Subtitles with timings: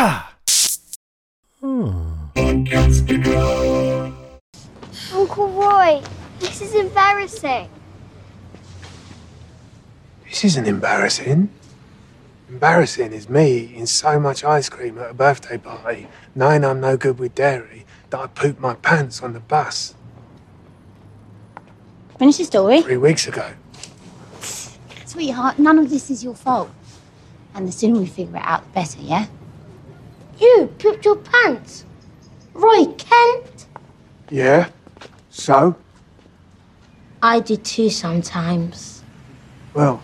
[0.00, 0.32] Ah.
[5.12, 6.00] Uncle Roy,
[6.38, 7.68] this is embarrassing.
[10.24, 11.50] This isn't embarrassing.
[12.48, 16.96] Embarrassing is me eating so much ice cream at a birthday party, knowing I'm no
[16.96, 19.96] good with dairy, that I pooped my pants on the bus
[22.20, 22.82] Finish your story.
[22.82, 23.50] three weeks ago.
[25.06, 26.70] Sweetheart, none of this is your fault.
[27.52, 29.26] And the sooner we figure it out, the better, yeah?
[30.40, 31.84] You pooped your pants.
[32.54, 33.66] Roy Kent.
[34.30, 34.68] Yeah?
[35.30, 35.76] So?
[37.22, 39.02] I do too sometimes.
[39.74, 40.02] Well,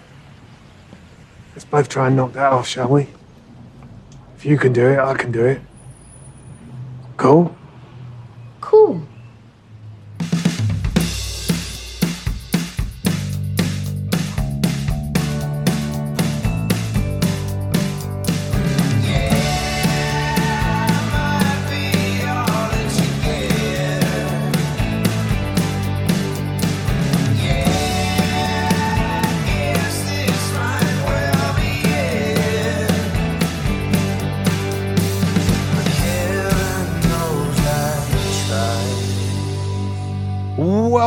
[1.53, 3.09] let's both try and knock that off, shall we?
[4.37, 5.61] If you can do it, I can do it.
[7.17, 7.55] Cool?
[8.61, 9.07] Cool.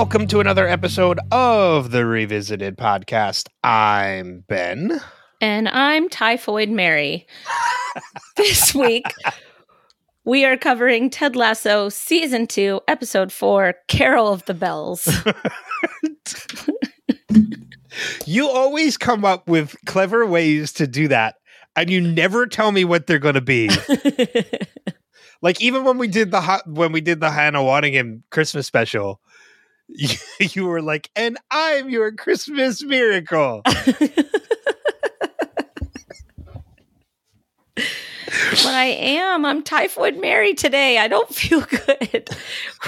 [0.07, 3.49] Welcome to another episode of the Revisited podcast.
[3.61, 5.01] I'm Ben.
[5.41, 7.27] And I'm Typhoid Mary.
[8.37, 9.03] this week,
[10.23, 15.09] we are covering Ted Lasso Season 2, Episode 4, Carol of the Bells.
[18.25, 21.35] You always come up with clever ways to do that,
[21.75, 23.69] and you never tell me what they're going to be.
[25.41, 29.19] like even when we did the when we did the Hannah Waddingham Christmas special,
[29.87, 34.25] you, you were like, "And I'm your Christmas miracle." but
[38.65, 39.45] I am.
[39.45, 40.97] I'm Typhoid Mary today.
[40.97, 42.29] I don't feel good.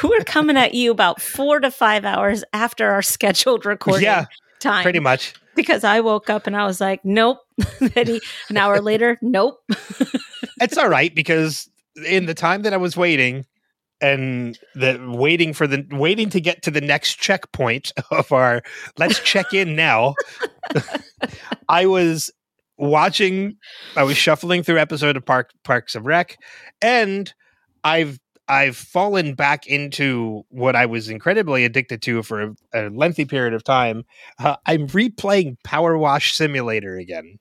[0.03, 4.25] We're coming at you about four to five hours after our scheduled recording yeah,
[4.59, 4.83] time.
[4.83, 5.33] pretty much.
[5.55, 7.39] Because I woke up and I was like, nope.
[7.79, 9.61] then an hour later, nope.
[10.61, 11.69] It's all right because
[12.05, 13.45] in the time that I was waiting
[14.01, 18.61] and the waiting for the waiting to get to the next checkpoint of our
[18.97, 20.15] let's check in now,
[21.69, 22.31] I was
[22.77, 23.57] watching
[23.95, 26.37] I was shuffling through episode of Park Parks of Rec
[26.81, 27.33] and
[27.83, 33.25] I've I've fallen back into what I was incredibly addicted to for a, a lengthy
[33.25, 34.05] period of time.
[34.39, 37.37] Uh, I'm replaying Power Wash Simulator again.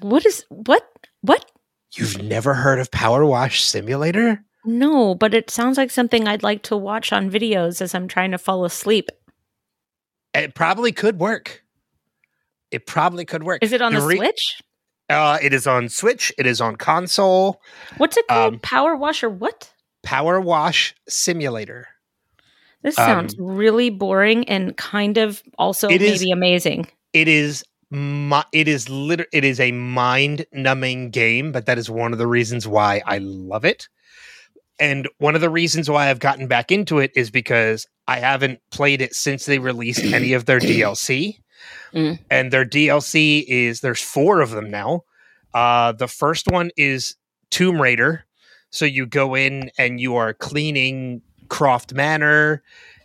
[0.00, 0.82] What is, what?
[1.20, 1.48] What?
[1.96, 4.40] You've never heard of Power Wash Simulator?
[4.66, 8.32] No, but it sounds like something I'd like to watch on videos as I'm trying
[8.32, 9.10] to fall asleep.
[10.34, 11.62] It probably could work.
[12.70, 13.62] It probably could work.
[13.62, 14.60] Is it on the, re- Switch?
[15.08, 16.32] Uh, it is on Switch.
[16.36, 17.62] It is on console.
[17.96, 18.54] What's it called?
[18.54, 19.30] um, Power washer?
[19.30, 19.72] What?
[20.02, 21.88] Power Wash Simulator.
[22.82, 26.88] This um, sounds really boring and kind of also It maybe is- amazing.
[27.12, 27.64] It is.
[27.90, 32.26] Mi- it is liter- It is a mind-numbing game, but that is one of the
[32.26, 33.88] reasons why I love it.
[34.78, 38.60] And one of the reasons why I've gotten back into it is because I haven't
[38.70, 41.38] played it since they released any of their DLC.
[41.92, 42.18] Mm.
[42.30, 45.04] And their DLC is there's four of them now.
[45.54, 47.16] Uh, the first one is
[47.50, 48.24] Tomb Raider.
[48.70, 52.62] So you go in and you are cleaning Croft Manor,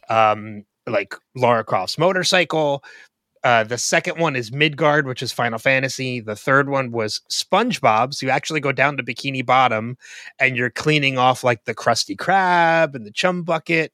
[0.09, 2.83] um, like Laura Croft's motorcycle.
[3.43, 6.19] Uh, the second one is Midgar, which is Final Fantasy.
[6.19, 8.13] The third one was SpongeBob.
[8.13, 9.97] So you actually go down to Bikini Bottom
[10.39, 13.93] and you're cleaning off like the Krusty Krab and the Chum Bucket.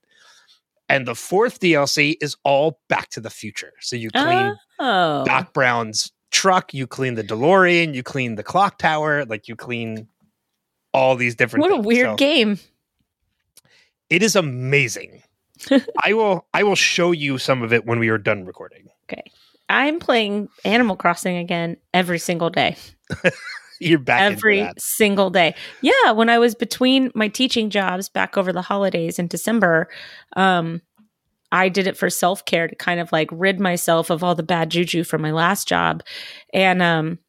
[0.90, 3.72] And the fourth DLC is all Back to the Future.
[3.80, 8.78] So you clean Oh, Doc Brown's truck, you clean the DeLorean, you clean the clock
[8.78, 10.08] tower, like you clean
[10.94, 11.62] all these different.
[11.62, 12.59] what a weird So game.
[14.09, 15.24] It is amazing.
[16.03, 16.46] I will.
[16.53, 18.88] I will show you some of it when we are done recording.
[19.70, 22.78] I'm playing Animal Crossing again every single day.
[23.79, 25.53] You're back every single day.
[25.81, 29.87] Yeah, when I was between my teaching jobs back over the holidays in December,
[30.35, 30.81] um,
[31.52, 34.43] I did it for self care to kind of like rid myself of all the
[34.43, 36.03] bad juju from my last job,
[36.53, 37.20] and um,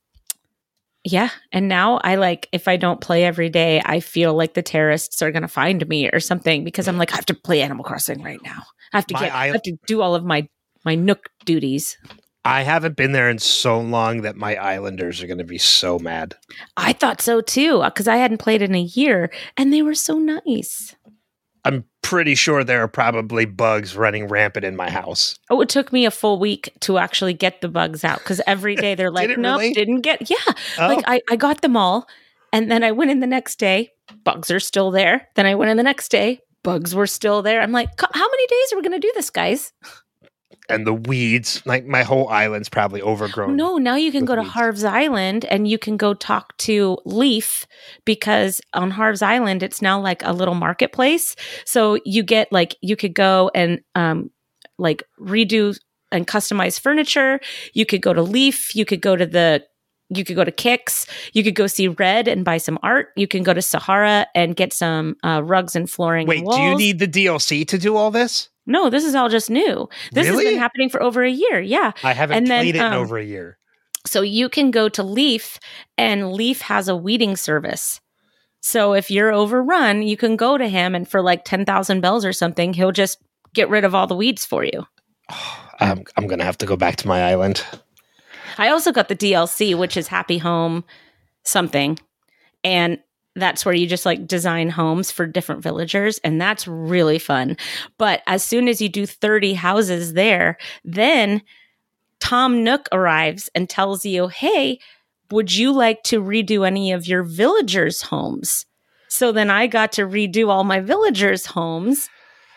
[1.04, 4.62] yeah, and now I like if I don't play every day, I feel like the
[4.62, 7.84] terrorists are gonna find me or something because I'm like I have to play Animal
[7.84, 8.62] Crossing right now.
[8.92, 10.48] I have to My get, I have to do all of my
[10.84, 11.96] my Nook duties.
[12.44, 15.98] I haven't been there in so long that my Islanders are going to be so
[15.98, 16.34] mad.
[16.76, 20.18] I thought so too because I hadn't played in a year, and they were so
[20.18, 20.94] nice.
[21.64, 25.38] I'm pretty sure there are probably bugs running rampant in my house.
[25.50, 28.76] Oh, it took me a full week to actually get the bugs out because every
[28.76, 29.72] day they're like, it nope, really?
[29.74, 30.30] didn't get.
[30.30, 30.36] Yeah.
[30.78, 32.06] Oh, Like I, I got them all
[32.52, 33.90] And then I went in the next day,
[34.24, 35.28] bugs are still there.
[35.34, 37.60] Then I went in the next day, bugs were still there.
[37.60, 39.72] I'm like, how many days are we going to do this, guys?
[40.68, 43.56] And the weeds, like my whole island's probably overgrown.
[43.56, 44.52] No, now you can go to weeds.
[44.52, 47.66] Harv's Island and you can go talk to Leaf
[48.04, 51.36] because on Harv's Island it's now like a little marketplace.
[51.64, 54.30] So you get like you could go and um
[54.78, 55.78] like redo
[56.12, 57.40] and customize furniture.
[57.72, 59.64] You could go to Leaf, you could go to the
[60.10, 63.08] you could go to Kicks, you could go see Red and buy some art.
[63.14, 66.28] You can go to Sahara and get some uh, rugs and flooring.
[66.30, 68.48] and Wait, do you need the DLC to do all this?
[68.68, 69.88] No, this is all just new.
[70.12, 71.58] This has been happening for over a year.
[71.58, 71.92] Yeah.
[72.04, 73.58] I haven't And then, played it in um, over a year.
[74.06, 75.58] So you can go to Leaf,
[75.96, 78.00] and Leaf has a weeding service.
[78.60, 82.32] So if you're overrun, you can go to him, and for like 10,000 bells or
[82.32, 83.18] something, he'll just
[83.54, 84.84] get rid of all the weeds for you.
[85.80, 87.64] I'm, I'm gonna have to go back to my island.
[88.58, 90.84] I also got the DLC, which is Happy Home
[91.44, 91.98] something.
[92.64, 92.98] And
[93.38, 96.18] that's where you just like design homes for different villagers.
[96.24, 97.56] And that's really fun.
[97.96, 101.42] But as soon as you do 30 houses there, then
[102.20, 104.78] Tom Nook arrives and tells you, hey,
[105.30, 108.66] would you like to redo any of your villagers' homes?
[109.08, 112.08] So then I got to redo all my villagers' homes.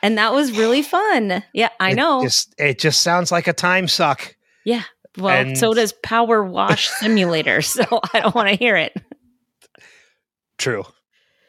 [0.02, 1.44] And that was really fun.
[1.54, 2.24] Yeah, I It know.
[2.24, 4.36] Just, it just sounds like a time suck.
[4.66, 4.84] Yeah.
[5.18, 7.62] Well, And- so does Power Wash Simulator.
[7.62, 7.84] so
[8.14, 8.96] I don't want to hear it.
[10.62, 10.84] True.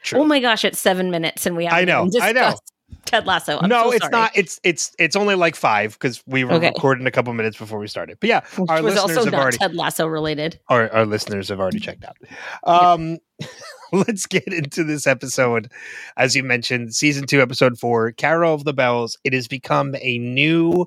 [0.02, 0.20] True.
[0.20, 2.54] Oh my gosh, it's seven minutes and we haven't I know, I know.
[3.04, 3.58] Ted Lasso.
[3.58, 4.10] I'm no, so it's sorry.
[4.10, 4.30] not.
[4.36, 6.68] It's it's it's only like five because we were Okay.
[6.68, 8.18] recording a couple minutes before we started.
[8.20, 10.58] But yeah, Which our was listeners also have not already Ted Lasso related.
[10.68, 12.16] our, our listeners have already checked out.
[12.64, 13.18] Um,
[13.92, 15.70] let's get into this episode.
[16.16, 19.16] As you mentioned, season two, episode four, Carol of the Bells.
[19.24, 20.86] It has become a new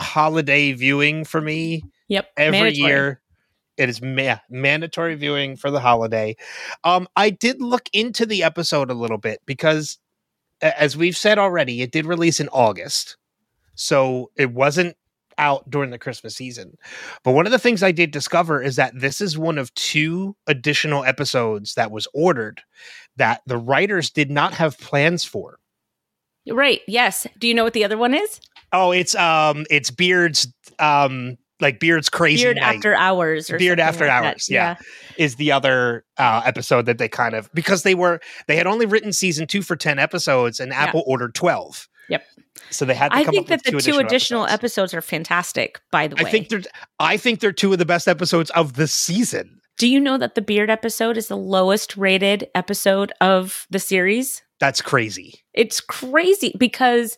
[0.00, 2.30] holiday viewing for me Yep.
[2.36, 2.90] every mandatory.
[2.90, 3.20] year.
[3.78, 6.36] It is ma- mandatory viewing for the holiday.
[6.84, 9.98] Um, I did look into the episode a little bit because,
[10.60, 13.16] as we've said already, it did release in August,
[13.74, 14.96] so it wasn't
[15.38, 16.76] out during the Christmas season.
[17.22, 20.36] But one of the things I did discover is that this is one of two
[20.46, 22.60] additional episodes that was ordered
[23.16, 25.58] that the writers did not have plans for.
[26.50, 26.80] Right.
[26.88, 27.26] Yes.
[27.38, 28.40] Do you know what the other one is?
[28.72, 32.76] Oh, it's um, it's Beard's um, like Beard's crazy Beard night.
[32.76, 34.24] After Hours Beard After like.
[34.24, 34.76] Hours, yeah.
[35.16, 38.86] is the other uh, episode that they kind of because they were they had only
[38.86, 40.82] written season two for ten episodes and Yeah.
[40.84, 41.88] Apple ordered twelve.
[42.08, 42.24] Yep.
[42.70, 44.54] So they had to I come think up with that the two two additional episodes.
[44.54, 46.22] episodes are fantastic, by the way.
[46.22, 46.62] I think they're
[46.98, 49.60] I think they're two of the best episodes of the season.
[49.78, 54.42] Do you know that the Beard episode is the lowest rated episode of the series?
[54.58, 55.40] That's crazy.
[55.54, 57.16] It's crazy because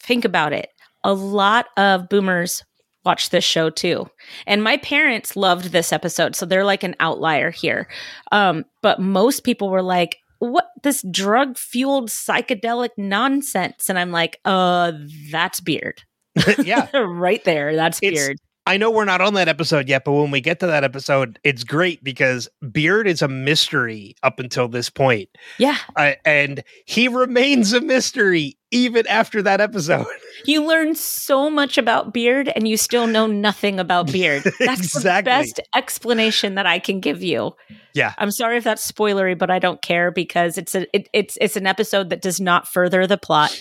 [0.00, 0.70] think about it.
[1.04, 2.62] A lot of boomers
[3.04, 4.08] watch this show too.
[4.46, 7.88] And my parents loved this episode, so they're like an outlier here.
[8.30, 13.88] Um, but most people were like, what this drug fueled psychedelic nonsense?
[13.88, 14.92] And I'm like, uh,
[15.30, 16.02] that's beard.
[16.64, 16.88] yeah.
[16.96, 17.76] right there.
[17.76, 18.38] That's It's- beard.
[18.66, 21.38] I know we're not on that episode yet, but when we get to that episode,
[21.42, 25.28] it's great because Beard is a mystery up until this point.
[25.58, 25.78] Yeah.
[25.96, 30.06] Uh, and he remains a mystery even after that episode.
[30.46, 34.42] You learn so much about Beard and you still know nothing about Beard.
[34.58, 35.30] That's Exactly.
[35.30, 37.54] the best explanation that I can give you.
[37.92, 38.14] Yeah.
[38.16, 41.56] I'm sorry if that's spoilery, but I don't care because it's a it, it's it's
[41.56, 43.54] an episode that does not further the plot.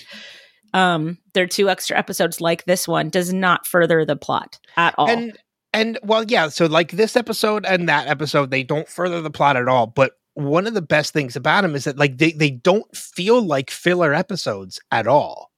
[0.73, 4.95] Um, there are two extra episodes like this one does not further the plot at
[4.97, 5.09] all.
[5.09, 5.37] And
[5.73, 6.49] and well, yeah.
[6.49, 9.87] So like this episode and that episode, they don't further the plot at all.
[9.87, 13.41] But one of the best things about them is that like they they don't feel
[13.41, 15.51] like filler episodes at all.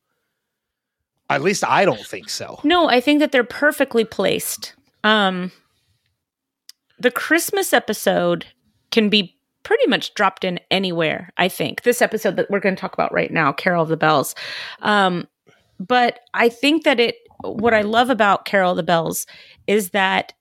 [1.30, 2.60] At least I don't think so.
[2.64, 4.74] No, I think that they're perfectly placed.
[5.04, 5.52] Um
[7.00, 8.46] the Christmas episode
[8.92, 11.84] can be pretty much dropped in anywhere, I think.
[11.84, 14.36] This episode that we're going to talk about right now, Carol of the Bells.
[14.82, 15.28] Um
[15.80, 19.26] but I think that it what I love about Carol of the Bells
[19.68, 20.34] is that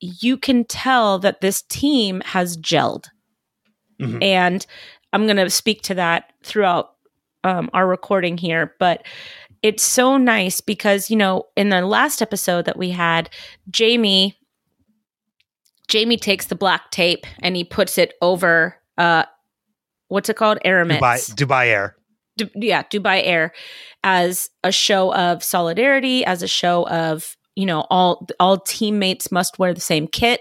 [0.00, 3.06] you can tell that this team has gelled.
[4.00, 4.22] Mhm.
[4.22, 4.66] And
[5.12, 6.90] I'm going to speak to that throughout
[7.44, 8.74] um, our recording here.
[8.78, 9.06] But
[9.62, 13.30] it's so nice because, you know, in the last episode that we had,
[13.70, 14.36] Jamie.
[15.88, 19.24] Jamie takes the black tape and he puts it over uh
[20.08, 20.58] what's it called?
[20.64, 21.00] Aramis.
[21.00, 21.96] Dubai Dubai Air.
[22.36, 23.52] Du- yeah, Dubai Air
[24.02, 29.58] as a show of solidarity, as a show of you know all all teammates must
[29.58, 30.40] wear the same kit,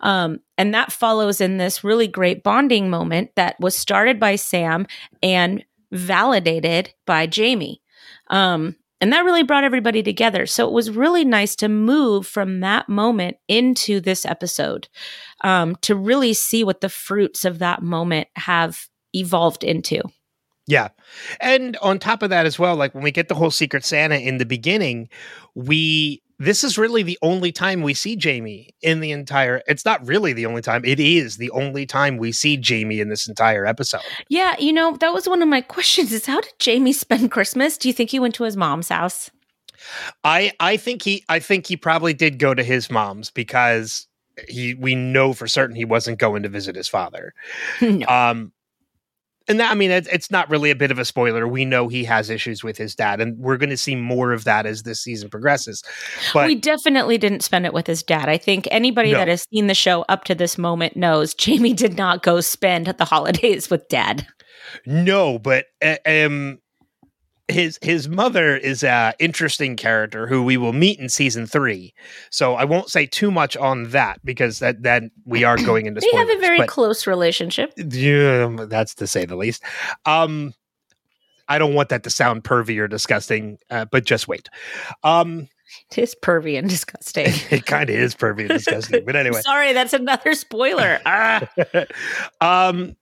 [0.00, 4.86] um, and that follows in this really great bonding moment that was started by Sam
[5.22, 7.80] and validated by Jamie.
[8.28, 10.46] Um, And that really brought everybody together.
[10.46, 14.88] So it was really nice to move from that moment into this episode
[15.42, 20.02] um, to really see what the fruits of that moment have evolved into.
[20.68, 20.90] Yeah.
[21.40, 24.16] And on top of that as well, like when we get the whole Secret Santa
[24.16, 25.08] in the beginning,
[25.56, 30.06] we this is really the only time we see Jamie in the entire it's not
[30.06, 30.84] really the only time.
[30.84, 34.02] It is the only time we see Jamie in this entire episode.
[34.28, 37.78] Yeah, you know, that was one of my questions is how did Jamie spend Christmas?
[37.78, 39.30] Do you think he went to his mom's house?
[40.24, 44.06] I I think he I think he probably did go to his mom's because
[44.48, 47.34] he we know for certain he wasn't going to visit his father.
[47.80, 48.06] no.
[48.06, 48.52] Um
[49.52, 51.46] and that, I mean, it's, it's not really a bit of a spoiler.
[51.46, 54.42] We know he has issues with his dad, and we're going to see more of
[54.44, 55.84] that as this season progresses.
[56.34, 58.28] But we definitely didn't spend it with his dad.
[58.28, 59.18] I think anybody No.
[59.18, 62.86] that has seen the show up to this moment knows Jamie did not go spend
[62.86, 64.26] the holidays with dad.
[64.86, 66.58] no, but uh, um,
[67.48, 71.94] his his mother is a interesting character who we will meet in season three.
[72.30, 76.00] So I won't say too much on that because that then we are going into
[76.00, 77.72] They have a very close relationship.
[77.76, 79.62] Yeah, that's to say the least.
[80.06, 80.54] Um,
[81.48, 84.48] I don't want that to sound pervy or disgusting, uh, but just wait.
[85.02, 85.48] Um,
[85.90, 87.26] It is pervy and disgusting.
[87.50, 89.40] it kind of is pervy and disgusting, but anyway.
[89.42, 91.00] Sorry, that's another spoiler.
[91.04, 91.46] Ah.
[92.40, 92.96] um,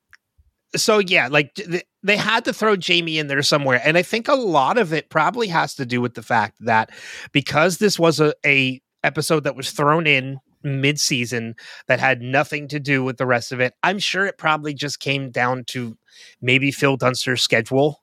[0.77, 4.29] so yeah, like th- they had to throw Jamie in there somewhere, and I think
[4.29, 6.91] a lot of it probably has to do with the fact that
[7.33, 11.55] because this was a, a episode that was thrown in mid-season
[11.89, 13.75] that had nothing to do with the rest of it.
[13.83, 15.97] I'm sure it probably just came down to
[16.43, 18.03] maybe Phil Dunster's schedule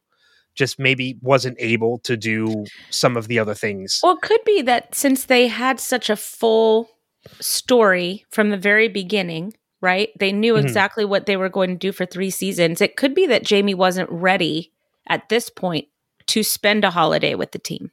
[0.56, 4.00] just maybe wasn't able to do some of the other things.
[4.02, 6.90] Well, it could be that since they had such a full
[7.40, 10.10] story from the very beginning, right?
[10.20, 10.62] They knew Mhm.
[10.64, 12.82] exactly what they were going to do for three seasons.
[12.82, 14.72] It could be that Jamie wasn't ready
[15.08, 15.88] at this point
[16.28, 17.92] to spend a holiday with the team.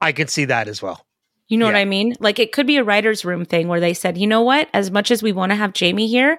[0.00, 1.06] I can see that as well.
[1.48, 2.14] You know what I mean?
[2.20, 4.68] Like it could be a writer's room thing where they said, you know what?
[4.72, 6.38] As much as we want to have Jamie here,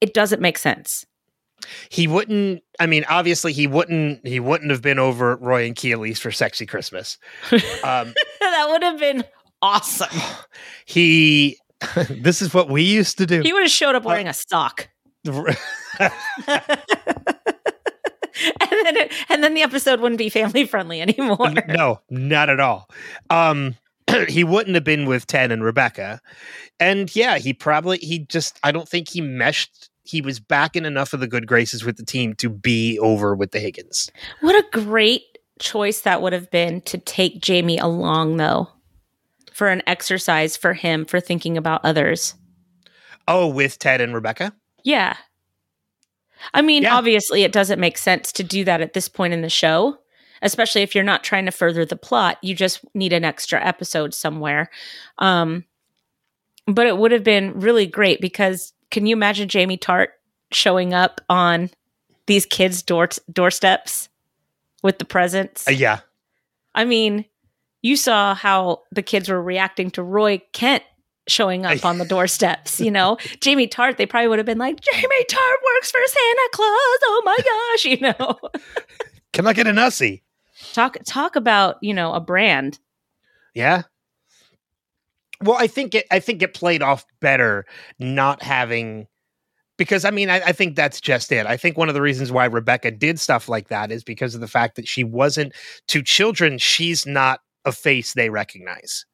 [0.00, 1.06] it doesn't make sense.
[1.90, 5.74] He wouldn't I mean obviously he wouldn't he wouldn't have been over at Roy and
[5.76, 7.18] Keeley's for Sexy Christmas.
[7.84, 9.24] Um that would have been
[9.62, 10.08] awesome.
[10.86, 11.56] he
[12.10, 13.40] this is what we used to do.
[13.42, 14.88] He would have showed up wearing a sock.
[15.28, 15.36] and
[18.70, 21.52] then it, and then the episode wouldn't be family friendly anymore.
[21.68, 22.88] no, not at all.
[23.30, 23.74] Um
[24.28, 26.20] he wouldn't have been with Ted and Rebecca.
[26.80, 30.86] And yeah, he probably he just I don't think he meshed he was back in
[30.86, 34.10] enough of the good graces with the team to be over with the Higgins.
[34.40, 35.22] What a great
[35.58, 38.68] choice that would have been to take Jamie along though.
[39.58, 42.34] For an exercise for him for thinking about others.
[43.26, 44.52] Oh, with Ted and Rebecca?
[44.84, 45.16] Yeah.
[46.54, 46.94] I mean, Yeah.
[46.94, 49.98] obviously it doesn't make sense to do that at this point in the show,
[50.42, 52.38] especially if you're not trying to further the plot.
[52.40, 54.70] You just need an extra episode somewhere.
[55.18, 55.64] Um
[56.68, 60.10] but it would have been really great because can you imagine Jamie Tartt
[60.52, 61.70] showing up on
[62.26, 64.08] these kids' door doorsteps
[64.84, 65.66] with the presents?
[65.66, 65.98] Uh, yeah.
[66.76, 67.24] I mean,
[67.82, 70.82] you saw how the kids were reacting to Roy Kent
[71.26, 72.80] showing up on the doorsteps.
[72.80, 76.48] You know, Jamie Tartt, they probably would have been like, Jamie Tartt works for Santa
[76.52, 76.98] Claus.
[77.04, 78.38] Oh my gosh, you know.
[79.32, 80.22] Can I get an Ussie?
[80.72, 82.78] talk talk about, you know, a brand.
[83.54, 83.82] Yeah.
[85.42, 86.06] Well, I think it.
[86.10, 87.64] I think it played off better
[87.98, 89.06] not having,
[89.76, 91.46] because I mean, I, I think that's just it.
[91.46, 94.40] I think one of the reasons why Rebecca did stuff like that is because of
[94.40, 95.52] the fact that she wasn't
[95.88, 96.58] to children.
[96.58, 99.04] She's not a face they recognize,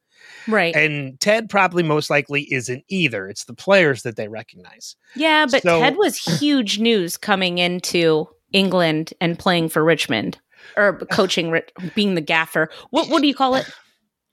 [0.48, 0.74] Right.
[0.74, 3.28] and Ted probably most likely isn't either.
[3.28, 4.96] It's the players that they recognize.
[5.16, 10.38] yeah, but so- Ted was huge news coming into England and playing for Richmond
[10.76, 11.58] or coaching
[11.94, 12.70] being the gaffer.
[12.90, 13.68] What what do you call it?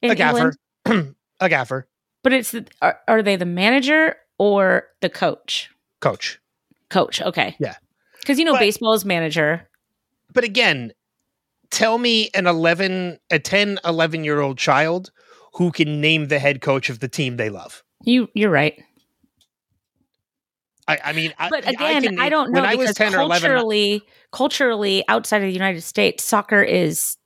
[0.03, 0.53] a gaffer,
[1.39, 1.87] a gaffer,
[2.23, 5.69] But it's the, are, are they the manager or the coach?
[5.99, 6.39] coach.
[6.89, 7.21] Coach.
[7.21, 7.55] Okay.
[7.59, 7.75] Yeah.
[8.19, 9.67] Because you know But- baseball's manager.
[10.33, 10.91] but again
[11.71, 15.11] tell me an 11 a 10 11 year old child
[15.55, 18.81] who can name the head coach of the team they love You you're right.
[20.87, 23.11] i, I mean I- But I, again, can I, don't know when i was because
[23.11, 27.17] 10 or 11 culturally, culturally outside of the United States, soccer is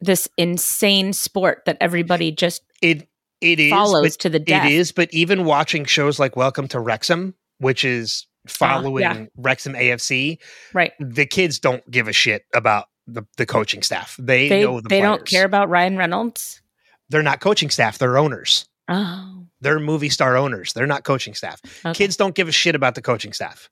[0.00, 3.08] this insane sport that everybody just it
[3.40, 4.66] it is follows but to the death.
[4.66, 9.24] it is but even watching shows like welcome to wrexham which is ah, following yeah.
[9.36, 10.38] wrexham afc
[10.72, 10.92] Right.
[10.98, 14.88] the kids don't give a shit about the, the coaching staff they, They know the
[14.88, 16.60] they don't care about Ryan Reynolds.
[17.08, 19.46] they're not coaching staff they're owners Oh.
[19.60, 21.94] they're movie star owners they're not coaching staff Okay.
[22.04, 23.68] kids don't give a shit about the coaching staff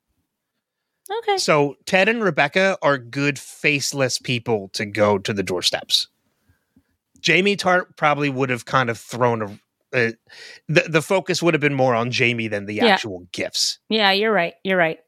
[1.22, 1.38] Okay.
[1.38, 6.06] So Ted and Rebecca are good faceless people to go to the doorsteps.
[7.18, 9.46] Jamie Tartt probably would have kind of thrown a.
[9.92, 10.12] Uh,
[10.68, 12.86] the the focus would have been more on Jamie than the Yeah.
[12.86, 13.80] actual gifts.
[13.88, 14.54] Yeah, you're right.
[14.62, 15.00] You're right.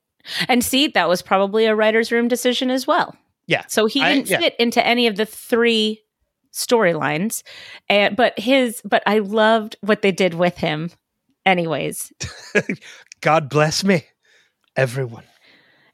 [0.48, 3.14] And see, that was probably a writer's room decision as well.
[3.46, 3.64] Yeah.
[3.68, 4.38] So he I- didn't yeah.
[4.38, 6.02] fit into any of the three
[6.52, 7.42] storylines.
[7.88, 10.90] And but his but I loved what they did with him
[11.46, 12.12] anyways.
[13.20, 14.04] God bless me,
[14.76, 15.24] everyone.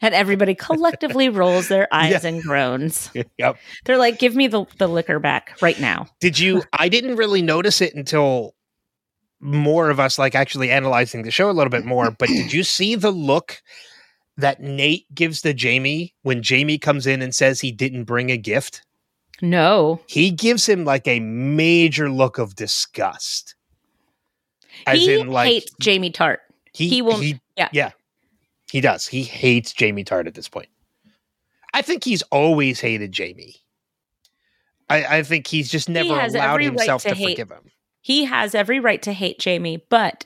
[0.00, 2.28] And everybody collectively rolls their eyes Yeah.
[2.28, 3.10] and groans.
[3.38, 3.56] Yep.
[3.84, 6.06] They're like, give me the, the liquor back right now.
[6.20, 6.62] Did you?
[6.72, 8.54] I didn't really notice it until
[9.40, 12.10] more of us like actually analyzing the show a little bit more.
[12.10, 13.60] But did you see the look
[14.38, 18.36] that Nate gives to Jamie when Jamie comes in and says he didn't bring a
[18.36, 18.82] gift?
[19.42, 20.00] No.
[20.06, 23.54] He gives him like a major look of disgust.
[24.86, 26.38] As he in, like hates Jamie Tartt.
[26.72, 27.68] he, he won't- He, yeah.
[27.72, 27.90] yeah,
[28.70, 29.06] he does.
[29.06, 30.68] He hates Jamie Tartt at this point.
[31.74, 33.56] I think he's always hated Jamie.
[34.88, 37.70] I, I think he's just never has allowed every right himself to to forgive him.
[38.00, 40.24] He has every right to hate Jamie, but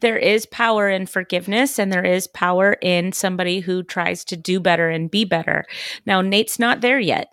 [0.00, 4.60] there is power in forgiveness and there is power in somebody who tries to do
[4.60, 5.64] better and be better.
[6.04, 7.28] Now, Nate's not there yet.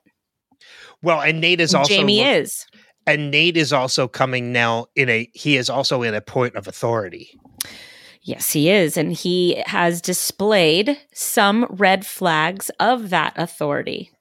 [1.02, 2.66] Well, and Nate is also Jamie look- is.
[3.06, 6.68] and Nate is also coming now in a he is also in a point of
[6.68, 7.38] authority.
[8.22, 8.96] Yes, he is.
[8.96, 14.12] And he has displayed some red flags of that authority.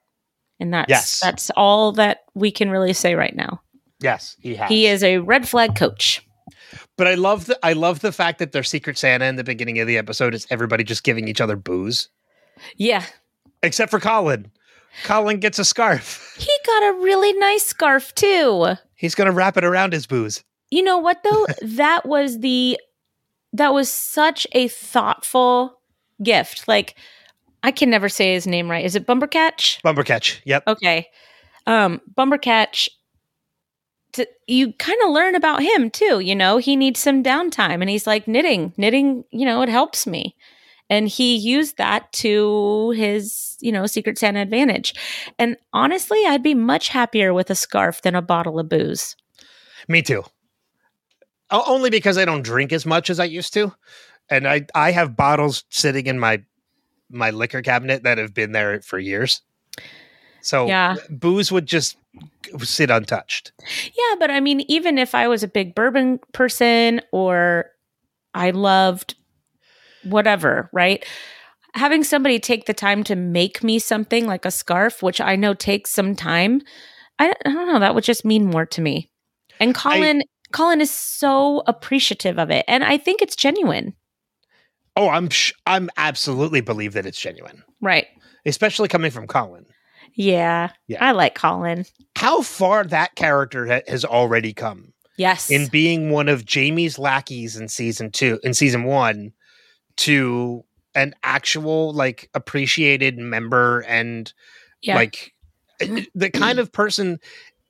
[0.58, 1.20] And that's Yes.
[1.20, 3.60] that's all that we can really say right now.
[4.00, 4.68] Yes, he has.
[4.68, 6.20] He is a red flag coach.
[6.96, 9.78] But I love the I love the fact that their Secret Santa in the beginning
[9.80, 12.08] of the episode is everybody just giving each other booze,
[12.76, 13.04] Yeah.
[13.62, 14.50] except for Colin.
[15.04, 16.34] Colin gets a scarf.
[16.38, 18.74] He got a really nice scarf too.
[18.94, 20.44] He's gonna wrap it around his booze.
[20.70, 21.46] You know what though?
[21.62, 22.78] that was the
[23.54, 25.78] that was such a thoughtful
[26.22, 26.68] gift.
[26.68, 26.94] Like
[27.62, 28.84] I can never say his name right.
[28.84, 29.80] Is it Bumbercatch?
[29.82, 30.40] Bumbercatch.
[30.44, 30.64] Yep.
[30.66, 31.08] Okay.
[31.66, 32.88] Um Bumbercatch
[34.12, 36.58] to, you kind of learn about him too, you know.
[36.58, 38.72] He needs some downtime and he's like knitting.
[38.76, 40.36] Knitting, you know, it helps me.
[40.90, 44.94] And he used that to his, you know, Secret Santa advantage.
[45.38, 49.16] And honestly, I'd be much happier with a scarf than a bottle of booze.
[49.88, 50.24] Me too.
[51.50, 53.74] O- only because I don't drink as much as I used to,
[54.30, 56.42] and I I have bottles sitting in my
[57.10, 59.42] my liquor cabinet that have been there for years.
[60.40, 60.96] So Yeah.
[61.10, 61.96] booze would just
[62.60, 63.52] sit untouched.
[63.86, 67.70] Yeah, but I mean, even if I was a big bourbon person or
[68.34, 69.14] I loved
[70.04, 71.04] whatever, right?
[71.74, 75.54] Having somebody take the time to make me something like a scarf, which I know
[75.54, 76.60] takes some time,
[77.18, 79.10] I, I don't know, that would just mean more to me.
[79.58, 80.22] And Colin,
[80.52, 83.94] Colin is so appreciative of it, and I think it's genuine,
[84.96, 88.06] Oh, I'm sh- I'm absolutely believe that it's genuine, right?
[88.44, 89.64] especially coming from Colin.
[90.14, 91.04] Yeah, Yeah.
[91.04, 91.84] I like Colin.
[92.16, 97.56] How far that character ha- has already come Yes, in being one of Jamie's lackeys
[97.56, 99.32] in season two, in season one,
[99.98, 104.32] to an actual like appreciated member and
[104.82, 105.32] yeah, like
[105.80, 107.18] eh, the kind of person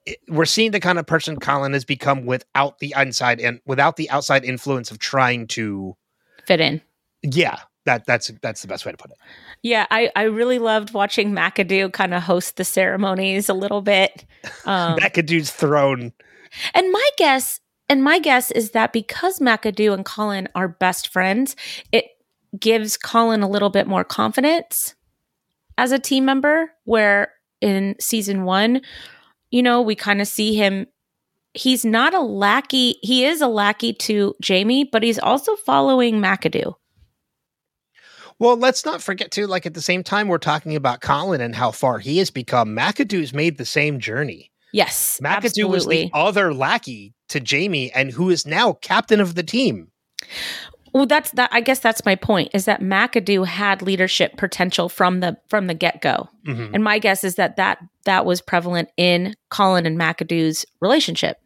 [0.07, 3.96] eh, we're seeing the kind of person Colin has become without the inside and without
[3.96, 5.96] the outside influence of trying to
[6.46, 6.81] fit in.
[7.22, 9.16] yeah that that's that's the best way to put it
[9.62, 14.25] Yeah, I, I really loved watching McAdoo kind of host the ceremonies a little bit.
[14.64, 16.12] Um, McAdoo's throne
[16.75, 21.57] and my guess, and my guess is that because McAdoo and Colin are best friends,
[21.90, 22.07] it
[22.59, 24.95] gives Colin a little bit more confidence
[25.79, 26.73] as a team member.
[26.85, 28.83] Where in season one,
[29.51, 30.87] you know, we kind of see him.
[31.55, 32.97] He's not a lackey.
[33.03, 36.75] He is a lackey to Jamie, but he's also following McAdoo.
[38.38, 41.55] Well let's not forget too like at the same time we're talking about Colin and
[41.55, 46.55] how far he has become McAdoo's made the same journey Yes, McAdoo was the other
[46.55, 49.88] lackey to Jamie and who is now captain of the team
[50.95, 51.49] Well, that's that.
[51.53, 52.51] I guess that's my point.
[52.55, 56.71] Is that McAdoo had leadership potential from the from the get go, Mhm.
[56.75, 61.37] and my guess is that that that was prevalent in Colin and McAdoo's relationship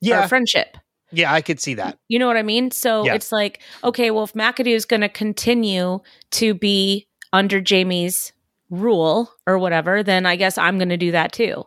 [0.00, 0.76] yeah friendship.
[1.14, 2.70] Yeah I could see that You know what I mean?
[2.70, 3.14] So Yeah.
[3.14, 6.00] it's like, okay, well, if McAdoo is going to continue
[6.32, 8.32] to be under Jamie's
[8.70, 11.64] rule or whatever, then I guess I'm going to do that too.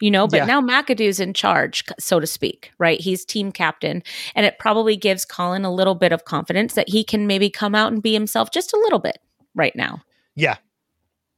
[0.00, 0.44] You know, but Yeah.
[0.46, 3.00] now McAdoo's in charge, so to speak, right?
[3.00, 4.02] He's team captain.
[4.34, 7.74] And it probably gives Colin a little bit of confidence that he can maybe come
[7.74, 9.18] out and be himself just a little bit
[9.54, 10.02] right now.
[10.34, 10.56] Yeah.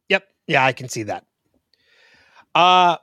[0.09, 0.25] Yep.
[0.47, 1.25] Yeah, I can see that.
[2.55, 2.97] Uh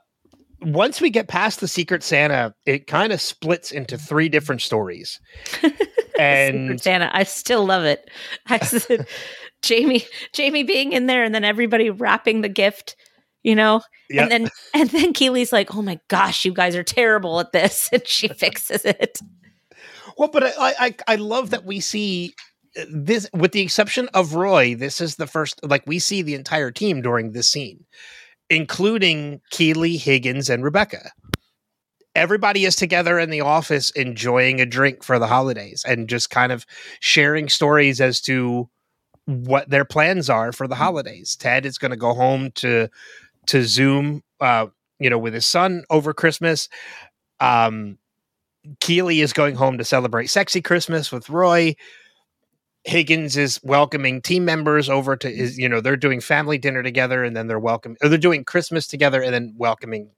[0.64, 5.20] once we get past the Secret Santa, it kind of splits into three different stories.
[5.60, 8.10] Secret And Santa, I still love it.
[8.46, 9.06] I said,
[9.62, 12.96] Jamie, Jamie being in there and then everybody wrapping the gift,
[13.42, 13.82] you know?
[14.10, 14.22] Yeah.
[14.22, 17.88] And then and then Keeley's like, "Oh my gosh, you guys are terrible at this,"
[17.92, 19.18] and she fixes it.
[20.16, 22.34] Well, but I, I I love that we see
[22.78, 24.74] uh, this, with the exception of Roy.
[24.74, 27.84] This is the first like we see the entire team during this scene,
[28.54, 31.10] including Keeley, Higgins, and Rebecca.
[32.14, 36.52] Everybody is together in the office enjoying a drink for the holidays and just kind
[36.52, 36.64] of
[37.00, 38.70] sharing stories as to
[39.26, 41.34] what their plans are for the holidays.
[41.34, 42.88] Ted is going to go home to
[43.46, 46.68] to Zoom, uh, you know, with his son over Christmas.
[47.40, 47.98] Um,
[48.80, 51.74] Keeley is going home to celebrate sexy Christmas with Roy.
[52.84, 57.24] Higgins is welcoming team members over to his, you know, they're doing family dinner together
[57.24, 60.10] and then they're welcome or they're doing Christmas together and then welcoming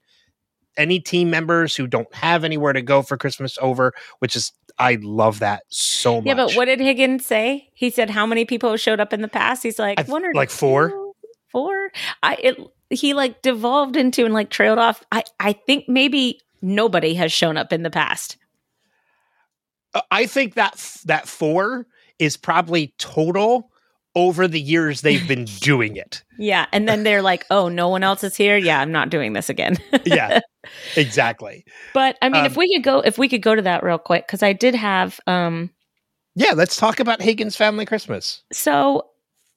[0.77, 4.99] any team members who don't have anywhere to go for Christmas over, which is I
[5.01, 6.27] love that so much.
[6.27, 7.71] Yeah, but what did Higgins say?
[7.73, 9.63] He said how many people showed up in the past?
[9.63, 10.91] He's like I've- one or like four?
[10.91, 11.13] two?
[11.53, 11.93] Four?
[12.23, 12.59] I it
[12.91, 15.05] he like devolved into and like trailed off.
[15.13, 18.37] I I think maybe nobody has shown up in the past.
[19.95, 20.75] Uh, I think that
[21.05, 21.87] that four
[22.19, 23.71] is probably total
[24.15, 26.23] over the years they've been doing it.
[26.39, 28.57] Yeah, and then they're like, "Oh, no one else is here.
[28.57, 30.41] Yeah, I'm not doing this again." Yeah,
[30.97, 31.65] exactly.
[31.93, 33.99] But I mean, if Um, we could go, if we could go to that real
[33.99, 35.21] quick, because I did have.
[35.27, 35.71] um
[36.35, 38.43] Yeah, let's talk about Higgins Family Christmas.
[38.53, 39.07] So,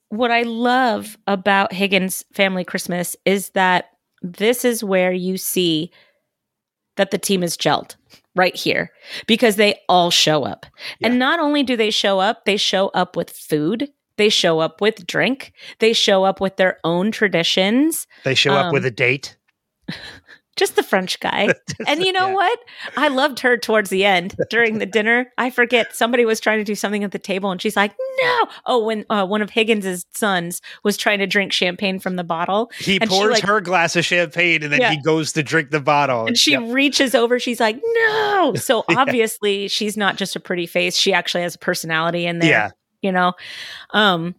[0.09, 3.91] what I love about Higgins Family Christmas is that
[4.21, 5.91] this is where you see
[6.97, 7.95] that the team is gelled
[8.35, 8.91] right here
[9.27, 10.65] because they all show up.
[10.99, 11.07] Yeah.
[11.07, 14.81] And not only do they show up, they show up with food, they show up
[14.81, 18.05] with drink, they show up with their own traditions.
[18.23, 19.37] They show up with Um, a date.
[20.59, 21.53] Just the French guy.
[21.87, 22.33] And you know Yeah.
[22.33, 22.59] what?
[22.97, 25.31] I loved her towards the end during the dinner.
[25.37, 28.47] I forget somebody was trying to do something at the table, and she's like, "No!"
[28.65, 32.69] Oh, when uh, one of Higgins's sons was trying to drink champagne from the bottle,
[32.77, 34.91] He and she, pours like- her glass of champagne and then Yeah.
[34.91, 36.25] he goes to drink the bottle.
[36.27, 40.97] and she reaches over, she's like, "No!" So obviously, she's not just a pretty face;
[40.97, 42.49] she actually has a personality in there.
[42.49, 42.71] Yeah.
[43.01, 43.31] you know.
[43.91, 44.35] Um,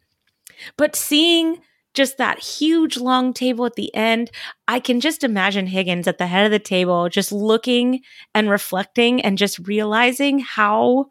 [0.77, 1.59] but seeing
[1.95, 4.31] just that huge long table at the end,
[4.69, 8.01] I can just imagine Higgins at the head of the table, just looking
[8.35, 11.07] and reflecting and just realizing how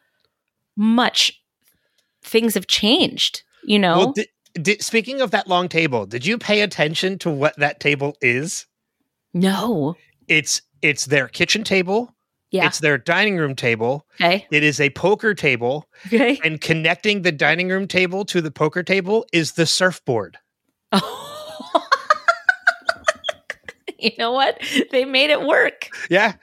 [0.77, 1.31] much
[2.23, 3.97] things have changed, you know?
[3.97, 4.27] Well, di-
[4.61, 8.65] di- speaking of that long table, did you pay attention to what that table is?
[9.33, 9.95] no.
[10.27, 12.15] It's it's their kitchen table.
[12.51, 12.67] Yeah.
[12.67, 14.05] It's their dining room table.
[14.21, 14.45] okay.
[14.51, 16.39] It is a poker table, Okay.
[16.43, 20.37] and connecting the dining room table to the poker table is the surfboard.
[24.01, 24.57] You know what?
[24.93, 25.89] They made it work.
[26.09, 26.35] Yeah,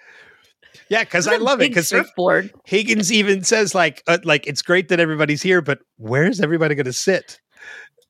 [0.88, 1.68] yeah, because I love it.
[1.68, 2.52] Because surfboard.
[2.64, 6.86] Higgins even says like, uh, like it's great that everybody's here, but where's everybody going
[6.86, 7.40] to sit?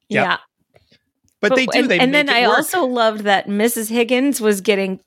[0.09, 0.25] Yep.
[0.25, 0.37] Yeah.
[1.41, 1.79] But, they do.
[1.79, 2.59] And, they and then I work.
[2.59, 3.89] also loved that Mrs.
[3.89, 5.01] Higgins was getting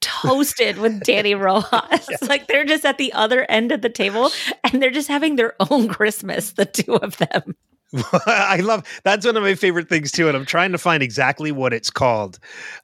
[0.00, 2.08] toasted with Danny Rojas.
[2.22, 4.30] Like they're just at the other end of the table
[4.64, 7.54] and they're just having their own Christmas, the two of them.
[8.26, 11.52] I love that's one of my favorite things too, and I'm trying to find exactly
[11.52, 12.38] what it's called.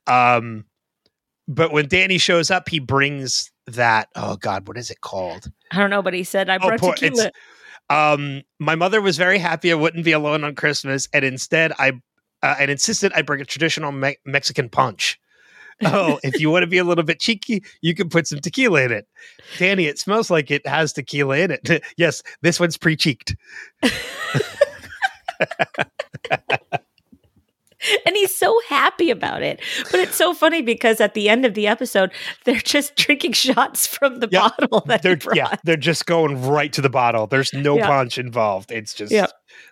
[0.07, 0.65] Um,
[1.47, 4.09] but when Danny shows up, he brings that.
[4.15, 5.51] Oh God, what is it called?
[5.71, 7.33] I don't know, but he said I Oh, brought poor- tequila.
[7.91, 11.93] Um, my mother was very happy I wouldn't be alone on Christmas, and instead I
[12.43, 15.21] uh, and insisted I bring a traditional Me- Mexican punch.
[15.85, 18.83] Oh, if you want to be a little bit cheeky, you can put some tequila
[18.83, 19.09] in it.
[19.59, 21.83] Danny, it smells like it has tequila in it.
[21.97, 23.35] yes, this one's pre-cheeked.
[28.07, 29.61] and he's so happy about it.
[29.91, 32.11] But it's so funny because at the end of the episode,
[32.45, 34.43] they're just drinking shots from the Yep.
[34.59, 37.27] bottle that They're yeah, they're just going right to the bottle.
[37.27, 37.87] There's no Yeah.
[37.87, 38.73] punch involved.
[38.73, 39.27] It's just Yeah.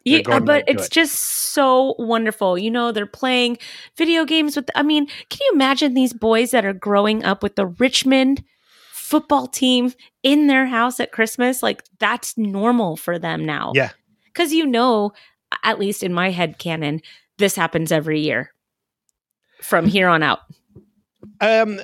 [0.05, 0.93] Yeah, but right it's it.
[0.93, 2.59] just so wonderful.
[2.59, 3.59] You know, they're playing
[3.97, 7.57] video games with, I mean, can you imagine these boys that are growing up with
[7.57, 8.45] the Richmond
[8.93, 11.63] football team in their house at Christmas?
[11.63, 13.73] Like, that's normal for them now.
[13.75, 13.91] Yeah.
[14.27, 15.13] Because you know,
[15.63, 17.01] at least in my head canon,
[17.39, 18.53] this happens every year
[19.61, 20.41] from here on out.
[21.41, 21.81] Um.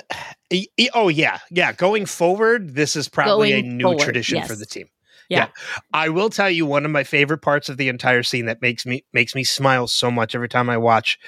[0.51, 1.71] e- e- Oh yeah, yeah.
[1.73, 4.87] Going forward, this is probably a new forward, tradition for the team.
[5.29, 5.49] Yeah.
[5.93, 8.85] I will tell you one of my favorite parts of the entire scene that makes
[8.85, 11.19] me makes me smile so much every time I watch.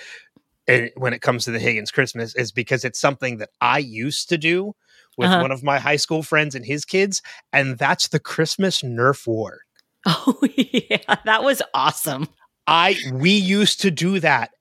[0.68, 4.30] It, when it comes to the Higgins Christmas, is because it's something that I used
[4.30, 4.74] to do
[5.18, 5.42] with Uh-huh.
[5.42, 9.60] one of my high school friends and his kids, and that's the Christmas Nerf War.
[10.06, 11.16] Oh, yeah.
[11.26, 12.28] That was awesome.
[12.68, 14.52] I we used to do that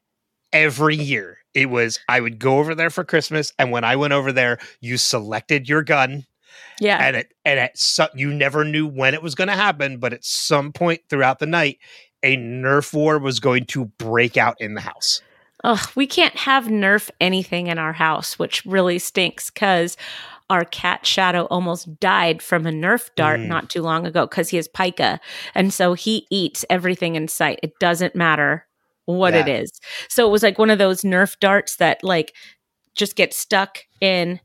[0.53, 1.39] every year.
[1.55, 4.59] It was I would go over there for Christmas, and when I went over there,
[4.81, 6.27] you selected your gun,
[6.81, 6.99] Yeah.
[7.01, 10.13] and it and at some, you never knew when it was going to happen, but
[10.13, 11.79] at some point throughout the night,
[12.23, 15.23] a Nerf war was going to break out in the house.
[15.65, 19.97] Ugh, we can't have Nerf anything in our house, which really stinks because
[20.51, 23.47] our cat Shadow almost died from a Nerf dart Mm.
[23.47, 25.21] not too long ago because he has pica.
[25.55, 27.61] And so he eats everything in sight.
[27.63, 28.67] It doesn't matter
[29.07, 29.59] what it Yeah.
[29.59, 29.81] is.
[30.09, 32.35] So it was like one of those Nerf darts that like
[32.95, 34.41] just get stuck in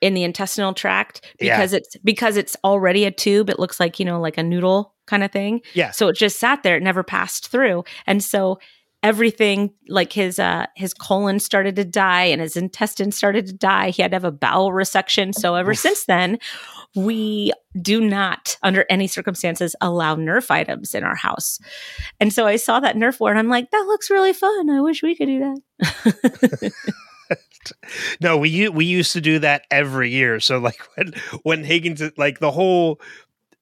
[0.00, 1.54] in the intestinal tract Yeah.
[1.56, 3.48] because it's because it's already a tube.
[3.48, 5.60] It looks like, you know, like a noodle kind of thing.
[5.74, 5.92] Yeah.
[5.92, 7.84] So it just sat there, it never passed through.
[8.06, 8.58] And so
[9.02, 13.90] everything like his uh his colon started to die and his intestines started to die.
[13.90, 15.34] He had to have a bowel resection.
[15.34, 16.38] So ever since then,
[16.94, 21.58] we do not under any circumstances allow Nerf items in our house.
[22.20, 24.70] And so I saw that Nerf war and I'm like, that looks really fun.
[24.70, 25.40] I wish we could do
[25.80, 26.72] that.
[28.20, 30.40] No, we we used to do that every year.
[30.40, 33.00] So like when when Higgins like the whole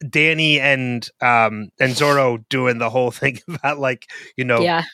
[0.08, 4.84] Danny and um and Zoreaux doing the whole thing about like you know Yeah.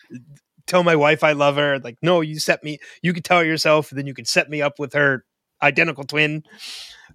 [0.66, 1.78] tell my wife I love her.
[1.78, 4.78] Like no you set me you could tell yourself then you could set me up
[4.78, 5.24] with her
[5.62, 6.42] identical twin.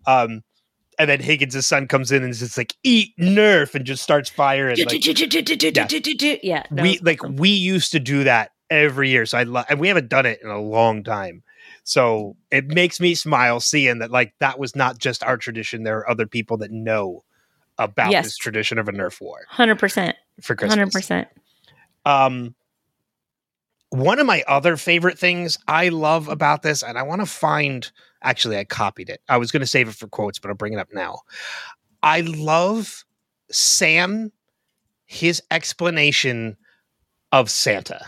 [0.05, 0.43] Um
[0.99, 4.29] and then Higgins' son comes in and is just like eat nerf and just starts
[4.29, 4.93] firing like,
[5.75, 5.83] yeah.
[6.83, 10.07] we like we used to do that every year so i love and we haven't
[10.09, 11.43] done it in a long time.
[11.83, 15.97] So it makes me smile seeing that like that was not just our tradition there
[15.99, 17.23] are other people that know
[17.77, 18.25] about Yes.
[18.25, 20.13] this tradition of a nerf war 100%.
[20.41, 21.27] for christmas 100%.
[22.05, 22.55] um
[23.89, 27.91] one of my other favorite things i love about this and i want to find
[28.23, 30.73] actually i copied it i was going to save it for quotes but i'll bring
[30.73, 31.19] it up now
[32.03, 33.03] i love
[33.51, 34.31] sam
[35.05, 36.55] his explanation
[37.31, 38.05] of santa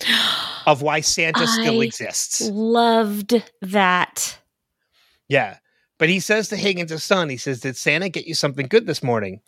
[0.66, 4.38] of why santa still I exists Loved that.
[5.28, 5.56] yeah
[5.98, 9.02] but he says to higgins' son he says did santa get you something good this
[9.02, 9.40] morning?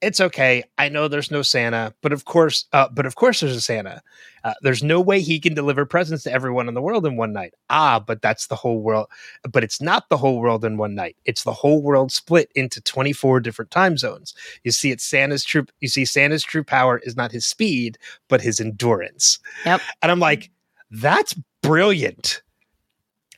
[0.00, 0.62] It's okay.
[0.78, 4.02] I know there's no santa but of course uh, but of course there's a santa.
[4.44, 7.32] Uh, there's no way he can deliver presents to everyone in the world in one
[7.32, 7.54] night.
[7.70, 9.08] Ah but that's the whole world
[9.50, 11.16] but it's not the whole world in one night.
[11.24, 14.34] It's the whole world split into 24 different time zones.
[14.64, 18.40] You see it's santa's true you see santa's true power is not his speed but
[18.40, 19.38] his endurance.
[19.64, 19.80] Yep.
[20.02, 20.50] and i'm like
[20.90, 22.42] that's brilliant.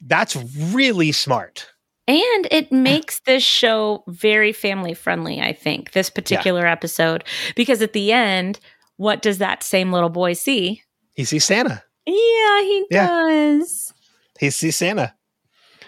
[0.00, 0.37] That's
[0.72, 1.66] really smart
[2.11, 7.23] And it makes this show very family friendly, I think, this particular episode.
[7.55, 8.59] Because at the end,
[8.96, 10.83] what does that same little boy see?
[11.14, 13.07] he sees santa Yeah, he Yeah.
[13.07, 13.92] does.
[14.40, 15.14] he sees santa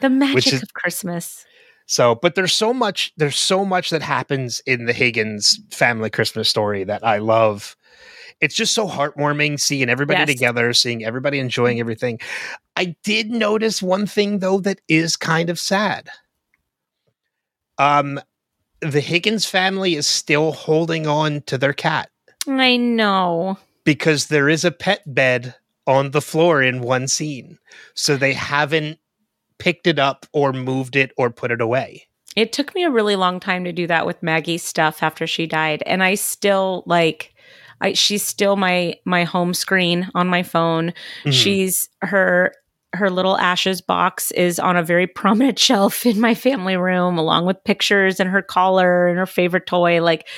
[0.00, 1.44] The magic is- of Christmas.
[1.86, 6.48] So, but there's so much there's so much that happens in the Higgins family Christmas
[6.48, 7.76] story that I love.
[8.42, 10.28] It's just so heartwarming seeing everybody Yes.
[10.28, 12.18] together, seeing everybody enjoying everything.
[12.76, 16.10] I did notice one thing though that is kind of sad.
[17.78, 18.20] Um
[18.80, 22.10] the Higgins family is still holding on to their cat
[22.48, 23.58] I know.
[23.84, 25.54] because there is a pet bed
[25.86, 27.58] on the floor in one scene.
[27.94, 28.98] So they haven't
[29.58, 32.08] picked it up or moved it or put it away.
[32.34, 35.46] It took me a really long time to do that with Maggie's stuff after she
[35.46, 37.31] died, and I still like.
[37.82, 40.94] I, she's still my my home screen on my phone.
[41.24, 41.32] Mhm.
[41.32, 42.54] She's her
[42.94, 47.44] her little ashes box is on a very prominent shelf in my family room, along
[47.46, 50.00] with pictures and her collar and her favorite toy.
[50.00, 50.28] Like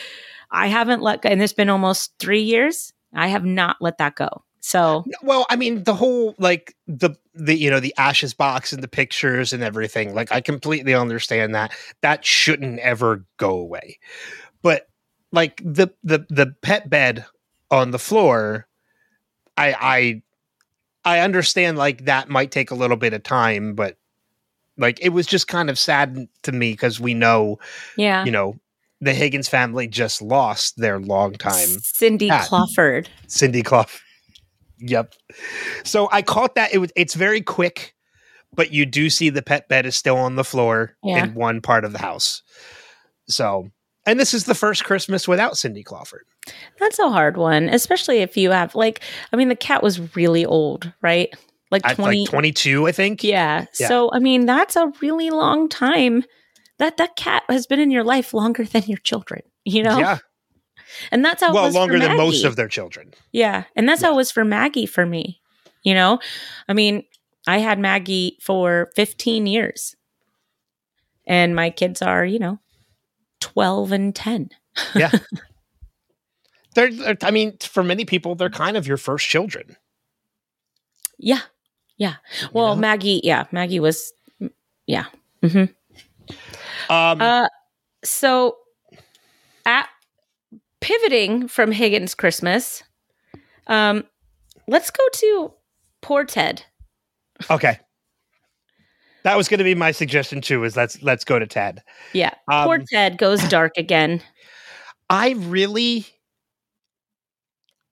[0.51, 2.93] I haven't let go, and it's been almost three years.
[3.15, 4.43] I have not let that go.
[4.61, 8.83] So Well, I mean, the whole like the the you know the ashes box and
[8.83, 10.15] the pictures and everything.
[10.15, 13.99] Like, I completely understand that that shouldn't ever go away.
[14.63, 14.89] But
[15.33, 17.27] like the the the pet bed
[17.71, 18.67] on the floor,
[19.57, 20.23] I
[21.05, 23.97] I I understand like that might take a little bit of time, but
[24.77, 27.59] like it was just kind of sad to me because we know
[27.97, 28.59] yeah, you know
[29.01, 32.47] the Higgins family just lost their longtime Cindy cat.
[32.49, 33.09] Clawford.
[33.27, 33.87] Cindy Clough.
[34.79, 35.15] Yep.
[35.85, 36.75] So I caught that.
[36.75, 36.91] It was.
[36.97, 37.95] It's very quick,
[38.55, 41.25] but you do see the pet bed is still on the floor Yeah.
[41.25, 42.43] in one part of the house.
[43.29, 43.69] So,
[44.07, 46.25] and this is the first Christmas without Cindy Clawford.
[46.79, 49.01] That's a hard one, especially if you have like.
[49.33, 51.35] I mean, the cat was really old, right?
[51.71, 52.21] Like I twenty.
[52.21, 53.25] like twenty two, I think.
[53.25, 53.67] Yeah.
[53.79, 53.89] Yeah.
[53.89, 56.25] So I mean, that's a really long time.
[56.79, 59.43] That that cat has been in your life longer than your children.
[59.65, 59.99] You know.
[59.99, 60.19] Yeah.
[61.11, 61.51] And that's how.
[61.51, 63.15] it Well, was for longer than most of their children.
[63.33, 63.65] Yeah.
[63.75, 65.41] And that's how it was for Maggie for me.
[65.83, 66.21] You know,
[66.69, 67.03] I mean,
[67.49, 69.97] I had Maggie for 15 years.
[71.27, 72.61] And my kids are, you know,
[73.45, 74.51] 12 and 10.
[74.95, 75.11] Yeah.
[76.75, 79.77] They're, they're- I mean, for many people, they're kind of your first children.
[81.19, 81.41] Yeah.
[81.97, 82.15] Yeah.
[82.43, 82.81] you Well, know?
[82.81, 84.13] Maggie, yeah, Maggie was,
[84.87, 85.05] yeah.
[85.41, 85.65] hmm
[86.89, 87.47] um, Uh,
[88.03, 88.57] so
[89.65, 89.89] at
[90.81, 92.83] pivoting from Higgins Christmas,
[93.69, 94.03] um,
[94.67, 95.53] let's go to
[96.01, 96.65] poor Ted.
[97.49, 97.79] Okay.
[99.25, 100.65] That was going to be my suggestion too.
[100.65, 101.83] Is let's let's go to Ted.
[102.13, 104.23] Yeah, poor Um, Ted goes dark again.
[105.11, 106.07] I really,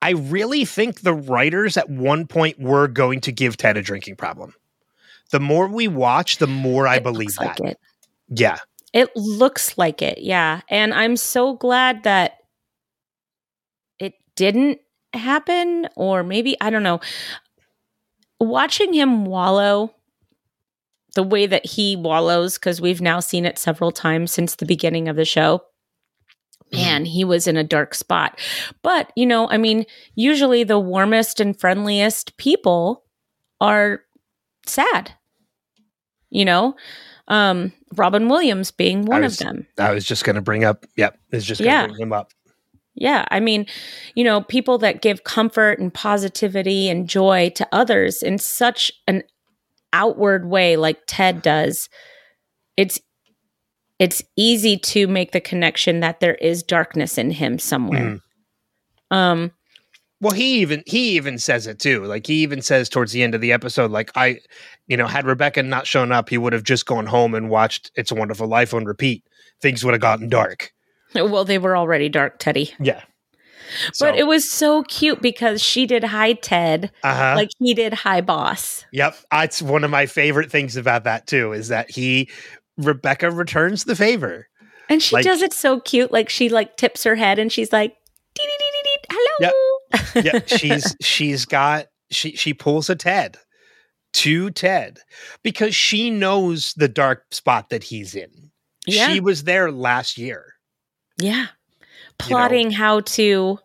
[0.00, 4.16] I really think the writers at one point were going to give Ted a drinking
[4.16, 4.54] problem.
[5.30, 7.58] The more we watch, the more I It believe that.
[7.60, 7.78] like it.
[8.28, 8.58] Yeah,
[8.92, 10.60] It looks like it, yeah.
[10.68, 12.38] And I'm so glad that
[13.98, 14.80] it didn't
[15.14, 17.00] happen, or maybe, I don't know.
[18.40, 19.94] Watching him wallow
[21.14, 25.08] the way that he wallows, because we've now seen it several times since the beginning
[25.08, 25.62] of the show.
[26.72, 28.40] Man, he was in a dark spot.
[28.82, 33.04] But, you know, I mean, usually the warmest and friendliest people
[33.60, 34.00] are
[34.64, 35.12] sad.
[36.30, 36.74] You know,
[37.28, 39.66] um, Robin Williams being one was- of them.
[39.78, 40.86] I was just going to bring up.
[40.96, 41.86] Yep, it's just going to Yeah.
[41.88, 42.30] bring him up.
[42.94, 43.26] Yeah.
[43.30, 43.66] I mean,
[44.14, 49.22] you know, people that give comfort and positivity and joy to others in such an
[49.92, 51.88] outward way like Ted does,
[52.76, 53.00] it's
[53.98, 58.20] it's easy to make the connection that there is darkness in him somewhere.
[59.10, 59.52] Um
[60.20, 62.04] Well, he even he even says it too.
[62.04, 64.38] Like he even says towards the end of the episode, like I,
[64.86, 67.90] you know, had Rebecca not shown up, he would have just gone home and watched
[67.94, 69.24] "It's a Wonderful Life" on repeat.
[69.60, 70.72] Things would have gotten dark.
[71.14, 72.72] well they were already dark, Teddy.
[72.80, 73.02] Yeah,
[74.00, 77.32] But it was so cute because she did hi Ted uh huh.
[77.36, 78.84] like he did hi boss.
[78.92, 81.52] Yep, that's one of my favorite things about that too.
[81.52, 82.28] Is that he
[82.78, 84.48] Rebecca returns the favor.
[84.88, 86.12] And she Like- does it so cute.
[86.12, 87.94] Like she like tips her head and she's like,
[88.34, 90.22] "Dee, dee, dee, dee, hello.
[90.22, 93.36] Yeah, she's she's got she she pulls a Ted
[94.14, 94.98] to Ted
[95.42, 98.50] because she knows the dark spot that he's in.
[98.86, 99.08] Yeah.
[99.08, 100.54] She was there last year.
[101.18, 101.46] yeah.
[102.28, 103.58] Plotting how to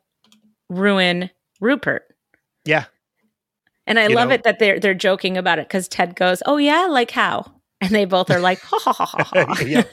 [0.70, 1.30] ruin
[1.62, 2.04] Rupert.
[2.66, 2.86] Yeah.
[3.86, 4.36] And I You love know?
[4.36, 7.46] it that they're they're joking about it because Ted goes, "Oh yeah, like how?"
[7.82, 9.56] And they both are like, "Ha ha ha ha." ha.
[9.66, 9.84] Yeah.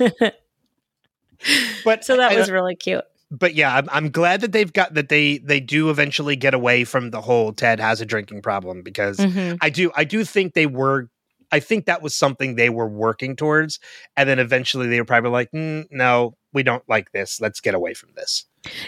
[1.84, 3.04] But so that I- was really cute.
[3.30, 6.84] but yeah, I'm, I'm glad that they've got that they they do eventually get away
[6.84, 9.58] from the whole Ted has a drinking problem because Mhm.
[9.60, 11.08] I do I do think they were
[11.52, 13.78] I think that was something they were working towards
[14.16, 17.74] and then eventually they were probably like "Mm, no we don't like this let's get
[17.74, 18.44] away from this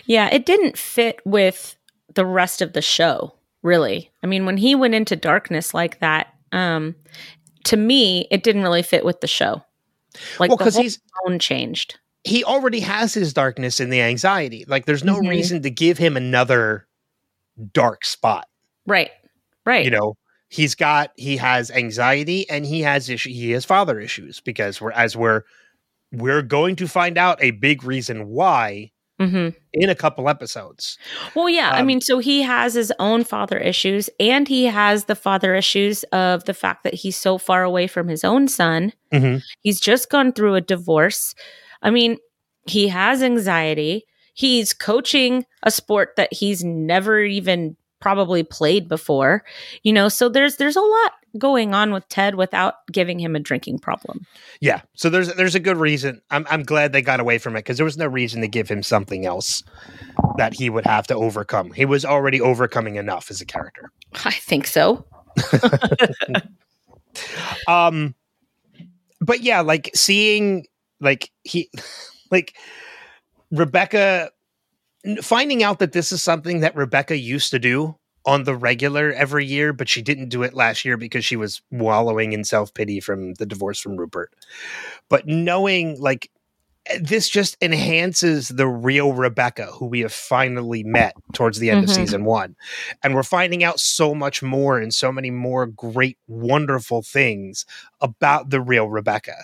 [0.06, 1.76] Yeah, it didn't fit with
[2.14, 4.10] the rest of the show, really.
[4.22, 6.94] I mean, when he went into darkness like that, um,
[7.64, 9.62] to me, it didn't really fit with the show.
[10.38, 11.98] Like well because he's tone changed.
[12.24, 15.28] he already has his darkness and the anxiety like there's no Mhm.
[15.28, 16.86] reason to give him another
[17.72, 18.48] dark spot
[18.86, 19.10] Right.
[19.66, 19.84] Right.
[19.84, 20.14] you know
[20.48, 24.92] he's got he has anxiety and he has issue he has father issues because we're
[24.92, 25.42] as we're
[26.12, 30.98] we're going to find out a big reason why hmm in a couple episodes
[31.34, 31.70] Well, yeah.
[31.70, 35.54] I Um, mean, so he has his own father issues, and he has the father
[35.54, 38.92] issues of the fact that he's so far away from his own son.
[39.12, 39.42] Mhm.
[39.60, 41.34] He's just gone through a divorce.
[41.82, 42.18] I mean,
[42.66, 44.04] he has anxiety.
[44.34, 49.44] He's coaching a sport that he's never even probably played before.
[49.82, 53.40] You know, so there's there's a lot going on with Ted without giving him a
[53.40, 54.26] drinking problem.
[54.60, 57.60] yeah so there's there's a good reason i'm, I'm glad they got away from it
[57.60, 59.62] because there was no reason to give him something else
[60.38, 63.90] that he would have to overcome he was already overcoming enough as a character
[64.24, 65.04] I think so.
[67.68, 68.14] um
[69.20, 70.66] but yeah like seeing
[71.00, 71.70] like he
[72.30, 72.54] like
[73.50, 74.30] rebecca
[75.22, 79.46] finding out that this is something that rebecca used to do on the regular every
[79.46, 83.34] year but she didn't do it last year because she was wallowing in self-pity from
[83.34, 84.32] the divorce from rupert.
[85.08, 86.30] But knowing like
[87.00, 91.88] this just enhances the real rebecca who we have finally met towards the end Mhm.
[91.88, 92.54] of season one.
[93.02, 97.66] And we're finding out so much more and so many more great wonderful things
[98.00, 99.34] about the real rebecca.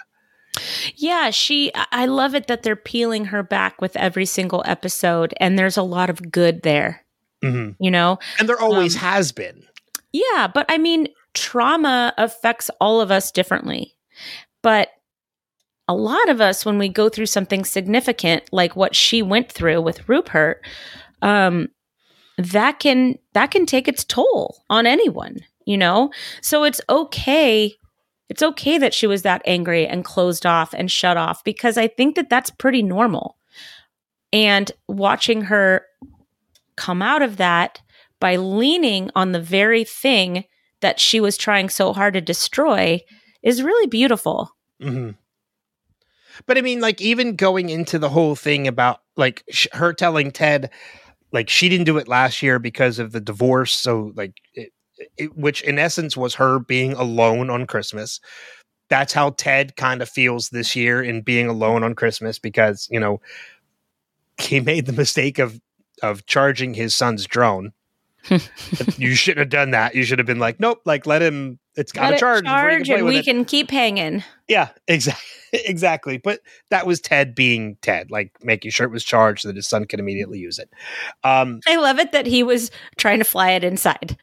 [0.94, 5.58] Yeah, she I love it that they're peeling her back with every single episode and
[5.58, 7.04] there's a lot of good there,
[7.42, 7.76] Mhm.
[7.80, 8.18] you know.
[8.38, 9.64] and there always Um, has been
[10.12, 13.94] Yeah, but I mean, trauma affects all of us differently.
[14.62, 14.90] But
[15.88, 19.80] a lot of us when we go through something significant like what she went through
[19.82, 20.64] with Rupert,
[21.22, 21.68] um
[22.38, 26.10] that can that can take its toll on anyone, you know?
[26.40, 27.74] So it's okay
[28.28, 31.86] it's okay that she was that angry and closed off and shut off because I
[31.88, 33.36] think that that's pretty normal.
[34.32, 35.84] And watching her
[36.76, 37.80] come out of that
[38.20, 40.44] by leaning on the very thing
[40.80, 43.00] that she was trying so hard to destroy
[43.42, 44.50] is really beautiful.
[44.80, 45.10] hmm
[46.46, 50.30] But I mean, like, even going into the whole thing about like sh- her telling
[50.30, 50.70] Ted,
[51.32, 53.72] like, she didn't do it last year because of the divorce.
[53.72, 54.72] So, like, it,
[55.16, 58.20] it, which in essence was her being alone on Christmas.
[58.88, 63.00] That's how Ted kind of feels this year in being alone on Christmas because, you
[63.00, 63.20] know,
[64.38, 65.60] he made the mistake of
[66.02, 67.72] of charging his son's drone.
[68.96, 69.94] you shouldn't have done that.
[69.94, 73.06] You should have been like, nope, like let him it's got to charge, charge and
[73.06, 73.24] we it.
[73.24, 74.22] can keep hanging.
[74.48, 75.24] Yeah, exactly.
[75.66, 76.16] Exactly.
[76.16, 76.40] But
[76.70, 79.84] that was Ted being Ted, like making sure it was charged so that his son
[79.84, 80.70] could immediately use it.
[81.24, 84.16] Um, I love it that he was trying to fly it inside.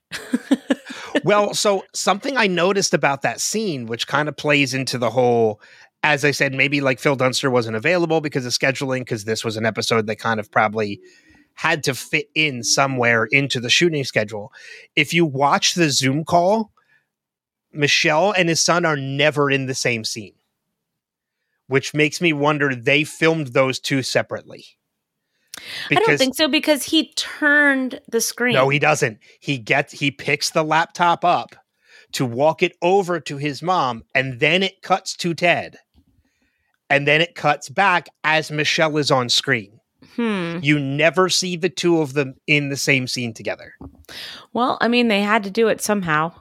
[1.23, 5.61] well, so something I noticed about that scene, which kind of plays into the whole,
[6.01, 9.55] as I said, maybe like Phil Dunster wasn't available because of scheduling, because this was
[9.55, 10.99] an episode that kind of probably
[11.60, 14.49] had to fit in somewhere into the shooting schedule.
[14.95, 16.72] If you watch the Zoom call,
[17.74, 20.36] Michelle and his son are never in the same scene,
[21.68, 24.68] which makes me wonder they filmed those two separately.
[25.91, 28.53] I don't think so because he turned the screen.
[28.53, 29.20] No, he doesn't.
[29.41, 31.57] He gets he picks the laptop up
[32.14, 35.76] to walk it over to his mom, and then it cuts to Ted.
[36.89, 39.78] And then it cuts back as Michelle is on screen.
[40.15, 40.59] Hmm.
[40.61, 43.73] You never see the two of them in the same scene together.
[44.53, 46.33] Well, I mean, they had to do it somehow.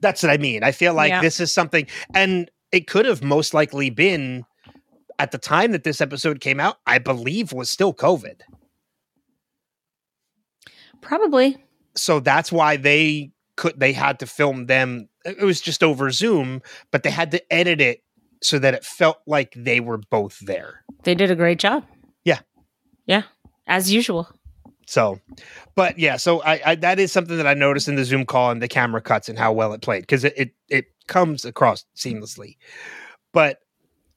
[0.00, 0.62] That's what I mean.
[0.62, 1.22] I feel like Yeah.
[1.22, 4.44] this is something, and it could have most likely been
[5.18, 8.40] at the time that this episode came out, I believe was still COVID.
[11.00, 11.56] Probably.
[11.96, 16.60] so that's why they could they had to film them it was just over zoom
[16.92, 18.02] but they had to edit it
[18.42, 21.84] so that it felt like they were both there They did a great job.
[23.08, 23.24] Yeah.
[23.66, 24.28] As usual.
[24.86, 25.18] so
[25.74, 28.50] but yeah so I, I that is something that i noticed in the zoom call
[28.50, 31.84] and the camera cuts and how well it played because it, it it comes across
[31.94, 32.56] seamlessly
[33.34, 33.58] but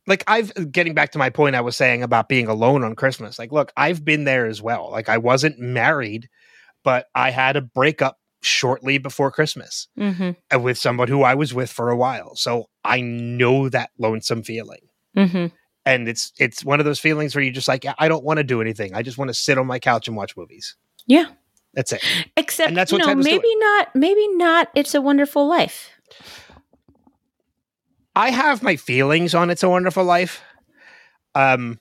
[0.07, 3.37] like i've getting back to my point i was saying about being alone on christmas
[3.37, 6.29] like look i've been there as well like i wasn't married
[6.85, 10.31] but i had a breakup shortly before christmas Mm-hmm.
[10.55, 12.35] uh, with someone who I was with for a while.
[12.35, 14.81] So I know that lonesome feeling.
[15.15, 15.47] Mm-hmm.
[15.85, 18.43] And it's it's one of those feelings where you just like I don't want to
[18.43, 18.93] do anything.
[18.93, 20.75] I just want to sit on my couch and watch movies.
[21.07, 21.25] Yeah.
[21.73, 22.03] That's it.
[22.37, 23.59] Except, And that's you what know, Ted maybe doing.
[23.59, 24.67] not, maybe not.
[24.75, 25.89] It's a wonderful life.
[28.15, 30.41] I have my feelings on It's a Wonderful Life.
[31.33, 31.79] Um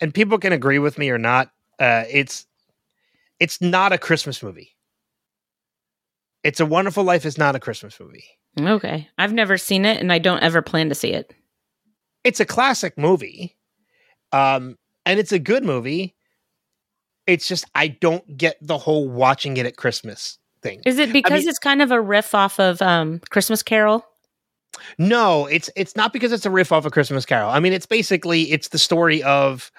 [0.00, 1.50] and people can agree with me or not.
[1.78, 2.46] Uh it's
[3.38, 4.76] it's not a Christmas movie.
[6.42, 8.24] It's a Wonderful Life is not a Christmas movie.
[8.58, 9.08] Okay.
[9.18, 11.34] I've never seen it and I don't ever plan to see it.
[12.24, 13.56] It's a classic movie
[14.32, 16.14] um and it's a good movie.
[17.26, 20.82] It's just i don't get the whole watching it at christmas thing.
[20.84, 24.04] Is it because mean- it's kind of a riff off of um, Christmas Carol?
[24.98, 27.50] no it's it's not because it's a riff off of christmas carol.
[27.50, 29.70] I mean it's basically it's the story of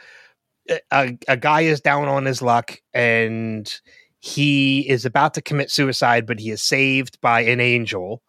[0.92, 3.74] a, a guy is down on his luck and
[4.20, 8.22] he is about to commit suicide but he is saved by an angel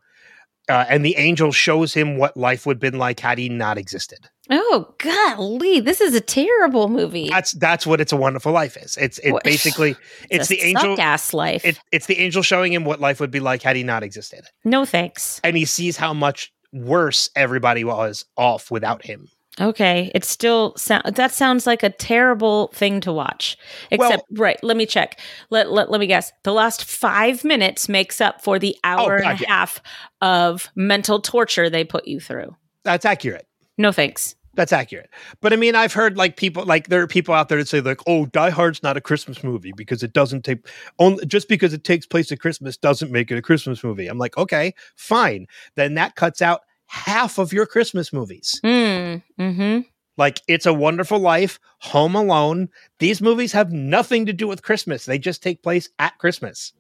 [0.68, 3.78] uh, and the angel shows him what life would have been like had he not
[3.78, 4.18] existed
[4.50, 5.78] Oh, golly.
[5.80, 7.28] This is a terrible movie.
[7.28, 9.96] that's that's what it's a wonderful life is it's it What- basically
[10.30, 11.64] it's the angel ass life.
[11.64, 14.44] it, it's the angel showing him what life would be like had he not existed
[14.64, 15.40] no thanks.
[15.44, 19.28] and he sees how much worse everybody was off without him
[19.61, 23.59] Okay, it still sound that sounds like a terrible thing to watch.
[23.90, 24.59] Except, right?
[24.62, 25.20] Let me check.
[25.50, 26.32] Let, let let me guess.
[26.42, 29.48] The last five minutes makes up for the oh, hour and Oh, God, a yeah.
[29.48, 29.82] half
[30.22, 32.57] of mental torture they put you through.
[32.84, 33.46] that's accurate
[33.76, 34.34] No thanks.
[34.55, 35.09] that's accurate
[35.40, 37.80] but i mean i've heard like people like there are people out there that say
[37.80, 40.66] like oh die hard's not a christmas movie because it doesn't take
[40.98, 44.18] only just because it takes place at christmas doesn't make it a christmas movie i'm
[44.18, 46.61] like okay fine then that cuts out
[46.93, 48.61] half of your christmas movies.
[48.62, 49.80] Mm, mm-hmm.
[50.18, 52.68] like it's a wonderful life home alone
[52.99, 55.07] these movies have nothing to do with christmas.
[55.07, 56.74] They just take place at christmas.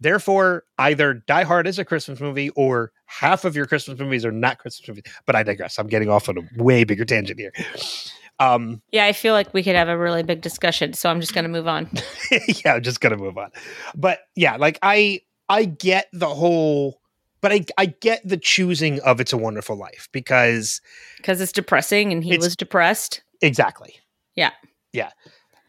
[0.00, 4.32] Therefore either die hard is a christmas movie or half of your christmas movies are
[4.32, 5.04] not christmas movies.
[5.26, 5.78] But i digress.
[5.78, 7.52] I'm getting off on a way bigger tangent here.
[8.40, 11.34] Um Yeah, I feel like we could have a really big discussion, so I'm just
[11.34, 11.90] going to move on.
[12.64, 13.50] yeah i'm just gonna move on.
[13.94, 15.20] But yeah like i
[15.50, 16.97] i get the whole
[17.40, 20.80] but i i get the choosing of it's a wonderful life because
[21.18, 23.22] because it's depressing and he was depressed.
[23.42, 23.94] Exactly.
[24.34, 24.50] Yeah.
[24.92, 25.10] Yeah.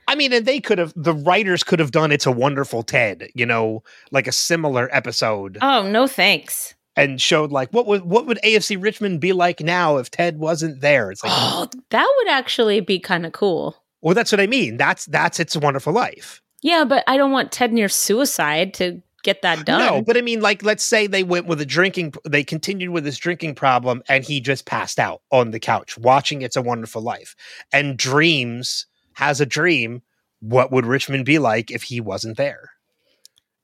[0.08, 3.30] I mean, and they could have, the writers could have done It's a Wonderful Ted,
[3.36, 6.74] you know, like a similar episode Oh, no thanks.
[6.96, 10.82] and showed like what would what would AFC Richmond be like now if Ted wasn't
[10.82, 11.12] there?
[11.12, 13.76] It's like, Oh, that would actually be kind of cool.
[14.02, 14.78] well, that's what I mean.
[14.78, 16.42] That's that's It's a Wonderful Life.
[16.64, 19.02] Yeah, but I don't want Ted near suicide to
[19.34, 19.80] get that done.
[19.80, 23.06] No, but I mean, like, let's say they went with a drinking, they continued with
[23.06, 27.02] his drinking problem, and he just passed out on the couch watching It's a Wonderful
[27.02, 27.36] Life,
[27.72, 30.02] and dreams has a dream.
[30.42, 32.72] What would Richmond be like if he wasn't there?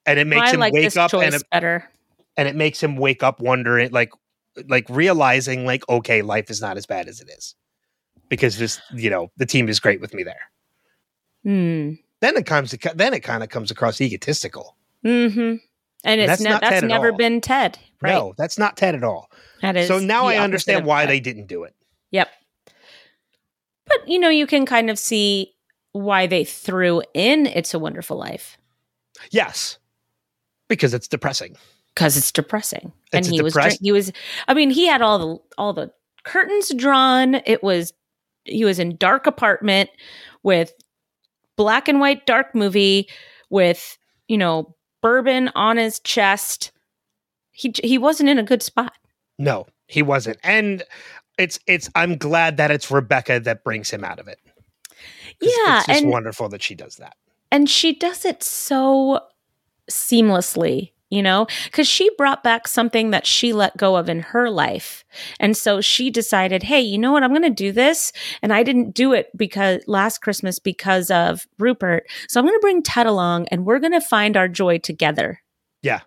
[0.05, 1.89] and it makes I him like wake up and it, better.
[2.37, 4.11] and it makes him wake up wondering like
[4.69, 7.55] like realizing like okay life is not as bad as it is
[8.29, 10.51] because this you know the team is great with me there
[11.43, 11.93] Hmm.
[12.21, 14.75] then it comes to then it kind of comes across egotistical
[15.05, 15.55] Mm-hmm.
[16.03, 18.11] And it's That's ne- that's never been Ted, right?
[18.13, 19.29] no that's not ted at all
[19.61, 21.75] That is so now i understand why they didn't do it
[22.11, 22.29] Yep.
[23.87, 25.53] But you know, you can kind of see
[25.91, 28.57] why they threw in "It's a Wonderful Life"
[29.31, 29.77] yes
[30.67, 31.55] because it's depressing
[31.93, 34.11] because it's depressing, and It's he was drink- he was.
[34.47, 35.91] I mean, he had all the all the
[36.23, 37.35] curtains drawn.
[37.45, 37.93] It was
[38.43, 39.89] he was in dark apartment
[40.43, 40.73] with
[41.55, 43.07] black and white dark movie
[43.49, 43.97] with
[44.27, 44.74] you know
[45.05, 46.71] bourbon on his chest.
[47.51, 48.93] He he wasn't in a good spot.
[49.37, 50.81] no he wasn't and
[51.37, 54.39] it's it's i'm glad that it's rebecca that brings him out of it.
[55.39, 57.15] Yeah, it's just and wonderful that she does that
[57.51, 59.19] and she does it so
[59.91, 61.47] seamlessly you know?
[61.65, 65.03] Because she brought back something that she let go of in her life.
[65.39, 67.23] And so she decided hey you know what?
[67.23, 68.11] I'm going to do this.
[68.41, 72.05] And i didn't do it because last christmas because of rupert.
[72.27, 75.41] So i'm going to bring ted along and we're going to find our joy together.
[75.81, 76.01] Yeah.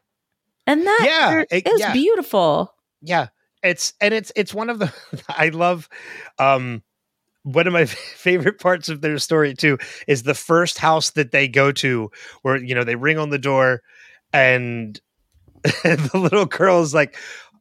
[0.67, 1.93] and that Yeah, it, it- was yeah.
[1.93, 2.75] beautiful.
[3.01, 3.29] Yeah.
[3.63, 4.93] It's and it's it's one of the
[5.29, 5.89] i love
[6.39, 6.83] um
[7.43, 7.85] one of my
[8.17, 12.11] favorite parts of their story too is the first house that they go to
[12.43, 13.83] where you know they ring on the door
[14.33, 15.01] and
[15.63, 17.17] the little girl is like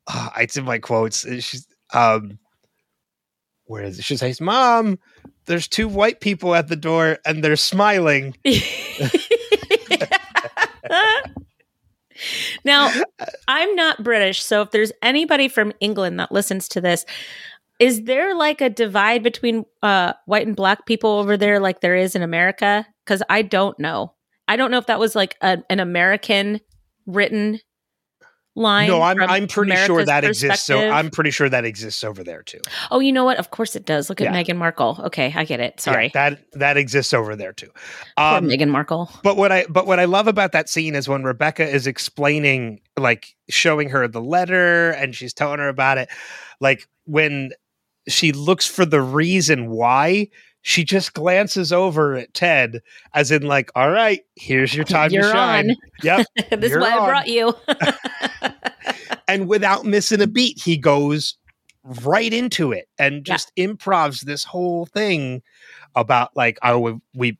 [0.07, 2.37] oh, it's in my quotes she's um
[3.65, 4.97] where is it she says mom
[5.45, 8.35] there's two white people at the door and they're smiling
[12.65, 12.91] now,
[13.47, 17.05] I'm not British, so if there's anybody from England that listens to this,
[17.79, 21.95] is there like a divide between uh, white and black people over there, like there
[21.95, 22.87] is in America?
[23.05, 24.13] Because I don't know.
[24.47, 26.61] I don't know if that was like a, an American
[27.05, 27.59] written
[28.55, 28.87] line.
[28.87, 32.41] no i'm i'm pretty sure that exists so i'm pretty sure that exists over there
[32.41, 33.37] too Oh, you know what?
[33.37, 34.09] Of course it does.
[34.09, 34.43] Look at Yeah.
[34.43, 34.99] Meghan Markle.
[35.05, 35.75] Okay, I get it.
[35.77, 37.69] Yeah, Sorry, that that exists over there too
[38.17, 39.11] Poor um Meghan Markle.
[39.21, 42.79] But what I but what I love about that scene is when Rebecca is explaining,
[42.97, 46.09] like showing her the letter and she's telling her about it,
[46.59, 47.51] like when
[48.07, 50.29] she looks for the reason why,
[50.67, 52.81] she just glances over at Ted
[53.13, 55.69] as in like, all right, here's your time You're to shine.
[55.69, 55.75] on.
[56.03, 56.25] Yep.
[56.59, 57.03] this is why on.
[57.03, 57.53] I brought you.
[59.29, 61.37] and without missing a beat, he goes
[62.03, 63.33] right into it and Yeah.
[63.35, 65.41] just improvs this whole thing
[65.95, 67.37] about like, oh, we, we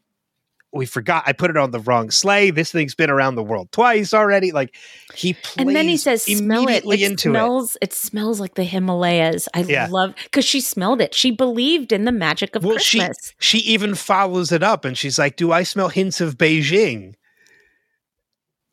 [0.74, 2.52] we forgot I put it on the wrong sleigh.
[2.52, 4.52] This thing's been around the world twice already.
[4.52, 4.76] Like
[5.16, 6.84] he plays and then he says, "Smell it.
[6.86, 7.32] It into it.
[7.32, 7.78] smells.
[7.82, 7.94] It.
[7.94, 9.88] smells like the Himalayas." I Yeah.
[9.90, 11.16] love because she smelled it.
[11.16, 13.34] She believed in the magic of Well, she- Christmas.
[13.40, 17.14] She even follows it up and she's like, "Do I smell hints of Beijing?"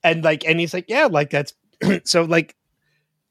[0.02, 1.52] And like, and he's like, "Yeah, like that's
[2.04, 2.54] so like."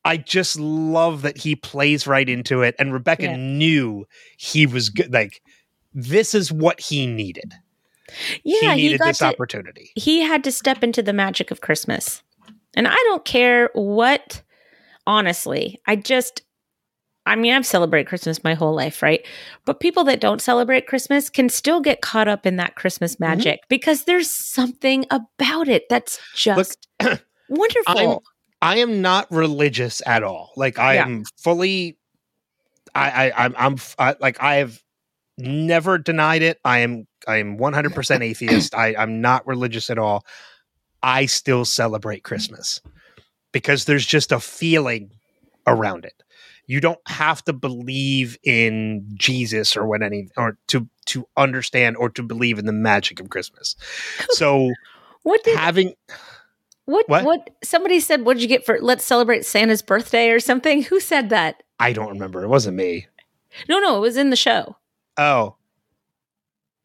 [0.05, 3.35] I just love that he plays right into it, and Rebecca Yeah.
[3.37, 4.05] knew
[4.37, 5.13] he was good.
[5.13, 5.41] Like,
[5.93, 7.53] this is what he needed.
[8.43, 9.25] Yeah, he he, needed got this to.
[9.27, 9.91] opportunity.
[9.95, 12.21] He had to step into the magic of Christmas,
[12.75, 14.41] and I don't care what.
[15.05, 16.43] Honestly, I just.
[17.25, 19.25] I mean, I've celebrated Christmas my whole life, right?
[19.63, 23.23] But people that don't celebrate Christmas can still get caught up in that Christmas Mm-hmm.
[23.31, 26.85] magic because there's something about it that's just
[27.47, 28.23] wonderful.
[28.61, 30.51] I am not religious at all.
[30.57, 31.05] Like I Yeah.
[31.05, 31.97] am fully.
[32.95, 34.81] I, I I'm I'm I, like I have
[35.37, 36.59] never denied it.
[36.63, 38.75] I am I am 100 percent atheist.
[38.75, 40.25] I I'm not religious at all.
[41.01, 42.81] I still celebrate Christmas
[43.51, 45.11] because there's just a feeling
[45.67, 46.23] around it.
[46.65, 52.09] You don't have to believe in Jesus or what any or to to understand or
[52.09, 53.75] to believe in the magic of Christmas.
[54.29, 54.71] So
[55.23, 55.93] what did having
[56.85, 57.25] What, What?
[57.25, 60.83] what somebody said what did you get for let's celebrate Santa's birthday or something?
[60.83, 61.63] Who said that?
[61.79, 62.43] I don't remember.
[62.43, 63.07] It wasn't me.
[63.67, 64.77] No, no, it was in the show.
[65.17, 65.55] Oh.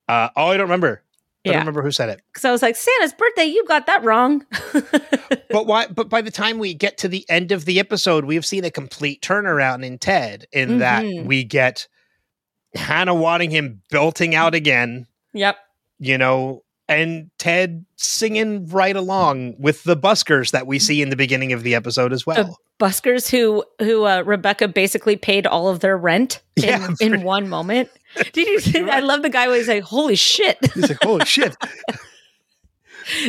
[0.09, 1.03] Uh, oh, I don't remember.
[1.47, 2.20] I don't remember who said it.
[2.35, 4.45] Cuz I was like Santa's birthday, you got that wrong.
[5.51, 5.87] But why?
[5.87, 8.64] But by the time we get to the end of the episode, we have seen
[8.64, 10.47] a complete turnaround in Ted.
[10.53, 11.24] In that Mhm.
[11.24, 11.89] we get
[12.74, 15.57] Hannah Waddingham belting out again, yep.
[15.99, 21.16] you know, and Ted singing right along with the buskers that we see in the
[21.16, 22.59] beginning of the episode as well.
[22.80, 27.49] Buskers who who uh, Rebecca basically paid all of their rent in, Yeah, in one
[27.49, 27.91] moment.
[28.32, 28.89] Did you see?
[28.89, 31.57] I love the guy was like, "Holy shit!" He's like, "Holy shit!"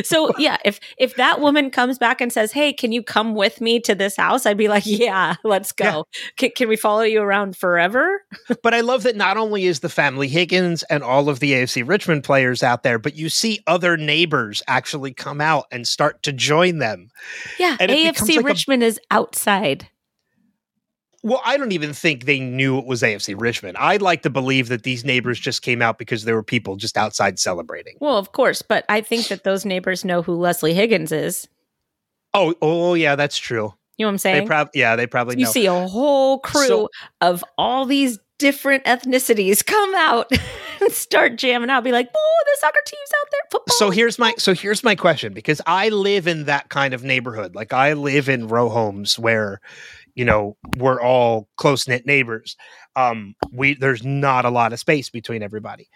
[0.04, 3.60] So yeah, if if that woman comes back and says, "Hey, can you come with
[3.60, 6.06] me to this house?" I'd be like, "Yeah, let's go.
[6.36, 8.22] Can, can we follow you around forever?"
[8.62, 11.86] But I love that not only is the family Higgins and all of the AFC
[11.86, 16.32] Richmond players out there, but you see other neighbors actually come out and start to
[16.32, 17.10] join them.
[17.58, 19.88] Yeah, And AFC like a- Richmond is outside.
[21.22, 23.76] Well, I don't even think they knew it was AFC Richmond.
[23.76, 26.96] I'd like to believe that these neighbors just came out because there were people just
[26.96, 27.96] outside celebrating.
[28.00, 31.46] Well, of course, but I think that those neighbors know who Leslie Higgins is.
[32.32, 33.74] Oh, oh yeah, that's true.
[33.98, 34.44] You know what I'm saying?
[34.44, 35.50] They probably yeah, they probably you know.
[35.50, 36.88] see a whole crew So-
[37.20, 40.32] of all these different ethnicities come out
[40.80, 41.84] and start jamming out.
[41.84, 43.76] Be like, "Oh, the soccer team's out there." Football.
[43.76, 47.54] so here's my so here's my question because I live in that kind of neighborhood.
[47.54, 49.60] Like I live in row homes where
[50.20, 52.54] you know we're all close knit neighbors.
[52.94, 55.88] Um, we there's not a lot of space between everybody.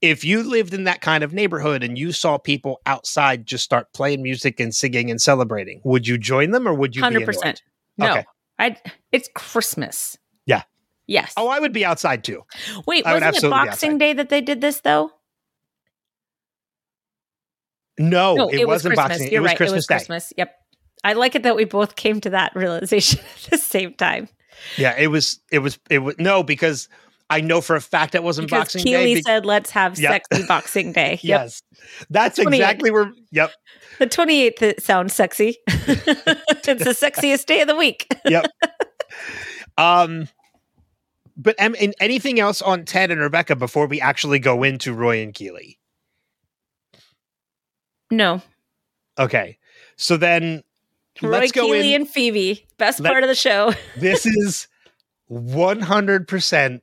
[0.00, 3.92] If you lived in that kind of neighborhood and you saw people outside just start
[3.94, 7.02] playing music and singing and celebrating, would you join them or would you?
[7.02, 7.26] hundred annoyed?
[7.26, 7.62] percent.
[7.96, 8.24] No, Okay.
[8.58, 8.76] I.
[9.12, 10.18] It's Christmas.
[10.44, 10.64] Yeah.
[11.06, 11.32] Yes.
[11.36, 12.42] Oh, I would be outside too.
[12.88, 13.98] Wait, I wasn't it Boxing.
[13.98, 15.12] Day that they did this though?
[18.00, 19.18] No, no, it, wasn't Christmas.
[19.18, 19.32] Boxing.
[19.32, 19.56] You're it was right.
[19.56, 19.94] Christmas it was Day.
[19.94, 20.32] Christmas.
[20.36, 20.56] Yep.
[21.04, 24.28] I like it that we both came to that realization at the same time.
[24.76, 25.40] Yeah, it was.
[25.50, 25.78] It was.
[25.90, 26.88] It was no because
[27.30, 29.14] I know for a fact it wasn't Because Boxing Keeley Day.
[29.16, 30.22] be- said, "Let's have Yep.
[30.30, 31.22] sexy Boxing Day." Yep.
[31.22, 31.62] Yes,
[32.10, 32.58] that's 28.
[32.60, 33.10] exactly where.
[33.32, 33.52] Yep,
[33.98, 35.56] The 28th it sounds sexy.
[35.66, 38.06] it's the sexiest day of the week.
[38.24, 38.46] yep.
[39.78, 40.28] um,
[41.36, 45.22] but um, and anything else on Ted and Rebecca before we actually go into Roy
[45.22, 45.78] and Keeley?
[48.10, 48.42] No.
[49.18, 49.58] Okay,
[49.96, 50.62] so then
[51.20, 52.02] Roy let's go Keeley in.
[52.02, 52.66] and Phoebe.
[52.78, 53.72] Best Let- part of the show.
[53.96, 54.68] this is
[55.26, 56.82] one hundred percent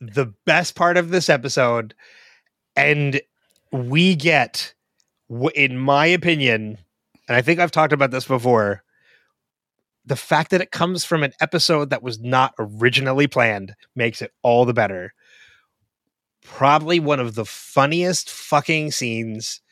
[0.00, 1.94] the best part of this episode,
[2.76, 3.20] and
[3.72, 4.74] we get,
[5.54, 6.78] in my opinion,
[7.28, 8.82] and I think I've talked about this before.
[10.06, 14.32] The fact that it comes from an episode that was not originally planned makes it
[14.42, 15.14] all the better.
[16.42, 19.62] Probably one of the funniest fucking scenes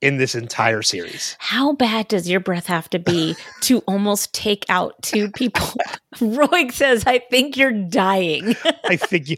[0.00, 1.36] in this entire series.
[1.38, 5.68] How bad does your breath have to be to almost take out two people?
[6.20, 8.54] Roy says, I think you're dying.
[8.84, 9.36] I think you.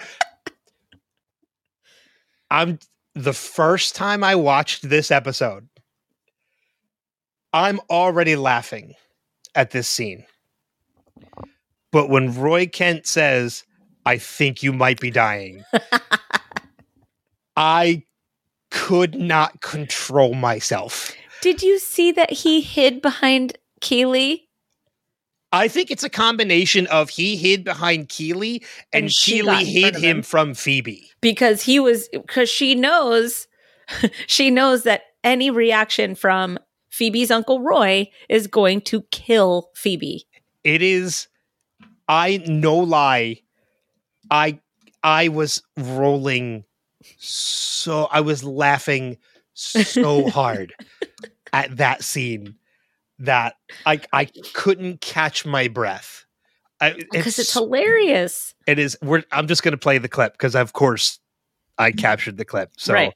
[2.51, 2.79] I'm
[3.15, 5.69] the first time I watched this episode.
[7.53, 8.95] I'm already laughing
[9.55, 10.25] at this scene.
[11.91, 13.65] But when Roy Kent says,
[14.05, 15.65] I think you might be dying,
[17.57, 18.05] I
[18.71, 21.13] could not control myself.
[21.41, 24.49] Did you see that he hid behind Keeley?
[25.53, 28.63] I think it's a combination of he hid behind Keeley
[28.93, 30.23] and, And she Keeley hid him him.
[30.23, 31.11] from Phoebe.
[31.23, 33.47] Because he was, because she knows,
[34.27, 36.59] she knows that any reaction from
[36.91, 40.27] Phoebe's Uncle Roy is going to kill Phoebe.
[40.65, 41.29] it is
[42.09, 43.41] i no lie
[44.31, 44.59] i
[45.05, 46.65] i was rolling
[47.19, 49.17] so i was laughing
[49.55, 50.75] so hard
[51.53, 52.55] at that scene
[53.19, 53.55] that
[53.87, 56.25] i i couldn't catch my breath
[56.81, 58.55] I, Because it's, hilarious.
[58.69, 61.19] it is we're i'm just gonna play the clip because of course
[61.77, 63.13] i captured the clip so Right.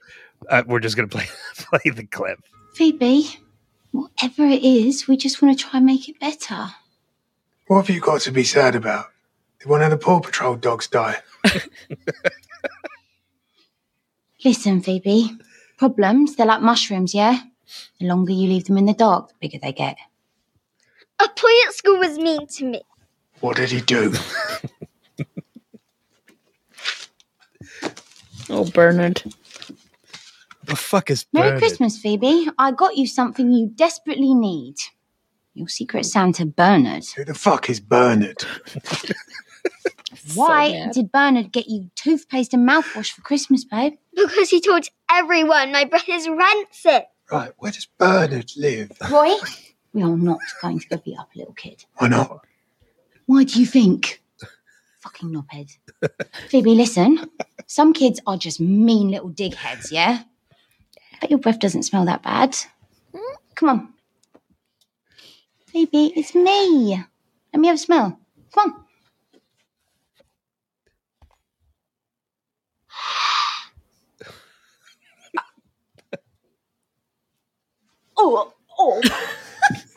[0.51, 1.27] uh, we're just gonna play
[1.57, 2.39] play the clip
[2.75, 3.29] Phoebe,
[3.91, 6.69] whatever it is, we just want to try and make it better.
[7.67, 9.11] What have you got to be sad about?
[9.61, 11.19] Did one of the Paw Patrol dogs die?
[14.45, 15.31] Listen, Phoebe,
[15.79, 17.41] problems, they're like mushrooms, yeah?
[18.01, 19.97] The longer you leave them in the dark, the bigger they get.
[21.21, 22.83] A boy at school was mean to me.
[23.41, 24.13] What did he do?
[28.51, 29.23] Oh, Bernard.
[30.65, 31.61] the fuck is Merry Bernard?
[31.61, 32.49] Christmas, Phoebe.
[32.59, 34.75] I got you something you desperately need.
[35.55, 37.05] Your secret Santa, Bernard.
[37.17, 38.45] Who the fuck is Bernard?
[40.35, 40.93] Why mad.
[40.93, 43.95] did Bernard get you toothpaste and mouthwash for Christmas, babe?
[44.15, 47.05] Because he told everyone my breath is rancid.
[47.31, 48.93] Right, where does Bernard live?
[49.11, 49.35] Roy,
[49.93, 51.85] we are not going to go beat up little kid.
[51.97, 52.41] Why not?
[53.27, 54.23] Why do you think?
[55.01, 55.77] Fucking knobhead.
[56.49, 57.31] Phoebe, listen.
[57.67, 60.25] Some kids are just mean little digheads, yeah?
[61.21, 62.57] But your breath doesn't smell that bad.
[63.55, 63.95] Come on.
[65.67, 67.03] Phoebe, it's me.
[67.53, 68.19] Let me have a smell.
[68.53, 68.82] Come on.
[78.23, 79.01] Oh, oh.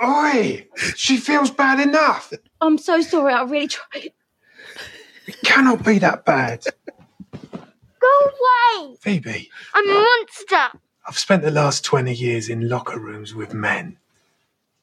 [0.03, 0.67] Oi!
[0.95, 2.33] She feels bad enough.
[2.61, 3.33] I'm so sorry.
[3.33, 4.11] I really tried.
[5.27, 6.63] It cannot be that bad.
[7.31, 8.31] Go
[8.79, 8.95] away.
[8.99, 10.79] Phoebe, I'm a monster.
[11.07, 13.97] I've spent the last 20 years in locker rooms with men.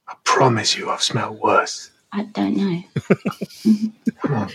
[0.08, 1.90] I promise you I've smelled worse.
[2.12, 2.82] I don't know.
[4.22, 4.50] Come on.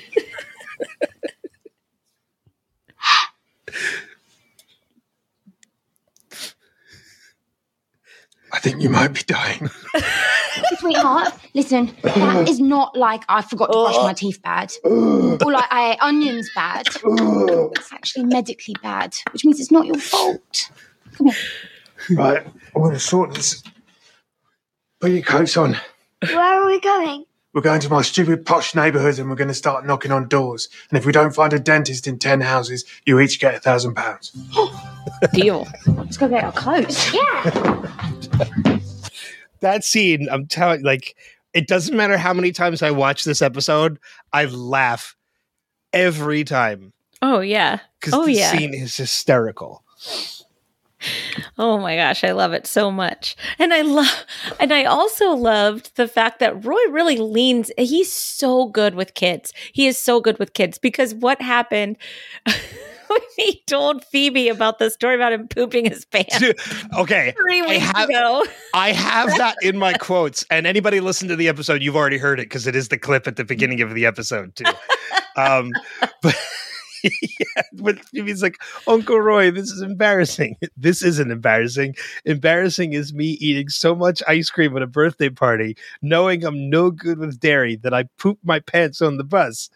[8.54, 9.70] I think you might be dying.
[10.80, 14.72] Sweetheart, listen, that is not like I forgot to brush my teeth bad.
[14.84, 16.88] Or like I ate onions bad.
[16.88, 20.72] It's actually medically bad, which means it's not your fault.
[21.14, 22.18] Come here.
[22.18, 23.62] Right, I'm going to sort this.
[25.00, 25.76] Put your coats on.
[26.22, 27.26] Where are we going?
[27.54, 30.70] We're going to my stupid posh neighbourhoods and we're going to start knocking on doors.
[30.90, 33.96] And if we don't find a dentist in 10 houses, you each get a thousand
[33.96, 34.32] pounds.
[35.34, 35.68] Deal.
[35.88, 37.14] Let's go get our coats.
[37.14, 38.14] Yeah.
[39.62, 41.16] that scene, I'm telling like
[41.54, 44.00] it doesn't matter how many times I watch this episode,
[44.34, 45.16] I laugh
[45.94, 47.80] every time Oh yeah.
[48.00, 48.52] because Oh the yeah.
[48.52, 49.84] scene is hysterical.
[51.60, 53.36] Oh my gosh, I love it so much.
[53.60, 54.26] And I love
[54.60, 59.54] and I also loved the fact that Roy really leans he's so good with kids.
[59.74, 61.98] He is so good with kids because what happened
[63.10, 66.58] when he told Phoebe about the story about him pooping his pants Dude,
[66.98, 68.46] okay, three I have- ago.
[68.74, 72.40] I have that in my quotes, and anybody listen to the episode, you've already heard
[72.40, 74.66] it because it is the clip at the beginning of the episode too.
[75.36, 75.72] Um,
[76.22, 76.36] but
[77.04, 80.58] yeah, but he's like, Uncle Roy, this is embarrassing.
[80.76, 81.96] This isn't embarrassing.
[82.26, 86.90] Embarrassing is me eating so much ice cream at a birthday party, knowing I'm no
[86.92, 89.70] good with dairy that I pooped my pants on the bus.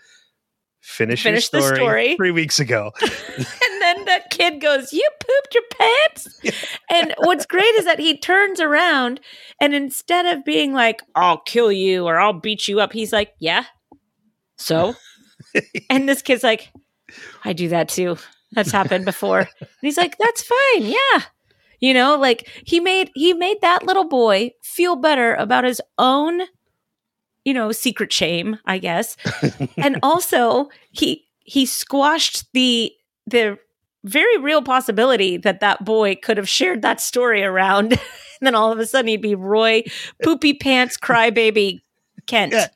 [0.82, 2.16] Finish, Finish the your story, story.
[2.16, 2.92] three weeks ago.
[3.02, 6.42] and then that kid goes, You pooped your pants?
[6.90, 9.20] And what's great is that he turns around
[9.60, 13.34] and instead of being like, I'll kill you or I'll beat you up, he's like,
[13.40, 13.66] Yeah.
[14.58, 14.96] So?
[15.90, 16.72] and this kid's like,
[17.46, 18.18] I do that too.
[18.54, 19.40] That's happened before.
[19.60, 20.86] And he's like, That's fine.
[20.86, 21.22] Yeah.
[21.80, 26.42] You know, like he made he made that little boy feel better about his own,
[27.46, 29.18] you know, secret shame, I guess
[29.78, 32.92] and also he he squashed the
[33.28, 33.58] the
[34.04, 38.00] very real possibility that that boy could have shared that story around and
[38.42, 39.84] then all of a sudden he'd be roy
[40.24, 41.82] poopy pants crybaby
[42.26, 42.68] kent Yeah.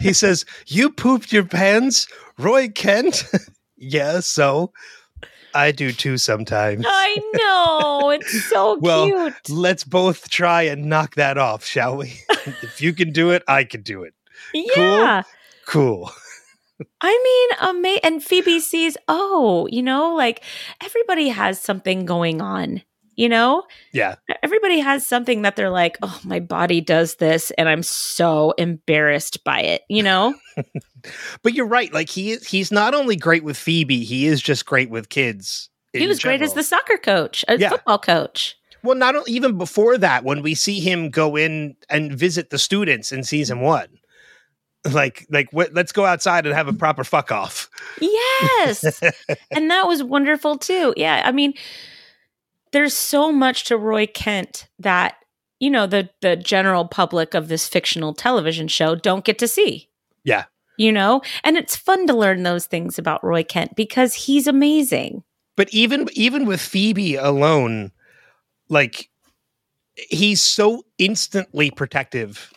[0.00, 2.06] he says, You pooped your pants,
[2.38, 3.24] Roy Kent?
[3.76, 4.72] yeah, so
[5.54, 6.84] I do too sometimes.
[6.88, 12.20] i know it's so Well, cute Let's both try and knock that off, shall we?
[12.62, 14.14] if you can do it, I can do it.
[14.54, 15.22] yeah
[15.66, 16.10] Cool.
[17.02, 20.42] i mean ama- and phoebe sees oh you know like
[20.82, 22.82] everybody has something going on
[23.20, 23.62] you know
[23.92, 24.16] Yeah.
[24.42, 29.44] everybody has something that they're like, oh, my body does this, and I'm so embarrassed
[29.44, 29.82] by it.
[29.88, 30.34] You know?
[31.42, 31.90] But you're right.
[31.94, 35.70] Like he is he's not only great with Phoebe, he is just great with kids.
[35.94, 37.70] he was great as the soccer coach, a Yeah.
[37.70, 38.56] football coach.
[38.82, 43.12] Well, not even before that, when we see him go in and visit the students
[43.12, 43.88] in season one.
[44.90, 47.68] Like, like, wh- let's go outside and have a proper fuck off.
[48.00, 49.02] Yes,
[49.50, 50.92] and that was wonderful too.
[50.96, 51.52] Yeah, I mean,
[52.72, 55.16] there's so much to Roy Kent that
[55.58, 59.88] you know the the general public of this fictional television show don't get to see.
[60.24, 60.44] Yeah.
[60.78, 65.22] You know, and it's fun to learn those things about Roy Kent because he's amazing.
[65.56, 67.92] but even even with Phoebe alone,
[68.70, 69.10] like
[70.08, 72.50] he's so instantly protective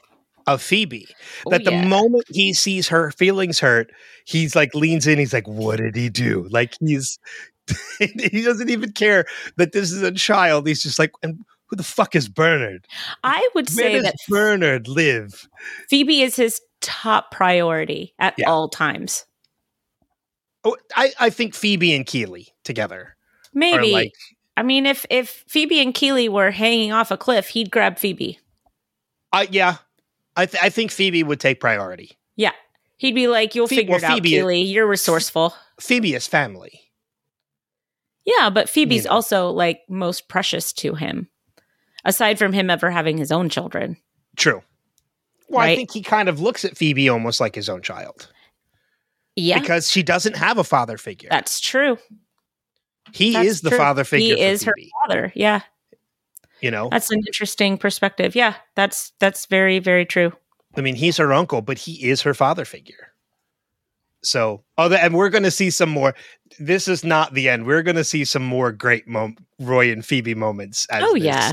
[0.47, 1.07] of Phoebe
[1.45, 3.91] Oh, that the moment he sees her feelings hurt,
[4.25, 5.19] he's like leans in.
[5.19, 7.19] He's like, "What did he do?" Like he's
[7.99, 9.25] he doesn't even care
[9.57, 10.67] that this is a child.
[10.67, 12.87] He's just like, "And who the fuck is Bernard?
[13.23, 15.47] I would Where say does that Bernard live?"
[15.89, 18.49] Phoebe is his top priority at Yeah.
[18.49, 19.25] all times.
[20.63, 23.15] Oh, I I think Phoebe and Keeley together
[23.53, 23.91] Maybe.
[23.91, 24.13] like
[24.55, 28.39] I mean, if if Phoebe and Keeley were hanging off a cliff, he'd grab Phoebe.
[29.31, 29.77] I yeah.
[30.35, 32.17] I th- I think Phoebe would take priority.
[32.35, 32.51] Yeah,
[32.97, 34.61] he'd be like, "You'll Phoe- figure well, it out, Phoebe- Keeley.
[34.61, 36.81] You're resourceful." Phoebe is family.
[38.25, 39.11] Yeah, but Phoebe's know.
[39.11, 41.27] also like most precious to him,
[42.05, 43.97] aside from him ever having his own children.
[44.37, 44.61] True.
[45.49, 48.29] Well, I think he kind of looks at Phoebe almost like his own child
[49.35, 51.29] Yeah, because she doesn't have a father figure.
[51.29, 51.97] that's true.
[53.13, 53.77] he That's is the true.
[53.77, 54.35] father figure.
[54.35, 54.73] He is her
[55.05, 55.31] father.
[55.35, 55.61] Yeah,
[56.61, 58.35] You know, that's an interesting perspective.
[58.35, 60.31] Yeah, that's that's very very true.
[60.75, 63.12] I mean, he's her uncle, but he is her father figure.
[64.23, 66.13] So, other and we're going to see some more.
[66.59, 67.65] This is not the end.
[67.65, 70.85] We're going to see some more great mom- Roy and Phoebe moments.
[70.89, 71.51] As Oh this- yeah,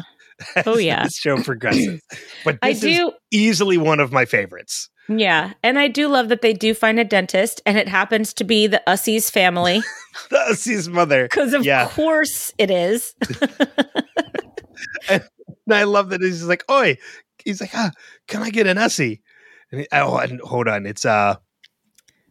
[0.67, 1.05] Oh, yeah.
[1.05, 2.01] this show progresses.
[2.45, 3.13] But I this is do.
[3.31, 4.89] easily one of my favorites.
[5.09, 8.45] Yeah, and I do love that they do find a dentist, and it happens to
[8.45, 9.83] be the Ussies family
[10.31, 11.25] the his mother.
[11.25, 11.89] because of Yeah.
[11.89, 13.15] course it is.
[15.09, 15.23] and
[15.71, 16.97] I love that he's like, "Oi,"
[17.45, 17.91] he's like, ah,
[18.29, 19.21] "Can I get an Essie?"
[19.73, 21.37] And he, oh, and hold on, it's uh,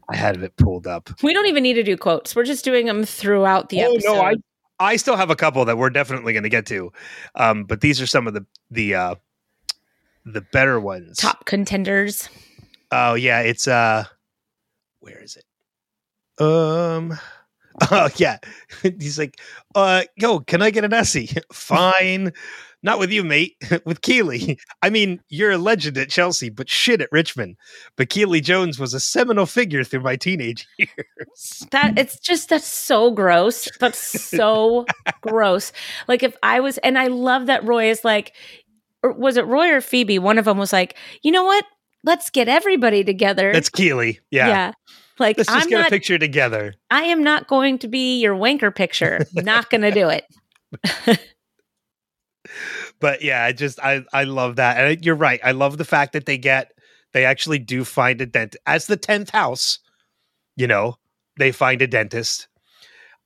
[0.10, 1.10] I had it pulled up.
[1.22, 2.36] We don't even need to do quotes.
[2.36, 4.14] We're just doing them throughout the oh episode.
[4.14, 4.34] no, I
[4.80, 6.92] I still have a couple that we're definitely going to get to,
[7.36, 9.16] um, but these are some of the the uh,
[10.26, 11.18] the better ones.
[11.18, 12.30] Top contenders.
[12.92, 14.06] Oh yeah, it's uh,
[15.00, 16.44] where is it?
[16.44, 17.18] Um.
[17.92, 18.40] Oh yeah,
[18.82, 19.40] he's like,
[19.74, 21.30] uh, yo, can I get an Essie?
[21.54, 22.34] Fine,
[22.82, 23.56] not with you, mate.
[23.86, 24.60] with Keeley.
[24.82, 27.58] I mean, you're a legend at Chelsea, but shit at Richmond.
[27.96, 31.68] But Keeley Jones was a seminal figure through my teenage years.
[31.72, 33.70] That it's just that's so gross.
[33.80, 34.86] That's so
[35.22, 35.72] gross.
[36.08, 38.34] Like if I was, and I love that Roy is like,
[39.04, 40.20] or was it Roy or Phoebe?
[40.20, 41.66] One of them was like, you know what?
[42.06, 43.52] Let's get everybody together.
[43.52, 44.20] That's Keeley.
[44.32, 44.48] Yeah.
[44.48, 44.72] Yeah.
[45.20, 46.76] Like Let's just I'm get not a picture together.
[46.90, 49.26] I am not going to be your wanker picture.
[49.34, 51.20] not going to do it.
[53.00, 55.40] But yeah, I just I I love that, and you're right.
[55.44, 56.72] I love the fact that they get
[57.14, 59.80] they actually do find a dent as the tenth house.
[60.56, 60.98] You know,
[61.38, 62.48] they find a dentist,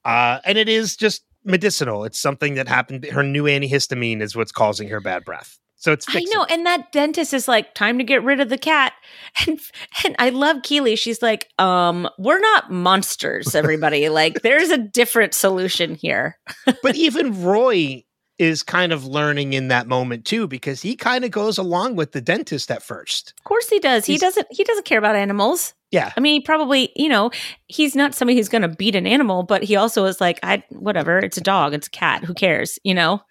[0.06, 2.06] uh, and it is just medicinal.
[2.06, 3.06] It's something that happened.
[3.06, 5.60] Her new antihistamine is what's causing her bad breath.
[5.84, 8.58] So it's I know, and that dentist is like, time to get rid of the
[8.58, 8.94] cat.
[9.48, 9.60] And
[10.06, 10.96] and I love Keeley.
[10.96, 14.08] She's like, um, we're not monsters, everybody.
[14.10, 16.38] like, there's a different solution here.
[16.84, 18.06] but even Roy
[18.44, 22.12] is kind of learning in that moment too, because he kind of goes along with
[22.12, 23.34] the dentist at first.
[23.40, 24.06] Of course he does.
[24.06, 25.74] He doesn't he doesn't care about animals.
[25.92, 26.12] Yeah.
[26.18, 27.32] I mean, he probably, you know,
[27.68, 31.20] he's not somebody who's gonna beat an animal, but he also is like, I whatever,
[31.20, 33.22] it's a dog, it's a cat, who cares, you know?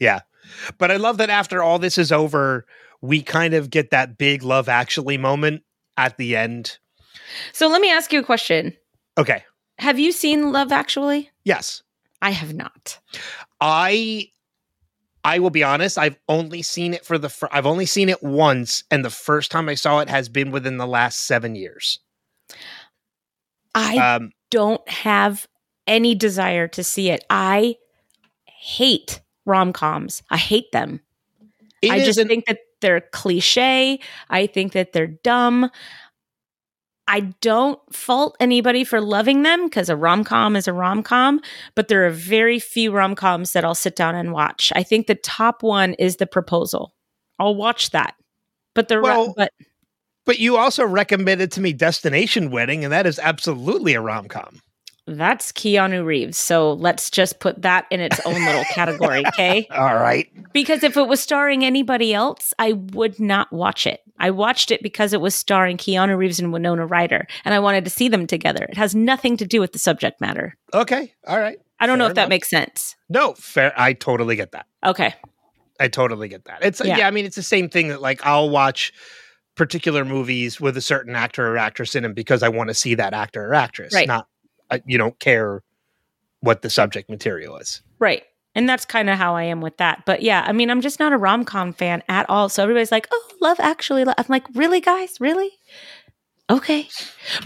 [0.00, 0.20] Yeah.
[0.78, 2.66] But I love that after all this is over,
[3.00, 5.62] we kind of get that big love actually moment
[5.96, 6.78] at the end.
[7.52, 8.76] So let me ask you a question.
[9.16, 9.44] Okay.
[9.78, 11.30] Have you seen Love Actually?
[11.44, 11.82] Yes.
[12.20, 12.98] I have not.
[13.60, 14.30] I
[15.24, 18.22] I will be honest, I've only seen it for the fir- I've only seen it
[18.22, 21.98] once and the first time I saw it has been within the last 7 years.
[23.74, 25.46] I Um don't have
[25.86, 27.24] any desire to see it.
[27.28, 27.76] I
[28.46, 30.22] hate rom coms.
[30.30, 31.00] I hate them.
[31.88, 34.00] I just an- think that they're cliche.
[34.30, 35.70] I think that they're dumb.
[37.08, 41.40] I don't fault anybody for loving them because a rom com is a rom com,
[41.74, 44.70] but there are very few rom coms that I'll sit down and watch.
[44.76, 46.94] I think the top one is The Proposal.
[47.38, 48.14] I'll watch that.
[48.74, 49.52] But the Well, but
[50.26, 54.60] but you also recommended to me Destination Wedding and that is absolutely a rom-com.
[55.16, 56.36] That's Keanu Reeves.
[56.36, 59.66] So let's just put that in its own little category, okay?
[59.70, 60.30] All right.
[60.52, 64.00] Because if it was starring anybody else, I would not watch it.
[64.18, 67.84] I watched it because it was starring Keanu Reeves and Winona Ryder, and I wanted
[67.84, 68.64] to see them together.
[68.68, 70.56] It has nothing to do with the subject matter.
[70.74, 71.14] Okay.
[71.26, 71.58] All right.
[71.80, 72.96] I don't know Fair if that makes sense.
[73.08, 73.72] No, fair.
[73.76, 74.66] I totally get that.
[74.84, 75.14] Okay.
[75.80, 76.64] I totally get that.
[76.64, 76.98] It's Yeah.
[76.98, 77.08] yeah.
[77.08, 78.92] I mean, it's the same thing that like I'll watch
[79.54, 82.94] particular movies with a certain actor or actress in them because I want to see
[82.94, 83.92] that actor or actress.
[83.94, 84.08] Right.
[84.08, 84.26] Not
[84.70, 85.62] I, you don't care
[86.40, 87.82] what the subject material is.
[87.98, 88.24] Right.
[88.54, 90.04] And that's kind of how I am with that.
[90.04, 92.48] But yeah, I mean, I'm just not a rom com fan at all.
[92.48, 94.04] So everybody's like, oh, love actually.
[94.04, 95.20] Lo-" I'm like, really, guys?
[95.20, 95.50] Really?
[96.50, 96.88] Okay.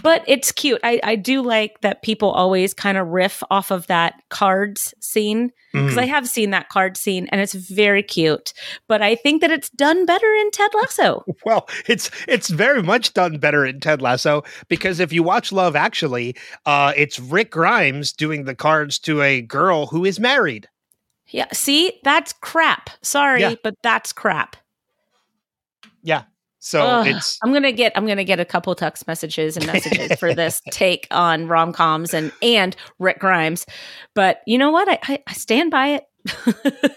[0.01, 0.79] But it's cute.
[0.83, 5.51] I, I do like that people always kind of riff off of that cards scene
[5.73, 5.97] because Mm.
[5.97, 8.53] I have seen that card scene and it's very cute.
[8.87, 11.25] But I think that it's done better in Ted Lasso.
[11.45, 15.75] Well, it's it's very much done better in Ted Lasso because if you watch Love
[15.75, 16.35] Actually,
[16.65, 20.69] uh, it's Rick Grimes doing the cards to a girl who is married.
[21.27, 21.47] Yeah.
[21.51, 22.91] See, that's crap.
[23.01, 23.55] Sorry, Yeah.
[23.63, 24.55] but that's crap.
[26.03, 26.23] Yeah.
[26.63, 30.17] So Ugh, it's I'm gonna get I'm gonna get a couple text messages and messages
[30.17, 33.65] for this take on rom coms and and Rick Grimes,
[34.13, 34.87] but you know what?
[34.87, 36.05] I I, I stand by it.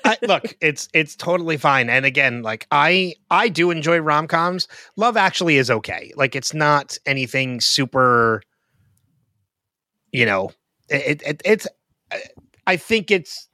[0.05, 1.91] I, look, it's it's totally fine.
[1.91, 4.69] And again, like I I do enjoy rom coms.
[4.95, 6.13] Love Actually is okay.
[6.15, 8.43] Like it's not anything super.
[10.13, 10.53] You know,
[10.89, 11.67] it, it it's.
[12.69, 13.49] I think it's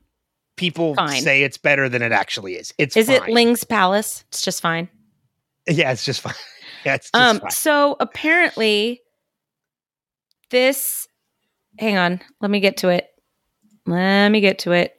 [0.56, 1.22] people Fine.
[1.22, 2.74] say it's better than it actually is.
[2.76, 3.26] It's Is it.
[3.28, 4.24] Ling's Palace?
[4.28, 4.90] It's just fine.
[5.68, 6.34] Yeah, it's just fine.
[6.84, 7.38] Yeah, it's just Um.
[7.38, 7.50] fine.
[7.52, 9.02] So apparently,
[10.50, 11.06] this.
[11.78, 12.20] Hang on.
[12.40, 13.06] Let me get to it.
[13.86, 14.94] Let me get to it.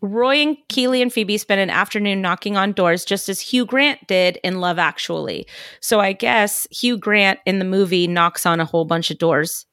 [0.00, 4.06] Roy and Keeley and Phoebe spend an afternoon knocking on doors, just as Hugh Grant
[4.08, 5.46] did in Love Actually.
[5.80, 9.66] So I guess Hugh Grant in the movie knocks on a whole bunch of doors.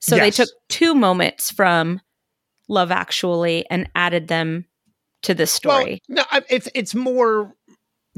[0.00, 2.00] So they took two moments from
[2.68, 4.66] Love Actually and added them
[5.22, 6.02] to this story.
[6.08, 7.56] Well, no, it's it's more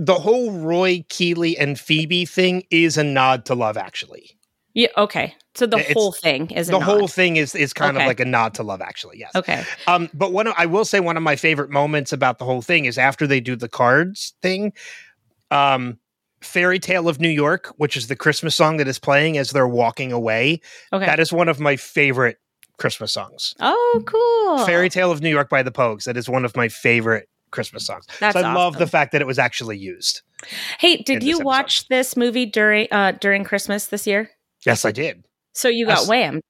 [0.02, 4.30] the whole Roy Keeley and Phoebe thing is a nod to Love Actually.
[4.72, 4.88] Yeah.
[4.96, 5.34] Okay.
[5.56, 6.84] So the It's- whole thing is a the nod.
[6.84, 8.04] whole thing is is kind Okay.
[8.04, 9.18] of like a nod to love, actually.
[9.18, 9.32] Yes.
[9.34, 9.64] Okay.
[9.88, 12.62] Um, but one of, I will say one of my favorite moments about the whole
[12.62, 14.72] thing is after they do the cards thing.
[15.50, 15.98] Um,
[16.40, 19.66] Fairy Tale of New York, which is the Christmas song that is playing as they're
[19.68, 20.60] walking away.
[20.92, 21.04] Okay.
[21.04, 22.38] That is one of my favorite
[22.78, 23.54] Christmas songs.
[23.60, 24.64] oh, cool.
[24.66, 26.04] Fairy Tale of New York by the Pogues.
[26.04, 28.06] That is one of my favorite Christmas songs.
[28.20, 30.22] That's so I love the fact that it was actually used.
[30.78, 34.30] Hey, did you this watch this movie during uh during Christmas this year?
[34.64, 35.24] Yes, I did.
[35.54, 36.42] So you got whammed.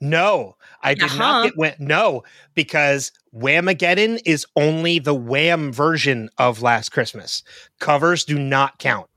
[0.00, 1.18] No, I did Uh-huh.
[1.18, 1.74] not get wham.
[1.78, 2.22] No,
[2.54, 7.42] because Whamageddon is only the Wham version of Last Christmas.
[7.78, 9.08] Covers do not count.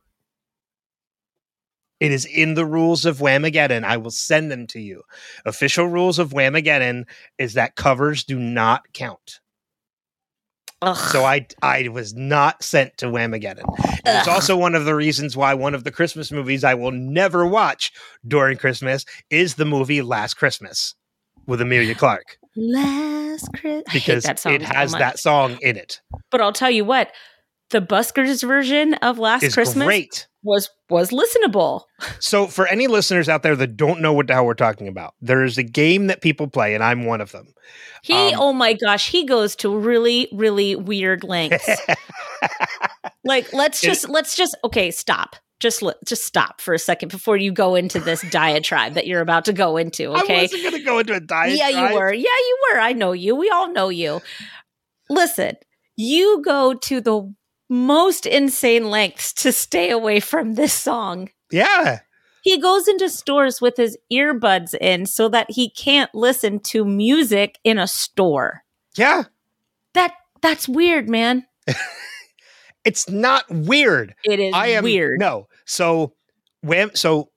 [1.99, 3.86] It is in the rules of Whamageddon.
[3.86, 5.03] I will send them to you.
[5.45, 7.05] Official rules of Whamageddon
[7.38, 9.39] is that covers do not count.
[10.84, 10.97] Ugh.
[11.11, 13.63] So I I was not sent to Whamageddon.
[14.05, 16.91] And it's also one of the reasons why one of the Christmas movies I will
[16.91, 17.91] never watch
[18.27, 20.95] during Christmas is the movie Last Christmas
[21.45, 24.99] with Emilia Clarke Last Christmas because that song it has much.
[24.99, 26.01] that song in it.
[26.29, 27.11] But I'll tell you what,
[27.69, 30.27] the Buskers version of Last It's Christmas great.
[30.43, 31.81] Was was listenable.
[32.19, 35.15] So for any listeners out there that don't know what the hell we're talking about,
[35.21, 37.53] there is a game that people play, and I'm one of them.
[38.03, 41.69] He, Um, oh my gosh, he goes to really, really weird lengths.
[43.23, 45.35] like, let's It- just, let's just, okay, stop.
[45.59, 49.45] Just, just stop for a second before you go into this diatribe that you're about
[49.45, 50.11] to go into.
[50.17, 51.57] Okay, I wasn't going to go into a diet.
[51.57, 52.11] Yeah, you were.
[52.11, 52.79] Yeah, you were.
[52.81, 53.33] I know you.
[53.35, 54.21] We all know you.
[55.09, 55.55] Listen,
[55.95, 57.33] you go to the
[57.74, 61.30] most insane lengths to stay away from this song.
[61.51, 61.99] Yeah.
[62.43, 67.57] He goes into stores with his earbuds in so that he can't listen to music
[67.63, 68.63] in a store.
[68.95, 69.24] Yeah.
[69.93, 71.45] That that's weird, man.
[72.86, 74.13] It's not weird.
[74.24, 75.19] It is I am weird.
[75.19, 75.47] No.
[75.65, 76.13] So
[76.61, 77.30] Wham so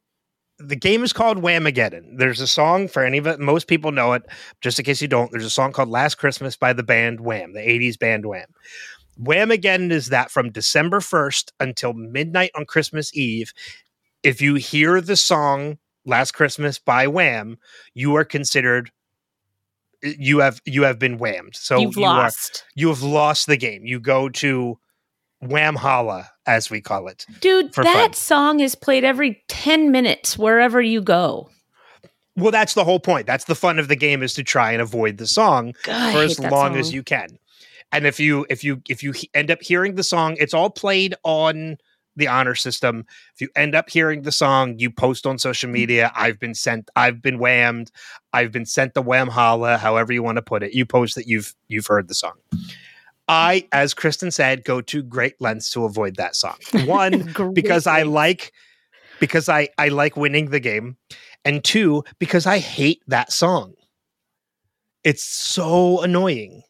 [0.58, 2.16] the game is called Whamageddon.
[2.18, 3.38] There's a song for any of it.
[3.38, 4.22] Most people know it.
[4.60, 7.52] Just in case you don't, there's a song called Last Christmas by the band Wham,
[7.52, 8.48] the 80s band Wham.
[9.20, 13.52] Whamageddon is that from December 1st until midnight on Christmas Eve.
[14.22, 17.58] If you hear the song Last Christmas by Wham,
[17.94, 18.90] you are considered
[20.02, 21.56] you have you have been whammed.
[21.56, 22.64] So You've you are lost.
[22.74, 23.84] you have lost the game.
[23.84, 24.78] You go to
[25.42, 27.26] Whamhalla, as we call it.
[27.40, 28.12] Dude, that fun.
[28.12, 31.50] song is played every 10 minutes wherever you go.
[32.36, 33.26] Well, that's the whole point.
[33.26, 36.22] That's the fun of the game is to try and avoid the song God, for
[36.22, 37.38] as long as you can.
[37.92, 41.14] And if you if you if you end up hearing the song, it's all played
[41.24, 41.76] on
[42.16, 43.04] the honor system.
[43.34, 45.40] If you end up hearing the song, you post on Mm.
[45.40, 46.10] social media.
[46.14, 46.90] I've been sent.
[46.96, 47.90] I've been whammed.
[48.32, 49.78] I've been sent the Whamhalla.
[49.78, 52.34] However you want to put it, you post that you've you've heard the song.
[53.28, 56.56] I, as Kristin said, go to great lengths to avoid that song.
[56.86, 58.52] One, because I like
[59.20, 60.96] because I I like winning the game,
[61.44, 63.74] and two because I hate that song.
[65.04, 66.62] It's so annoying.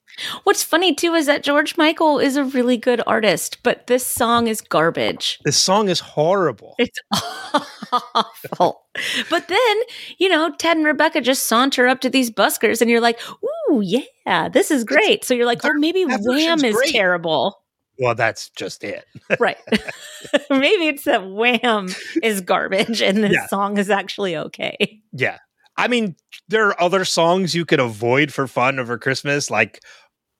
[0.45, 4.47] What's funny too is that George Michael is a really good artist, but this song
[4.47, 5.39] is garbage.
[5.45, 6.75] This song is horrible.
[6.79, 6.99] It's
[7.93, 8.83] awful.
[9.31, 9.77] But then,
[10.19, 13.21] you know, Ted and Rebecca just saunter up to these buskers and you're like,
[13.71, 15.25] ooh, yeah, this is great.
[15.25, 16.93] So you're like, oh, maybe Wham is great.
[16.93, 17.59] terrible.
[17.99, 19.05] Well, that's just it.
[19.41, 19.57] Right.
[20.51, 21.89] maybe it's that Wham
[22.23, 23.47] is garbage and this Yeah.
[23.49, 25.01] song is actually okay.
[25.13, 25.39] Yeah.
[25.79, 26.17] I mean,
[26.49, 29.81] there are other songs you could avoid for fun over Christmas, like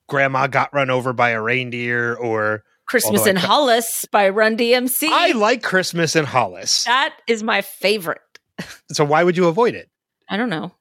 [0.09, 5.09] Grandma Got Run Over by a Reindeer, or Christmas in Hollis by Run DMC.
[5.11, 6.85] I like Christmas in Hollis.
[6.85, 8.21] that is my favorite.
[8.91, 9.91] So why would you avoid it?
[10.29, 10.73] I don't know.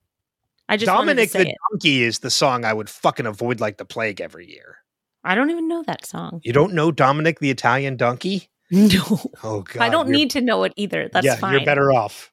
[0.70, 1.56] I just Dominic the it.
[1.72, 4.78] Donkey is the song I would fucking avoid like the plague every year.
[5.24, 6.42] I don't even know that song.
[6.44, 8.50] You don't know Dominic the Italian Donkey?
[8.72, 9.22] No.
[9.44, 9.78] Oh god.
[9.78, 11.08] I don't need to know it either.
[11.14, 11.54] That's yeah, fine.
[11.54, 12.32] you're better off.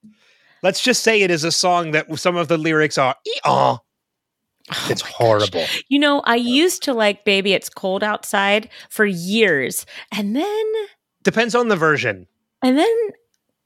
[0.63, 3.79] Let's just say it is a song that some of the lyrics are "ee-aw."
[4.71, 5.17] Oh It's my gosh.
[5.17, 5.65] horrible.
[5.89, 9.85] You know, I used to like Baby It's Cold Outside for years.
[10.13, 10.65] And then
[11.25, 12.27] Depends on the version.
[12.63, 12.97] and then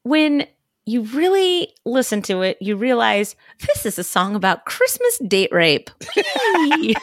[0.02, 0.46] when
[0.88, 3.34] you really listen to it, you realize
[3.66, 5.90] this is a song about Christmas date rape.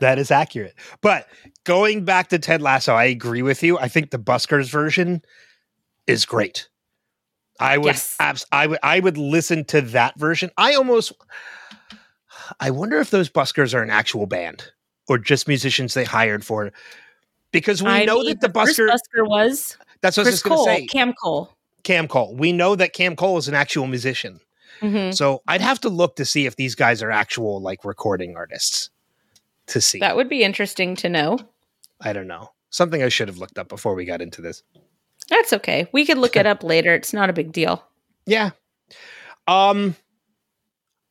[0.00, 0.74] That is accurate.
[1.00, 1.26] But
[1.64, 3.78] going back to Ted Lasso, I agree with you.
[3.78, 5.22] I think the Buskers version
[6.06, 6.68] is great.
[7.58, 8.14] I would Yes.
[8.20, 10.50] abs- I would I would listen to that version.
[10.58, 11.12] I almost
[12.60, 14.64] I wonder if those Buskers are an actual band
[15.08, 16.74] or just musicians they hired for it.
[17.52, 20.42] Because we I know mean, that the first Busker Busker was that's what I was
[20.42, 20.86] Chris going to say.
[20.86, 21.50] Cam Cole.
[21.84, 22.34] Cam Cole.
[22.34, 24.40] We know that Cam Cole is an actual musician.
[24.80, 25.14] Mhm.
[25.14, 28.90] So I'd have to look to see if these guys are actual like recording artists
[29.68, 29.98] to see.
[30.00, 31.38] That would be interesting to know.
[32.00, 32.50] I don't know.
[32.70, 34.62] Something I should have looked up before we got into this.
[35.30, 35.88] That's okay.
[35.92, 36.94] We could look it up later.
[36.94, 37.82] It's not a big deal.
[38.28, 38.50] Yeah.
[39.46, 39.94] Um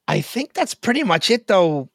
[0.08, 1.90] I think that's pretty much it though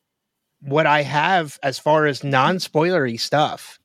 [0.60, 3.78] what I have as far as non-spoilery stuff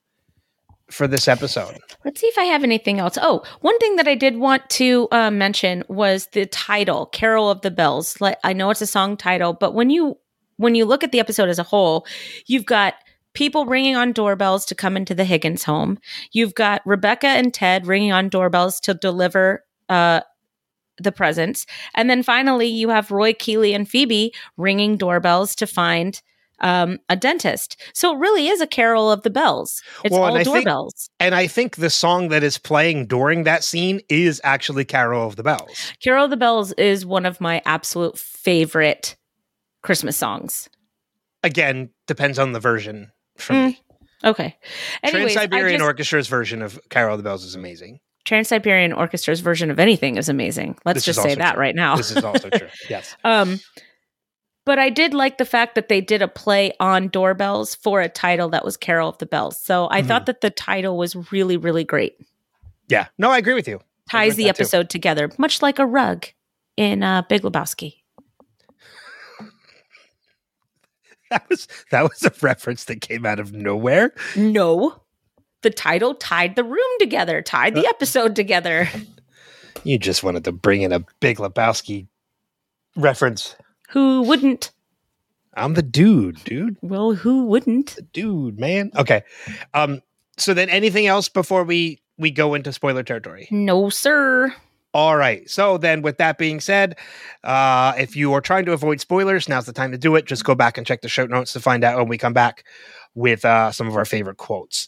[0.90, 1.80] for this episode.
[2.04, 3.18] Let's see if I have anything else.
[3.22, 7.62] Oh, one thing that I did want to uh, mention was the title, "Carol of
[7.62, 10.18] the Bells." Like, I know it's a song title, but when you
[10.58, 12.06] when you look at the episode as a whole,
[12.46, 12.96] you've got
[13.34, 15.98] people ringing on doorbells to come into the Higgins home.
[16.32, 20.22] You've got Rebecca and Ted ringing on doorbells to deliver uh,
[20.98, 26.22] the presents, and then finally you have Roy, Keeley, and Phoebe ringing doorbells to find
[26.62, 27.76] um, a dentist.
[27.94, 29.82] So it really is a carol of the bells.
[30.06, 31.10] It's Well, and all think- doorbells.
[31.20, 35.36] And I think the song that is playing during that scene is actually Carol of
[35.36, 35.92] the Bells.
[36.02, 39.18] Carol of the Bells is one of my absolute favorite
[39.84, 40.70] Christmas songs.
[41.44, 43.80] Again, depends on the version for Mm, me.
[44.24, 44.58] Okay.
[45.06, 48.00] Trans Siberian Orchestra's version of Carol of the Bells is amazing.
[48.26, 50.78] Trans Siberian Orchestra's version of anything is amazing.
[50.84, 51.62] Let's This just say that true.
[51.62, 51.96] right now.
[51.96, 52.68] This is also true.
[52.90, 53.16] Yes.
[53.24, 53.60] um,
[54.66, 58.10] but I did like the fact that they did a play on doorbells for a
[58.10, 59.60] title that was Carol of the Bells.
[59.62, 60.08] So I Mhm.
[60.08, 62.16] thought that the title was really, really great.
[62.88, 63.08] Yeah.
[63.20, 63.80] No, I agree with you.
[64.10, 64.62] Ties the that too.
[64.64, 66.26] episode together, much like a rug
[66.78, 67.98] in uh, Big Lebowski.
[71.32, 74.14] That was that was a reference that came out of nowhere.
[74.36, 75.02] No,
[75.66, 78.88] the title tied the room together, tied the episode together.
[79.84, 82.08] You just wanted to bring in a Big Lebowski
[82.96, 83.56] reference.
[83.90, 84.72] Who wouldn't?
[85.54, 86.78] I'm the dude, dude.
[86.82, 87.96] Well, who wouldn't?
[87.96, 88.90] The dude, man.
[88.96, 89.22] Okay.
[89.76, 90.02] Um
[90.38, 93.48] so then anything else before we we go into spoiler territory?
[93.52, 94.56] No, sir.
[94.96, 95.48] All right.
[95.48, 96.96] So then, with that being said,
[97.44, 100.26] uh, if you are trying to avoid spoilers, now's the time to do it.
[100.26, 102.64] Just go back and check the show notes to find out when we come back
[103.14, 104.88] with uh, some of our favorite quotes.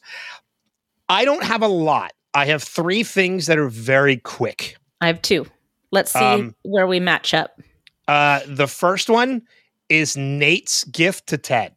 [1.10, 2.12] I don't have a lot.
[2.34, 4.78] I have three things that are very quick.
[5.02, 5.46] I have two.
[5.92, 7.60] Let's see Um, where we match up.
[8.08, 9.42] Uh, the first one
[9.90, 11.74] is Nate's gift to Ted.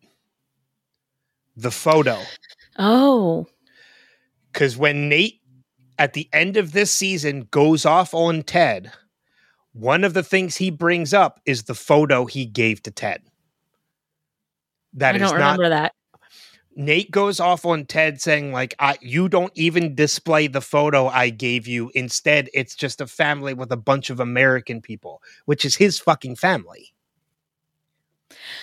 [1.57, 2.19] The photo.
[2.79, 3.47] Oh,
[4.53, 5.41] Because when Nate,
[5.99, 8.91] at the end of this season, goes off on Ted,
[9.73, 13.23] one of the things he brings up is the photo he gave to Ted.
[14.95, 15.53] That I is don't not.
[15.59, 15.95] remember that.
[16.77, 21.31] Nate goes off on Ted saying, like, I, you don't even display the photo I
[21.31, 21.91] gave you.
[21.95, 26.37] Instead, it's just a family with a bunch of American people, which is his fucking
[26.37, 26.93] family.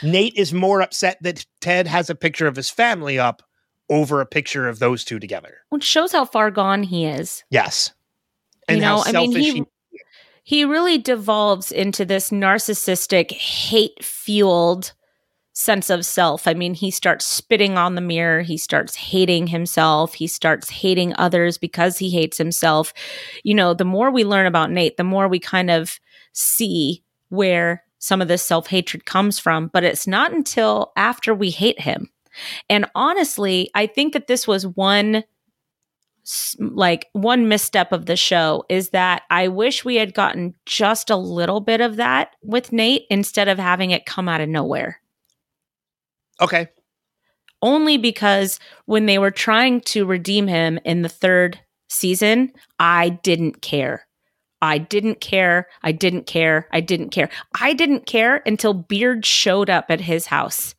[0.02, 3.44] Nate is more upset that Ted has a picture of his family up
[3.90, 5.60] over a picture of those two together.
[5.70, 7.44] Which shows how far gone he is.
[7.50, 7.94] Yes.
[8.70, 9.66] You And how know, I mean, selfish he he
[10.44, 14.94] he really devolves into this narcissistic, hate fueled
[15.58, 16.48] sense of self.
[16.48, 18.44] I mean, he starts spitting on the mirror.
[18.44, 20.14] He starts hating himself.
[20.14, 22.94] He starts hating others because he hates himself.
[23.44, 26.00] You know, the more we learn about Nate, the more we kind of
[26.32, 29.72] see where some of this self hatred comes from.
[29.74, 32.12] But it's not until after we hate him.
[32.70, 35.24] And honestly, I think that this was one
[36.60, 41.16] like one misstep of the show is that I wish we had gotten just a
[41.16, 45.00] little bit of that with Nate instead of having it come out of nowhere.
[46.42, 46.68] Okay.
[47.62, 51.60] Only because when they were trying to redeem him in the third
[51.90, 54.06] season, I didn't care.
[54.62, 55.68] I didn't care.
[55.84, 56.68] I didn't care.
[56.72, 57.30] I didn't care.
[57.60, 60.76] I didn't care until Beard showed up at his house.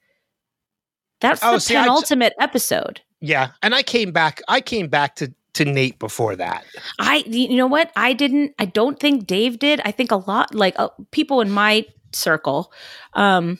[1.20, 3.00] That's Oh, the see, I penultimate episode.
[3.20, 3.50] Yeah.
[3.62, 6.64] And I came back I came back to to Nate before that.
[7.00, 7.90] I, you know what?
[7.96, 8.54] I didn't.
[8.60, 9.80] I don't think Dave did.
[9.84, 12.72] I think a lot, like uh, people in my circle,
[13.14, 13.58] um,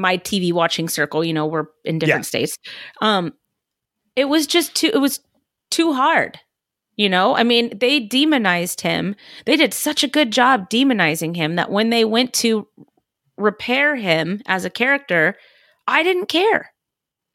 [0.00, 1.24] my TV watching circle.
[1.24, 2.56] You know, we're in different states.
[3.00, 3.34] Um,
[4.16, 4.90] it was just too.
[4.92, 5.20] It was
[5.70, 6.38] too hard.
[6.96, 9.14] You know, I mean, they demonized him.
[9.46, 12.68] They did such a good job demonizing him that when they went to
[13.38, 15.36] repair him as a character,
[15.86, 16.72] I didn't care.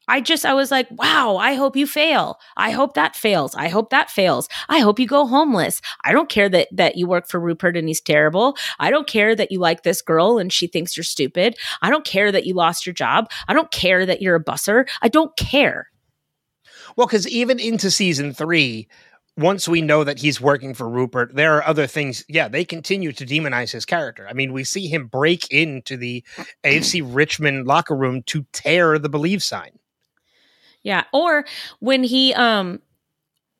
[0.08, 2.38] I just, I was like, wow, I hope you fail.
[2.56, 3.54] I hope that fails.
[3.54, 4.48] I hope that fails.
[4.68, 5.80] I hope you go homeless.
[6.04, 8.56] I don't care that that you work for Rupert and he's terrible.
[8.78, 11.56] I don't care that you like this girl and she thinks you're stupid.
[11.82, 13.30] I don't care that you lost your job.
[13.48, 14.88] I don't care that you're a busser.
[15.02, 15.90] I don't care.
[16.96, 18.88] Well, because even into season three,
[19.36, 22.24] once we know that he's working for Rupert, there are other things.
[22.28, 24.26] Yeah, they continue to demonize his character.
[24.28, 26.24] I mean, we see him break into the
[26.64, 29.78] AFC Richmond locker room to tear the believe sign.
[30.86, 31.02] Yeah.
[31.12, 31.44] Or
[31.80, 32.80] when he um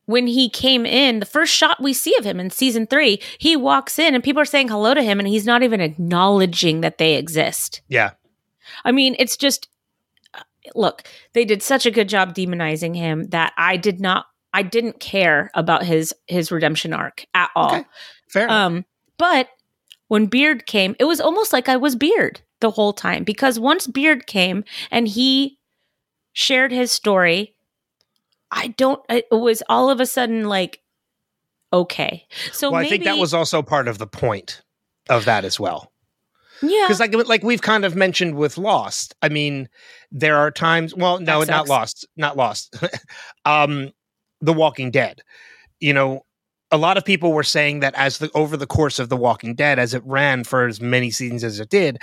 [0.05, 3.57] when he came in, the first shot we see of him in season three, he
[3.57, 6.99] walks in and people are saying hello to him and he's not even acknowledging that
[6.99, 7.81] they exist.
[7.89, 8.11] Yeah.
[8.85, 9.67] I mean, it's just
[10.33, 10.39] uh,
[10.73, 15.01] look, they did such a good job demonizing him that I did not I didn't
[15.01, 17.75] care about his his redemption arc at all.
[17.75, 17.85] Okay.
[18.29, 18.49] Fair.
[18.49, 18.85] Um,
[19.17, 19.49] but
[20.07, 23.85] when Beard came, it was almost like I was Beard the whole time because once
[23.85, 25.56] Beard came and he
[26.37, 27.55] shared his story,
[28.51, 30.83] I don't, it was all of a sudden like,
[31.73, 32.27] okay.
[32.51, 34.61] So well, maybe, I think that was also part of the point
[35.09, 35.91] of that as well.
[36.61, 36.85] yeah.
[36.85, 39.15] Because like like we've kind of mentioned with Lost.
[39.23, 39.67] I mean,
[40.11, 40.93] there are times.
[40.93, 41.67] Well, no, not.
[41.67, 42.83] Lost, not Lost.
[43.45, 43.91] um,
[44.41, 45.21] The Walking Dead.
[45.79, 46.23] You know,
[46.69, 49.55] a lot of people were saying that as the over the course of The Walking
[49.55, 51.97] Dead, as it ran for as many seasons as it did,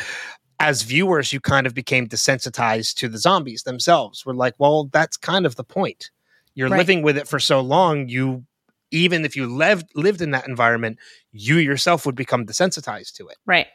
[0.61, 4.25] as viewers, you kind of became desensitized to the zombies themselves.
[4.25, 6.11] We're like, well, that's kind of the point.
[6.55, 6.79] You're Right.
[6.79, 8.45] living with it for so long, you
[8.91, 10.99] even if you lived lived in that environment,
[11.33, 13.37] you yourself would become desensitized to it.
[13.47, 13.67] right.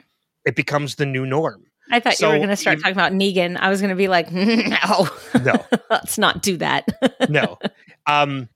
[0.45, 1.65] It becomes the new norm.
[1.91, 3.57] I thought you were going to start you- talking about Negan.
[3.59, 5.09] I was going to be like, no,
[5.43, 5.65] No.
[5.89, 6.87] let's not do that.
[7.29, 7.57] no.
[8.05, 8.47] Um,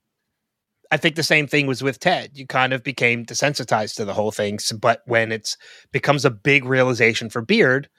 [0.92, 2.32] I think the same thing was with Ted.
[2.36, 4.60] You kind of became desensitized to the whole thing.
[4.80, 5.58] But when it's
[5.92, 7.90] becomes a big realization for Beard,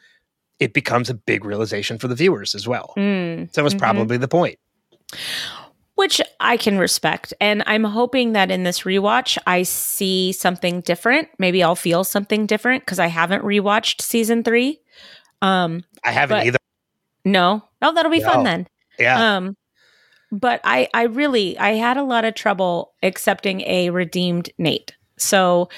[0.61, 2.93] it becomes a big realization for the viewers as well.
[2.97, 3.79] Mm, So that was mhm.
[3.81, 4.59] probably the point.
[5.97, 7.33] Which I can respect.
[7.41, 11.29] And I'm hoping that in this rewatch, I see something different.
[11.39, 14.81] Maybe I'll feel something different because I haven't rewatched season three.
[15.41, 16.59] Um, I haven't either.
[17.25, 17.63] no.
[17.81, 18.67] Oh, that'll be fun then.
[18.99, 19.37] Yeah.
[19.37, 19.57] Um,
[20.33, 24.97] but I, I really, I had a lot of trouble accepting a redeemed Nate.
[25.17, 25.69] So,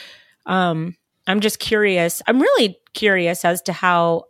[0.47, 0.97] um,
[1.27, 2.23] I'm just curious.
[2.27, 4.24] I'm really curious as to how,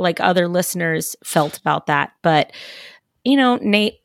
[0.00, 2.12] like, other listeners felt about that.
[2.22, 2.52] But
[3.24, 3.98] you know, Nate,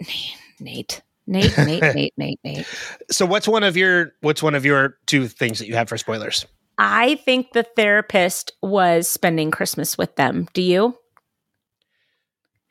[0.60, 2.68] Nate, Nate, Nate, Nate, Nate, Nate.
[3.10, 5.98] so what's one of your what's one of your two things that you have for
[5.98, 6.46] spoilers?
[6.78, 10.48] I think the therapist was spending Christmas with them.
[10.54, 10.98] Do you?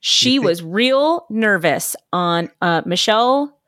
[0.01, 3.59] She think- was real nervous on uh, Michelle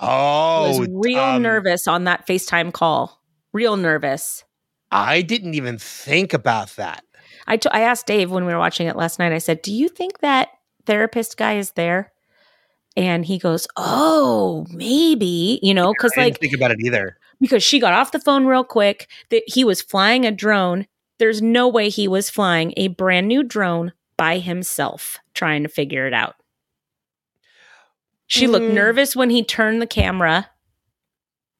[0.00, 3.20] Oh, was real um, nervous on that FaceTime call.
[3.52, 4.44] Real nervous.
[4.92, 7.02] I didn't even think about that.
[7.48, 9.32] I t- I asked Dave when we were watching it last night.
[9.32, 10.50] I said, "Do you think that
[10.86, 12.12] therapist guy is there?"
[12.96, 17.16] And he goes, "Oh, maybe." You know, because I like think about it either.
[17.40, 20.86] because she got off the phone real quick that he was flying a drone.
[21.18, 26.06] There's no way he was flying a brand new drone by himself trying to figure
[26.06, 26.34] it out.
[28.26, 28.74] She looked Mm.
[28.74, 30.50] nervous when he turned the camera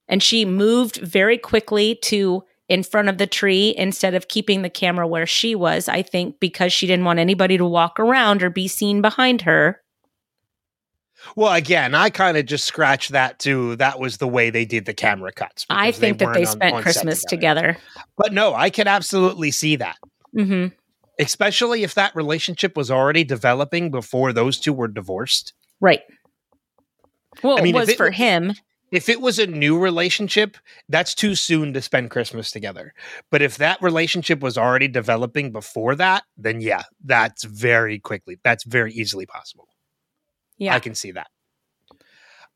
[0.07, 4.71] and she moved very quickly to in front of the tree instead of keeping the
[4.71, 8.51] camera where she was, I think because she didn't want anybody to walk around or
[8.51, 9.81] be seen behind her.
[11.35, 13.77] Well, again, I kind of just scratched that too.
[13.77, 15.67] That was the way they did the camera cuts.
[15.69, 17.77] I think that they spent on Christmas together.
[18.17, 19.97] But no, I can absolutely see that.
[20.33, 20.67] hmm
[21.21, 25.53] Especially if that relationship was already developing before those two were divorced.
[25.81, 26.03] Right.
[27.43, 28.53] Well, I mean, it was it for him.
[28.91, 30.57] If it was a new relationship,
[30.89, 32.95] that's too soon to spend Christmas together.
[33.31, 38.39] But if that relationship was already developing before that, then yeah, that's very quickly.
[38.43, 39.69] That's very easily possible.
[40.57, 40.75] Yeah.
[40.75, 41.29] I can see that.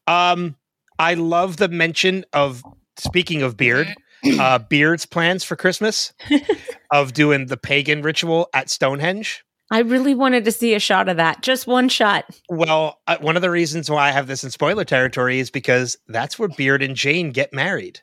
[0.07, 0.57] Um,
[0.99, 2.63] I love the mention of
[2.97, 3.95] speaking of beard,
[4.39, 6.13] uh, Beard's plans for Christmas
[6.93, 9.45] of doing the pagan ritual at Stonehenge.
[9.73, 11.43] I really wanted to see a shot of that.
[11.43, 12.27] Just one shot.
[12.51, 15.97] Well, uh, one of the reasons why I have this in spoiler territory is because
[16.09, 18.01] that's where Beard and Jane get married.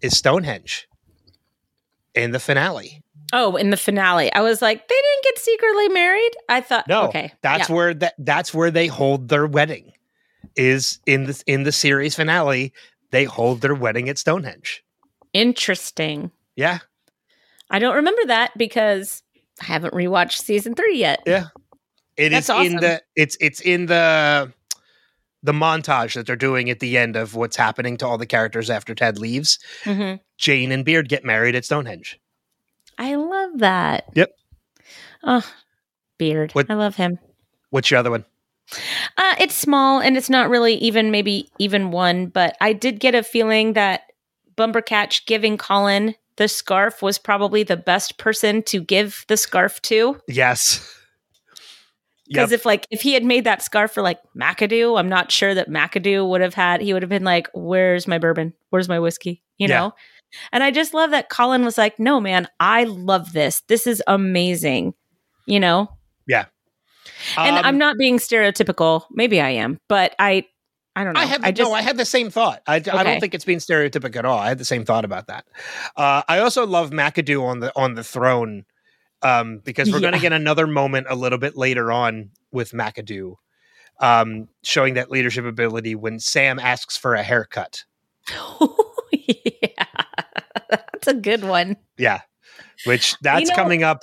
[0.00, 0.88] Is Stonehenge
[2.14, 3.02] in the finale?
[3.32, 4.32] Oh, in the finale.
[4.32, 6.30] I was like, they didn't get secretly married?
[6.48, 7.32] I thought No, okay.
[7.42, 7.74] That's yeah.
[7.74, 9.92] where that that's where they hold their wedding.
[10.56, 12.72] Is in the in the series finale,
[13.10, 14.84] they hold their wedding at Stonehenge.
[15.32, 16.30] interesting.
[16.56, 16.78] Yeah,
[17.70, 19.22] I don't remember that because
[19.60, 21.20] I haven't rewatched season three yet.
[21.26, 21.46] Yeah.
[22.16, 22.80] It is That's in awesome.
[22.80, 24.52] the it's it's in the
[25.42, 28.68] the montage that they're doing at the end of what's happening to all the characters
[28.68, 29.58] after Ted leaves.
[29.84, 32.18] hmm Jane and Beard get married at Stonehenge.
[32.98, 34.04] I love that.
[34.14, 34.30] Yep.
[35.22, 35.46] Oh,
[36.18, 36.52] Beard.
[36.52, 37.18] What- I love him.
[37.70, 38.24] What's your other one?
[39.16, 43.14] Uh, it's small and it's not really even maybe even one, but I did get
[43.14, 44.02] a feeling that
[44.56, 50.18] Bumbercatch giving Colin the scarf was probably the best person to give the scarf to.
[50.28, 50.86] Yes.
[52.28, 52.60] Because Yep.
[52.60, 55.68] if like if he had made that scarf for like McAdoo, I'm not sure that
[55.68, 56.80] McAdoo would have had.
[56.80, 58.52] He would have been like, "Where's my bourbon?
[58.70, 59.78] Where's my whiskey?" You Yeah.
[59.80, 59.92] know.
[60.52, 63.62] And I just love that Colin was like, "No, man, I love this.
[63.66, 64.94] This is amazing."
[65.46, 65.88] You know.
[66.28, 66.44] Yeah.
[67.36, 69.04] And Um, I'm not being stereotypical.
[69.10, 70.44] Maybe I am, but I,
[71.00, 71.20] I don't know.
[71.20, 71.74] I have I just no.
[71.74, 72.60] I had the same thought.
[72.66, 74.38] I, I don't think it's being stereotypic at all.
[74.38, 75.46] I had the same thought about that.
[75.96, 78.66] Uh, I also love McAdoo on the on the throne
[79.22, 83.36] um, because we're going to get another moment a little bit later on with McAdoo,
[83.98, 87.84] um, showing that leadership ability when Sam asks for a haircut.
[89.10, 89.86] yeah,
[90.68, 91.78] that's a good one.
[91.96, 92.20] Yeah,
[92.84, 94.02] which that's know- coming up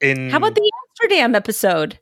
[0.00, 0.30] in.
[0.30, 2.00] How about the Amsterdam episode?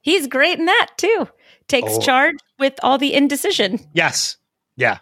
[0.00, 1.28] He's great in that too.
[1.68, 2.00] Takes Oh.
[2.00, 3.80] charge with all the indecision.
[3.92, 4.36] Yes.
[4.76, 4.98] Yeah.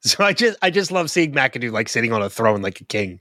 [0.00, 2.84] So I just I just love seeing McAdoo like sitting on a throne like a
[2.84, 3.20] king.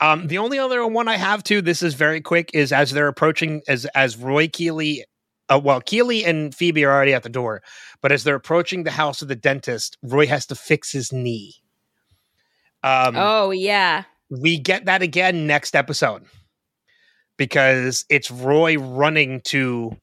[0.00, 3.08] Um, the only other one I have too, this is very quick, is as they're
[3.08, 5.04] approaching as as Roy Keeley
[5.48, 7.62] uh, well, Keeley and Phoebe are already at the door,
[8.02, 11.54] but as they're approaching the house of the dentist, Roy has to fix his knee.
[12.82, 14.04] Um, oh yeah.
[14.30, 16.24] we get that again next episode
[17.36, 19.96] because it's Roy running to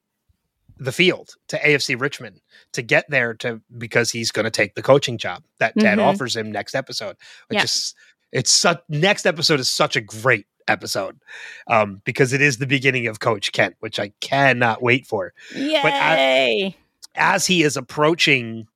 [0.84, 2.40] the field to AFC Richmond
[2.72, 6.04] to get there to because he's going to take the coaching job that Ted Mhm.
[6.06, 7.16] offers him next episode.
[7.48, 7.64] Which Yeah.
[7.64, 7.94] is
[8.32, 11.18] it's such next episode is such a great episode
[11.68, 16.74] um, because it is the beginning of Coach Kent, which I cannot wait for Yay.
[17.14, 18.66] as he is approaching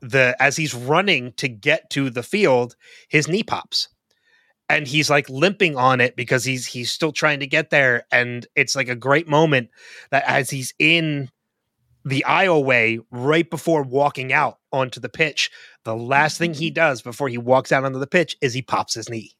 [0.00, 2.74] the as he's running to get to the field
[3.08, 3.88] his knee pops
[4.68, 8.46] and he's like limping on it because he's he's still trying to get there and
[8.56, 9.70] it's like a great moment
[10.10, 11.28] that as he's in
[12.04, 15.50] the aisleway right before walking out onto the pitch
[15.84, 16.74] the last thing he mm-hmm.
[16.74, 19.32] does before he walks out onto the pitch is he pops his knee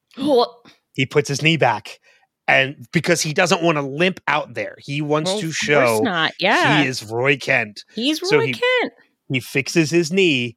[0.93, 1.99] he puts his knee back
[2.47, 6.31] and because he doesn't want to limp out there he wants well, to show not.
[6.39, 6.81] Yeah.
[6.81, 8.93] he is roy kent He's Roy so he- Kent.
[9.29, 10.55] he fixes his knee,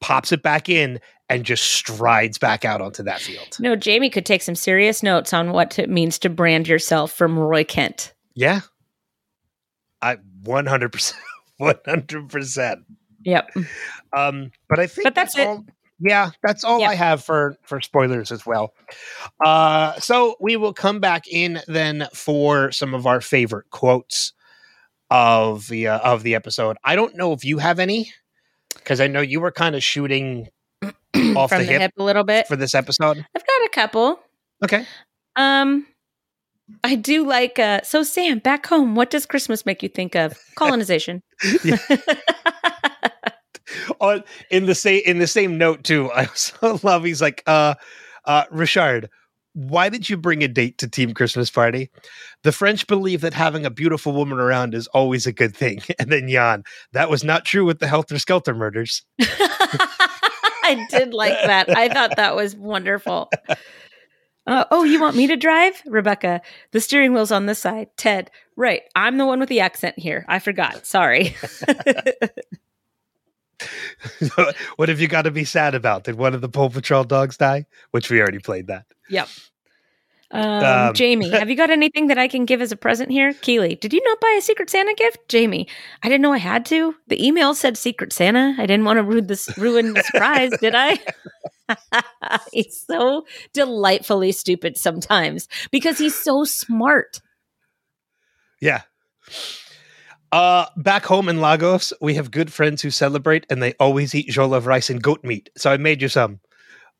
[0.00, 3.56] pops it back in, and just strides back out onto that field.
[3.58, 7.38] No, Jamie could take some serious notes on what it means to brand yourself from
[7.38, 8.14] Roy Kent.
[8.34, 8.60] Yeah.
[10.02, 11.14] I 100%.
[11.60, 12.76] 100%.
[13.24, 13.50] Yep.
[14.12, 15.48] Um, but I think But that's it.
[15.48, 15.64] all,
[15.98, 16.84] yeah, that's all.
[16.84, 18.72] I have for for spoilers as well.
[19.44, 24.32] Uh, so we will come back in then for some of our favorite quotes
[25.10, 26.76] of the uh, of the episode.
[26.84, 28.12] I don't know if you have any
[28.74, 30.46] because I know you were kind of shooting
[31.36, 32.46] off from the, the, hip, hip a little bit.
[32.46, 33.24] for this episode.
[33.34, 34.20] I've got a couple.
[34.64, 34.86] Okay.
[35.36, 35.86] Um,
[36.82, 37.58] I do like.
[37.58, 40.38] Uh, so Sam, back home, what does Christmas make you think of?
[40.56, 41.22] Colonization.
[44.00, 46.10] on in the same in the same note too.
[46.10, 47.74] I also love he's like, uh
[48.24, 49.08] uh Richard,
[49.54, 51.90] why did you bring a date to Team Christmas Party?
[52.42, 55.80] The French believe that having a beautiful woman around is always a good thing.
[55.98, 56.62] And then Jan,
[56.92, 59.02] that was not true with the Helter Skelter murders.
[60.66, 61.76] I did like that.
[61.76, 63.30] I thought that was wonderful.
[64.46, 65.82] Uh, oh, you want me to drive?
[65.86, 66.40] Rebecca,
[66.70, 67.88] the steering wheel's on this side.
[67.96, 68.82] Ted, right.
[68.94, 70.24] I'm the one with the accent here.
[70.28, 70.86] I forgot.
[70.86, 71.34] Sorry.
[74.76, 76.04] what have you got to be sad about?
[76.04, 77.66] Did one of the Paw Patrol dogs die?
[77.90, 78.86] Which we already played that.
[79.08, 79.28] yep.
[80.32, 83.32] Um, Um, Jamie, have you got anything that I can give as a present here?
[83.34, 85.28] Keeley, did you not buy a Secret Santa gift?
[85.28, 85.68] Jamie,
[86.02, 86.94] I didn't know I had to.
[87.06, 88.54] The email said Secret Santa.
[88.58, 90.98] I didn't want to ruin this ruin the surprise, did I?
[92.52, 97.20] he's so delightfully stupid sometimes because he's so smart.
[98.60, 98.82] Yeah.
[100.32, 104.28] Uh, back home in Lagos, we have good friends who celebrate and they always eat
[104.28, 105.50] jollof rice and goat meat.
[105.56, 106.40] So I made you some.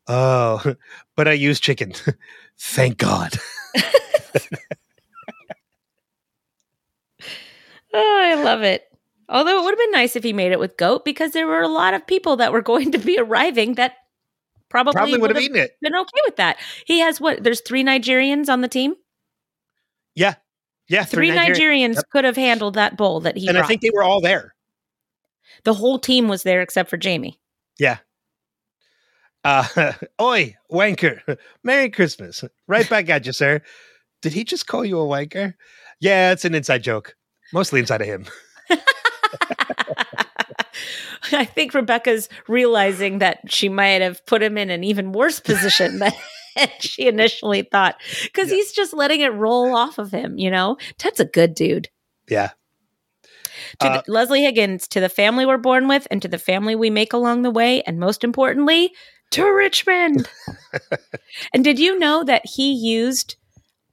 [0.07, 0.75] Oh,
[1.15, 1.93] but I use chicken.
[2.59, 3.33] Thank God.
[7.93, 8.83] Oh, I love it.
[9.29, 11.61] Although it would have been nice if he made it with goat because there were
[11.61, 13.93] a lot of people that were going to be arriving that
[14.69, 15.71] probably, Probably would have eaten it.
[15.81, 16.57] been okay with that.
[16.85, 17.43] He has what?
[17.43, 18.95] There's three Nigerians on the team.
[20.15, 20.35] Yeah.
[20.89, 21.03] Yeah.
[21.05, 22.09] Three, Nigerian- Nigerians Yep.
[22.11, 23.65] could have handled that bowl that he And brought.
[23.65, 24.53] I think they were all there.
[25.63, 27.39] the whole team was there except for Jamie.
[27.79, 27.97] Yeah.
[29.47, 31.37] Uh, oi, wanker.
[31.63, 32.43] Merry Christmas.
[32.67, 33.61] Right back at you, sir.
[34.21, 35.53] Did he just call you a wanker?
[36.01, 37.15] Yeah, it's an inside joke.
[37.53, 38.25] Mostly inside of him.
[41.31, 45.99] I think Rebecca's realizing that she might have put him in an even worse position
[45.99, 46.11] than
[46.79, 48.55] she initially thought because Yeah.
[48.55, 50.37] he's just letting it roll off of him.
[50.37, 51.89] You know, Ted's a good dude.
[52.29, 52.51] Yeah.
[53.79, 56.75] To Uh, the, Leslie Higgins, to the family we're born with, and to the family
[56.75, 58.93] we make along the way, and most importantly,
[59.31, 60.29] to Richmond.
[61.53, 63.35] and did you know that he used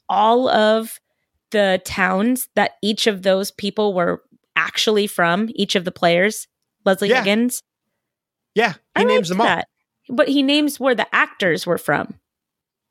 [0.09, 1.01] all of
[1.51, 4.23] the towns that each of those people were
[4.57, 5.49] actually from?
[5.55, 6.47] Each of the players,
[6.85, 7.19] Leslie Yeah.
[7.19, 7.63] Higgins.
[8.55, 8.73] Yeah.
[8.97, 9.47] He I names them all.
[9.47, 9.69] that.
[10.09, 12.15] But he names where the actors were from.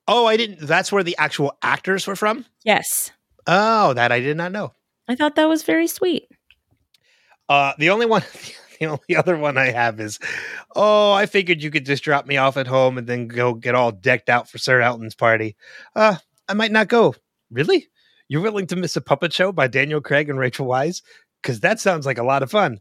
[0.08, 0.60] Oh, I didn't.
[0.68, 2.46] That's where the actual actors were from?
[2.66, 3.12] Yes.
[3.48, 4.74] Oh, that I did not know.
[5.08, 6.28] I thought that was very sweet.
[7.48, 8.24] Uh, the only one,
[8.80, 10.20] the only other one I have is,
[10.76, 13.76] oh, I figured you could just drop me off at home and then go get
[13.76, 15.56] all decked out for Sir Elton's party.
[15.96, 16.18] Uh,
[16.48, 17.16] I might not go.
[17.52, 17.88] Really?
[18.28, 21.02] You're willing to miss a puppet show by Daniel Craig and Rachel Weisz?
[21.42, 22.80] Because that sounds like a lot of fun.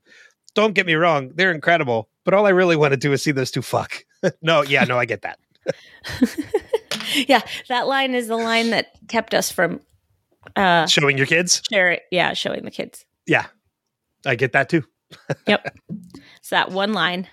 [0.55, 3.33] Don't get me wrong, they're incredible, but all I really want to do is see
[3.33, 4.05] those two fuck.
[4.43, 5.39] no, yeah, no, I get that.
[7.27, 9.81] yeah, that line is the line that kept us from
[10.57, 11.63] uh Showing your kids?
[11.71, 13.05] share it, yeah, showing the kids.
[13.27, 13.47] Yeah.
[14.25, 14.85] I get that too.
[15.47, 15.77] Yep.
[16.37, 17.29] it's that one line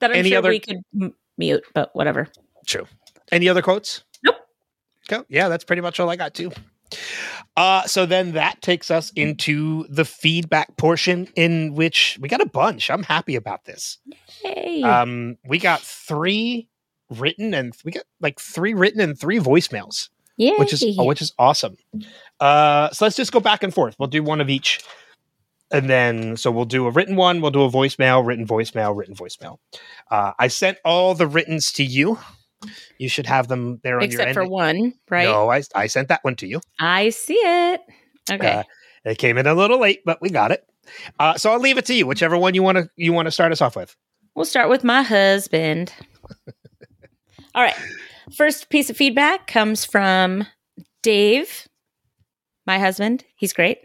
[0.00, 2.28] that I'm Any sure other- we could m- mute, but whatever.
[2.66, 2.86] True.
[3.32, 4.04] Any other quotes?
[4.24, 4.36] Nope.
[5.08, 5.24] Go.
[5.28, 6.50] Yeah, that's pretty much all I got too.
[7.56, 12.46] Uh, so then that takes us into the feedback portion, in which we got a
[12.48, 12.90] bunch.
[12.90, 13.98] I'm happy about this.
[14.42, 14.82] Hey.
[14.82, 16.68] Um, we got three
[17.10, 20.52] written, and we got like three written and three voicemails, yeah.
[20.58, 21.76] which is which is awesome.
[22.38, 23.96] Uh, so let's just go back and forth.
[23.98, 24.80] We'll do one of each,
[25.70, 29.14] and then so we'll do a written one, we'll do a voicemail, written voicemail, written
[29.14, 29.58] voicemail.
[30.10, 32.18] Uh, I sent all the writtens to you.
[32.98, 34.34] You should have them there on your except end.
[34.34, 35.24] for one, right?
[35.24, 36.60] No, I, I sent that one to you.
[36.80, 37.80] I see it.
[38.30, 38.48] Okay.
[38.48, 38.62] Uh,
[39.04, 40.66] it came in a little late, but we got it.
[41.18, 43.32] Uh, so I'll leave it to you, whichever one you want to you want to
[43.32, 43.94] start us off with.
[44.34, 45.92] We'll start with my husband.
[47.54, 47.76] All right.
[48.34, 50.46] First piece of feedback comes from
[51.02, 51.68] Dave,
[52.66, 53.24] my husband.
[53.36, 53.78] He's great.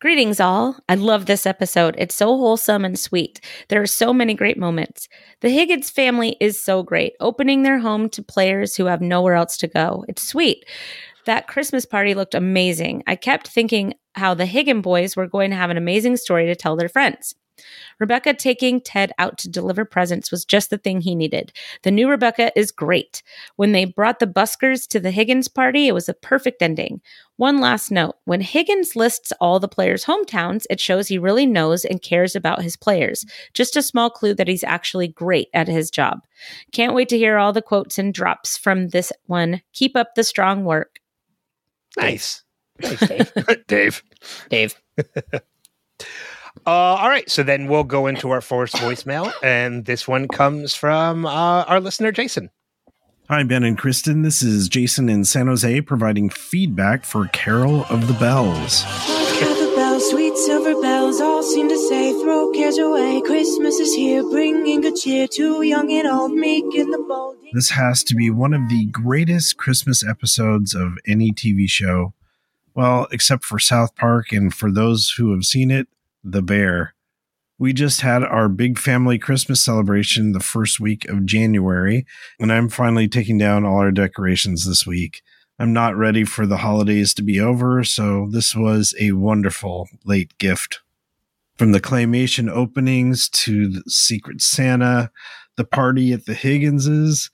[0.00, 0.76] Greetings, all.
[0.88, 1.96] I love this episode.
[1.98, 3.40] It's so wholesome and sweet.
[3.68, 5.08] There are so many great moments.
[5.40, 9.56] The Higgins family is so great, opening their home to players who have nowhere else
[9.56, 10.04] to go.
[10.06, 10.64] It's sweet.
[11.26, 13.02] That Christmas party looked amazing.
[13.08, 16.54] I kept thinking how the Higgin boys were going to have an amazing story to
[16.54, 17.34] tell their friends.
[17.98, 21.52] Rebecca taking Ted out to deliver presents was just the thing he needed.
[21.82, 23.22] The new Rebecca is great.
[23.56, 27.00] When they brought the buskers to the Higgins party, it was a perfect ending.
[27.36, 31.84] One last note when Higgins lists all the players' hometowns, it shows he really knows
[31.84, 33.24] and cares about his players.
[33.54, 36.20] Just a small clue that he's actually great at his job.
[36.72, 39.62] Can't wait to hear all the quotes and drops from this one.
[39.72, 40.98] Keep up the strong work.
[41.96, 42.42] Nice,
[42.80, 43.32] Thanks, Dave.
[43.66, 44.02] Dave.
[44.50, 44.74] Dave.
[46.66, 50.74] Uh, all right, so then we'll go into our first voicemail, and this one comes
[50.74, 52.50] from uh, our listener Jason.
[53.30, 54.22] Hi, Ben and Kristin.
[54.22, 58.84] This is Jason in San Jose providing feedback for Carol of the Bells.
[58.86, 63.20] Hark the bells, sweet silver bells, all seem to say, throw cares away.
[63.20, 67.36] Christmas is here, bringing good cheer to young and old, meek and the bold.
[67.52, 72.14] This has to be one of the greatest Christmas episodes of any TV show.
[72.74, 75.86] Well, except for South Park, and for those who have seen it,
[76.24, 76.94] The Bear.
[77.58, 82.06] We just had our big family Christmas celebration the first week of January,
[82.38, 85.22] and I'm finally taking down all our decorations this week.
[85.58, 90.38] I'm not ready for the holidays to be over, so this was a wonderful late
[90.38, 90.80] gift.
[91.56, 95.10] From the claymation openings to the Secret Santa,
[95.56, 97.30] the party at the Higginses,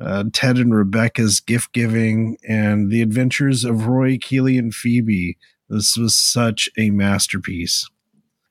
[0.00, 5.36] uh, Ted and Rebecca's gift giving, and the adventures of Roy, Keeley, and Phoebe.
[5.68, 7.86] This was such a masterpiece.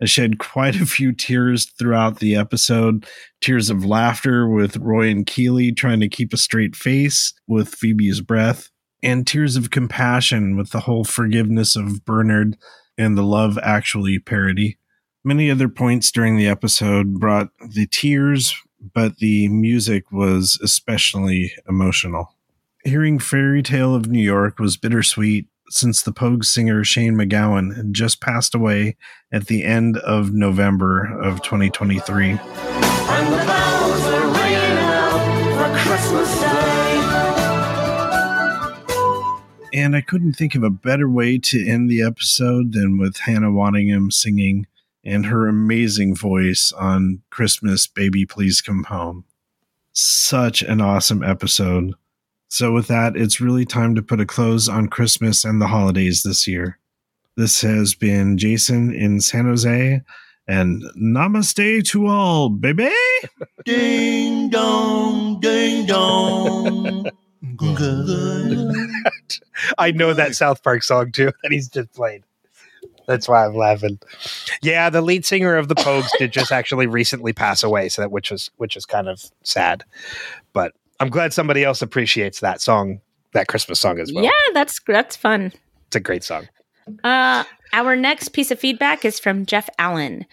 [0.02, 3.06] I shed quite a few tears throughout the episode.
[3.42, 8.22] Tears of laughter with Roy and Keeley trying to keep a straight face with Phoebe's
[8.22, 8.70] breath,
[9.02, 12.58] and tears of compassion with the whole forgiveness of Bernard
[12.98, 14.78] and the Love Actually parody.
[15.24, 18.56] Many other points during the episode brought the tears,
[18.94, 22.36] but the music was especially emotional.
[22.84, 27.94] Hearing Fairy Tale of New York was bittersweet since the Pogue singer Shane MacGowan had
[27.94, 28.96] just passed away
[29.32, 32.30] at the end of November of 2023.
[32.30, 36.66] And the bells are ringing out for Christmas Day.
[39.74, 43.52] And I couldn't think of a better way to end the episode than with Hannah
[43.52, 44.68] Waddingham singing
[45.04, 49.26] and her amazing voice on Christmas Baby Please Come Home.
[49.92, 51.94] Such an awesome episode.
[52.56, 56.24] So, with that, it's really time to put a close on Christmas and the holidays
[56.24, 56.80] this year.
[57.36, 60.00] This has been Jason in San Jose,
[60.48, 62.90] and namaste to all, baby!
[63.66, 67.10] Ding dong, ding dong.
[69.78, 72.24] I know that South Park song too that he's just played.
[73.06, 74.00] That's why I'm laughing.
[74.62, 78.12] Yeah, the lead singer of the Pogues did just actually recently pass away, so that
[78.12, 79.84] which was which is kind of sad.
[80.54, 83.02] But I'm glad somebody else appreciates that song,
[83.34, 84.24] that Christmas song as well.
[84.24, 85.52] Yeah, that's that's fun.
[85.88, 86.48] It's a great song.
[87.04, 87.44] Uh,
[87.74, 90.26] our next piece of feedback is from Jeff Allen.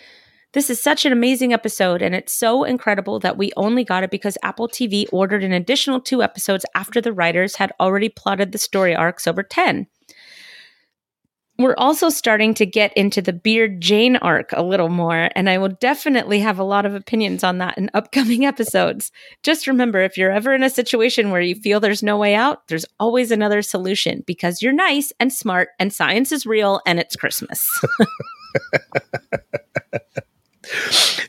[0.52, 4.10] This is such an amazing episode, and it's so incredible that we only got it
[4.10, 8.58] because Apple TV ordered an additional two episodes after the writers had already plotted the
[8.58, 9.86] story arcs over 10.
[11.62, 15.58] We're also starting to get into the Beard Jane arc a little more, and I
[15.58, 19.12] will definitely have a lot of opinions on that in upcoming episodes.
[19.42, 22.66] Just remember if you're ever in a situation where you feel there's no way out,
[22.68, 27.16] there's always another solution because you're nice and smart, and science is real, and it's
[27.16, 27.66] Christmas.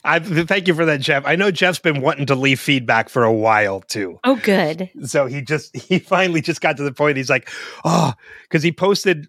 [0.06, 1.24] I thank you for that, Jeff.
[1.26, 4.20] I know Jeff's been wanting to leave feedback for a while too.
[4.24, 4.90] Oh, good.
[5.04, 7.18] So he just he finally just got to the point.
[7.18, 7.50] He's like,
[7.86, 9.28] oh, because he posted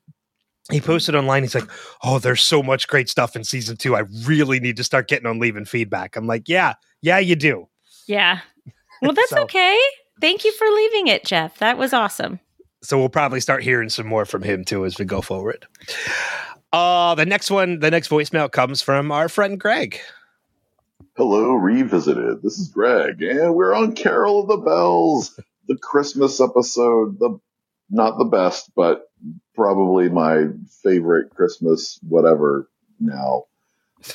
[0.71, 1.43] he posted online.
[1.43, 1.69] He's like,
[2.03, 3.95] oh, there's so much great stuff in season two.
[3.97, 6.17] I really need to start getting on leaving feedback.
[6.17, 7.69] I'm like, yeah, yeah, you do.
[8.07, 8.41] Yeah.
[9.03, 9.79] Well, that's So- okay.
[10.21, 11.59] Thank you for leaving it, Jeff.
[11.59, 12.41] That was awesome.
[12.83, 15.67] So we'll probably start hearing some more from him too as we go forward.
[16.73, 19.99] Uh the next one, the next voicemail comes from our friend Greg.
[21.17, 22.43] Hello, Revisited.
[22.43, 25.39] This is Greg, and we're on Carol of the Bells,
[25.69, 27.19] the Christmas episode.
[27.19, 27.39] The
[27.91, 29.03] not the best, but
[29.55, 30.47] probably my
[30.83, 32.69] favorite Christmas whatever
[33.01, 33.45] now.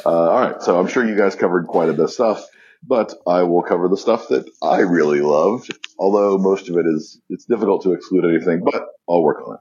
[0.05, 2.45] Uh, all right, so I'm sure you guys covered quite a bit of stuff,
[2.83, 5.75] but I will cover the stuff that I really loved.
[5.97, 9.59] Although most of it is it's difficult to exclude anything, but I'll work on it.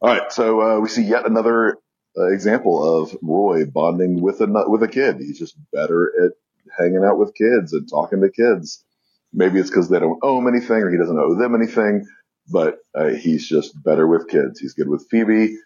[0.00, 1.76] All right, so uh, we see yet another
[2.16, 5.18] uh, example of Roy bonding with a with a kid.
[5.18, 6.32] He's just better at
[6.78, 8.84] hanging out with kids and talking to kids.
[9.32, 12.06] Maybe it's because they don't owe him anything or he doesn't owe them anything,
[12.52, 14.60] but uh, he's just better with kids.
[14.60, 15.56] He's good with Phoebe.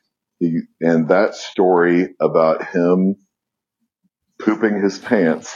[0.41, 3.17] He, and that story about him
[4.41, 5.55] pooping his pants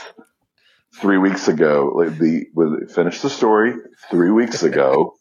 [1.01, 3.75] three weeks ago, like the when finished the story
[4.11, 5.15] three weeks ago.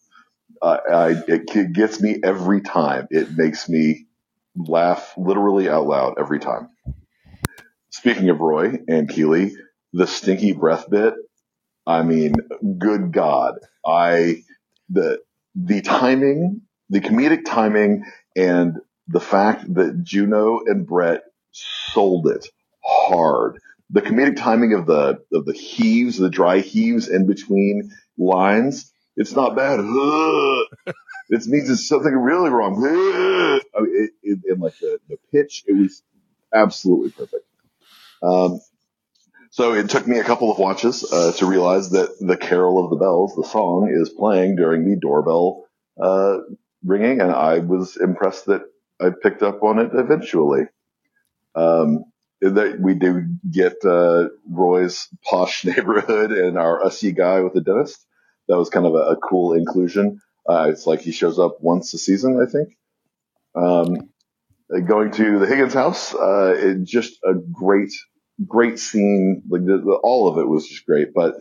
[0.62, 3.08] Uh, I, it g- gets me every time.
[3.10, 4.06] It makes me
[4.56, 6.68] laugh literally out loud every time.
[7.90, 9.54] Speaking of Roy and Keeley,
[9.92, 11.14] the stinky breath bit.
[11.86, 12.34] I mean,
[12.78, 13.54] good God,
[13.86, 14.44] I
[14.90, 15.18] the
[15.64, 18.04] the timing, the comedic timing,
[18.36, 18.78] and
[19.08, 21.22] the fact that Juno and Brett
[21.52, 22.46] sold it
[22.84, 23.58] hard.
[23.90, 28.92] The comedic timing of the of the heaves, the dry heaves in between lines.
[29.16, 29.80] It's not bad.
[31.28, 32.76] it means it's something really wrong.
[33.76, 36.02] I mean, it, it, like the, the pitch, it was
[36.54, 37.44] absolutely perfect.
[38.22, 38.60] Um,
[39.60, 42.88] so it took me a couple of watches uh, to realize that the Carol of
[42.88, 45.66] the Bells, the song, is playing during the doorbell
[46.02, 46.38] uh,
[46.82, 48.62] ringing, and I was impressed that
[48.98, 50.62] I picked up on it eventually.
[51.54, 52.04] Um,
[52.40, 58.06] that we do get uh, Roy's posh neighborhood and our Ussie guy with the dentist.
[58.48, 60.22] That was kind of a, a cool inclusion.
[60.48, 62.78] Uh, it's like he shows up once a season, I think.
[63.54, 64.08] Um,
[64.86, 67.92] going to the Higgins house, uh, it just a great,
[68.46, 69.42] great scene.
[69.48, 71.34] Like the, the, all of it was just great, but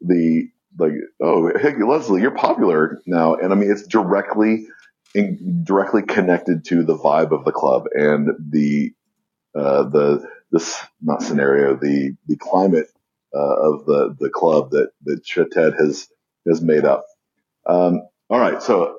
[0.00, 0.48] the
[0.78, 4.68] like, oh, hey, Leslie, you're popular now, and I mean, it's directly,
[5.14, 8.92] in, directly connected to the vibe of the club and the,
[9.54, 12.86] uh, the this not scenario, the the climate
[13.34, 16.08] uh, of the the club that that Ted has
[16.48, 17.04] has made up.
[17.66, 18.96] Um, all right, so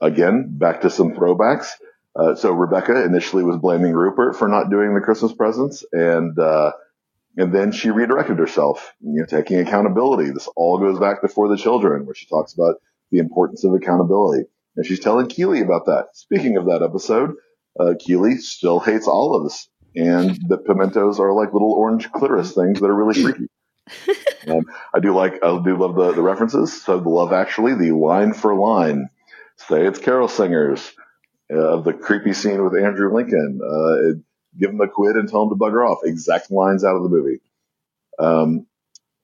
[0.00, 1.70] again, back to some throwbacks.
[2.16, 6.72] Uh, so Rebecca initially was blaming Rupert for not doing the Christmas presents, and uh,
[7.36, 10.30] and then she redirected herself, you know, taking accountability.
[10.30, 12.76] This all goes back before the children, where she talks about
[13.10, 14.44] the importance of accountability,
[14.76, 16.08] and she's telling Keeley about that.
[16.14, 17.34] Speaking of that episode,
[17.78, 22.86] uh, Keeley still hates olives, and the pimentos are like little orange clitoris things that
[22.86, 23.46] are really freaky.
[24.48, 26.82] um, I do like, I do love the, the references.
[26.82, 29.08] So the love actually, the line for line,
[29.56, 30.92] say it's Carol Singers
[31.52, 33.60] uh, of the creepy scene with Andrew Lincoln.
[33.62, 34.20] Uh,
[34.58, 36.00] give him a quid and tell him to bugger off.
[36.04, 37.40] Exact lines out of the movie.
[38.18, 38.66] Um,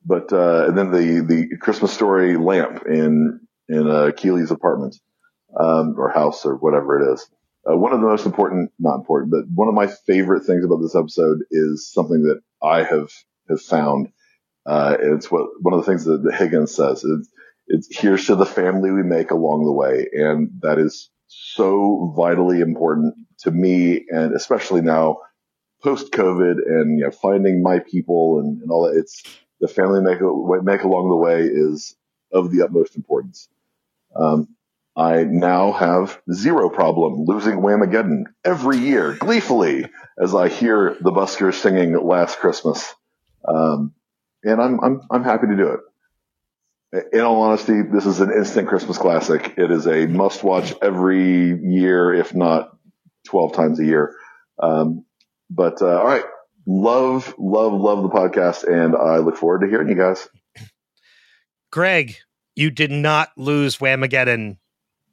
[0.05, 4.97] but uh, and then the the Christmas story lamp in in uh, Keeley's apartment
[5.59, 7.29] um, or house or whatever it is.
[7.69, 10.81] Uh, one of the most important, not important, but one of my favorite things about
[10.81, 13.11] this episode is something that I have
[13.49, 14.09] have found.
[14.67, 17.05] Uh, it's what one of the things that, that Higgins says.
[17.05, 17.29] It's,
[17.67, 22.61] it's here's to the family we make along the way, and that is so vitally
[22.61, 25.19] important to me, and especially now
[25.83, 28.99] post COVID, and you know finding my people and, and all that.
[28.99, 29.23] It's
[29.61, 30.21] the family make
[30.65, 31.95] make along the way is
[32.33, 33.49] of the utmost importance.
[34.17, 34.49] Um,
[34.97, 39.87] I now have zero problem losing Whamageddon every year gleefully
[40.21, 42.93] as I hear the buskers singing Last Christmas.
[43.47, 43.95] Um,
[44.43, 45.81] and I'm, I'm, I'm happy to do it.
[47.13, 49.55] In all honesty, this is an instant Christmas classic.
[49.57, 52.77] It is a must watch every year, if not
[53.29, 54.15] 12 times a year.
[54.61, 55.05] Um,
[55.49, 56.25] but, uh, all right.
[56.67, 58.65] Love, love, love the podcast.
[58.65, 60.29] And I look forward to hearing you guys.
[61.71, 62.17] Greg,
[62.57, 64.59] you did not lose Whamageddon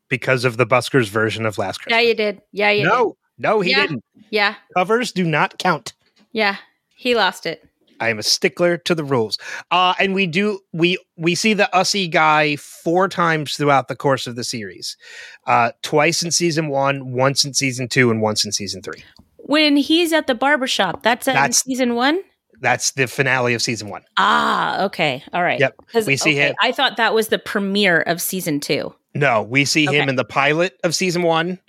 [0.09, 2.01] because of the Buskers version of Last Christmas.
[2.01, 2.41] Yeah, you did.
[2.51, 3.81] Yeah, you no, no, he Yeah.
[3.81, 4.03] didn't.
[4.31, 5.93] Yeah, Covers do not count.
[6.31, 6.57] yeah.
[6.95, 7.63] He lost it.
[7.99, 9.37] I am a stickler to the rules.
[9.71, 14.27] Uh, and we do we we see the Ussy guy four times throughout the course
[14.27, 14.97] of the series.
[15.45, 19.03] Uh, twice in season one, once in season two, and once in season three.
[19.37, 22.21] When he's at the barbershop, that's, in That's- season one.
[22.59, 24.01] That's the finale of season one.
[24.17, 25.23] Ah, okay.
[25.31, 25.59] All right.
[25.59, 25.75] Yep.
[26.07, 28.95] We see okay, him- I thought that was the premiere of season two.
[29.13, 31.59] No, we see him in the pilot of season one,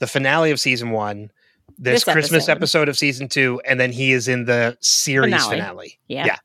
[0.00, 1.30] the finale of season one,
[1.78, 2.52] this, This Christmas episode.
[2.52, 2.88] episode.
[2.88, 5.50] of season two, and then he is in the series Finale.
[5.56, 5.98] finale.
[6.08, 6.26] Yeah.
[6.26, 6.36] Yeah.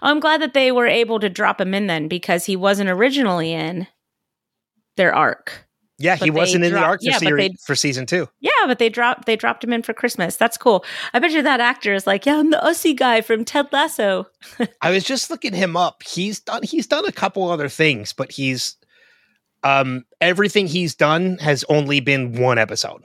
[0.00, 3.52] I'm glad that they were able to drop him in then because he wasn't originally
[3.52, 3.86] in
[4.96, 5.66] their arc.
[5.98, 8.28] Yeah, he But they wasn't in the arc for, yeah, series, for season two.
[8.40, 10.36] Yeah, but they dropped they dropped him in for Christmas.
[10.36, 10.84] That's cool.
[11.14, 14.26] I bet you that actor is like, yeah, I'm the Ussy guy from Ted Lasso.
[14.82, 16.02] I was just looking him up.
[16.02, 18.76] He's done he's done a couple other things, but he's
[19.62, 23.02] um everything he's done has only been one episode.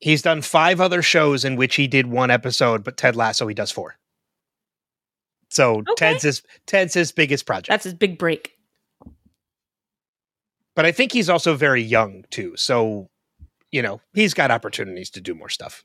[0.00, 3.54] He's done five other shows in which he did one episode, but Ted Lasso he
[3.54, 3.96] does four.
[5.50, 5.94] So Okay.
[5.96, 7.68] Ted's his Ted's his biggest project.
[7.68, 8.56] That's his big break.
[10.74, 12.56] but I think he's also very young too.
[12.56, 13.10] So,
[13.70, 15.84] you know, he's got opportunities to do more stuff.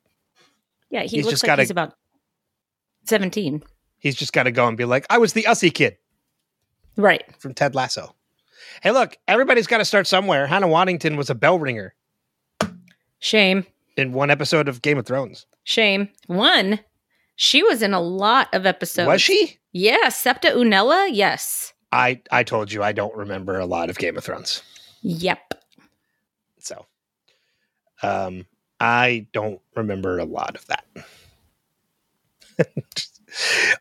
[0.89, 1.93] Yeah, he He's looks just like gotta- he's about
[3.05, 3.63] 17.
[3.97, 5.97] He's just got to go and be like, I was the Ussy kid
[6.95, 7.23] Right.
[7.39, 8.15] from Ted Lasso.
[8.81, 10.45] Hey, look, everybody's got to start somewhere.
[10.47, 11.95] Hannah Waddingham was a bell ringer
[13.19, 13.65] Shame.
[13.97, 15.45] In one episode of Game of Thrones.
[15.63, 16.09] Shame.
[16.27, 16.79] One,
[17.35, 19.07] she was in a lot of episodes.
[19.07, 19.57] was she?
[19.71, 21.09] Yeah, Septa Unella.
[21.11, 21.73] Yes.
[21.91, 24.61] I I told you I don't remember a lot of Game of Thrones.
[25.01, 25.53] Yep.
[26.59, 26.85] So,
[28.01, 28.45] um,
[28.79, 30.85] I don't remember a lot of that.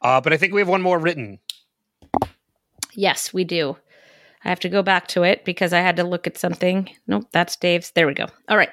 [0.02, 1.38] uh, but I think we have one more written.
[2.92, 3.76] Yes, we do.
[4.44, 6.90] I have to go back to it because I had to look at something.
[7.06, 7.90] Nope, that's Dave's.
[7.92, 8.26] There we go.
[8.48, 8.70] All right.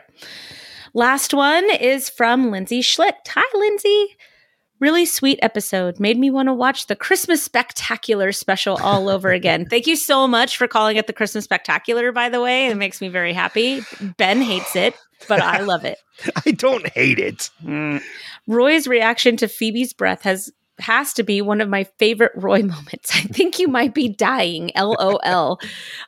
[0.94, 3.30] Last one is from Lindsay Schlicht.
[3.30, 4.18] Hi, Lindsay.
[4.82, 6.00] Really sweet episode.
[6.00, 9.66] Made me want to watch the Christmas Spectacular special all over again.
[9.70, 12.68] Thank you so much for calling it the Christmas Spectacular, by the way.
[12.68, 13.84] It makes me very happy.
[14.18, 14.96] Ben hates it,
[15.30, 15.98] but I love it.
[16.46, 17.52] I don't hate it.
[17.64, 18.02] Mm.
[18.48, 23.16] Roy's reaction to Phoebe's breath has has to be one of my favorite Roy moments.
[23.16, 24.72] I think you might be dying.
[24.76, 25.60] LOL.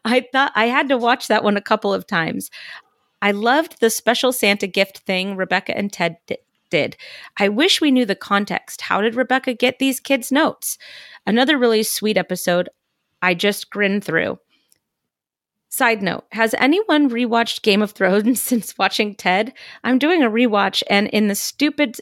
[0.04, 2.50] I thought I had to watch that one a couple of times.
[3.24, 6.40] I loved the special Santa gift thing Rebecca and Ted di-
[6.70, 6.98] did.
[7.38, 8.82] I wish we knew the context.
[8.82, 10.78] How did Rebecca get these kids' notes?
[11.26, 12.68] Another really sweet episode.
[13.22, 14.40] I just grinned through.
[15.70, 19.54] Side note, has anyone rewatched Game of Thrones since watching Ted?
[19.86, 22.02] I'm doing a rewatch, and in the stupid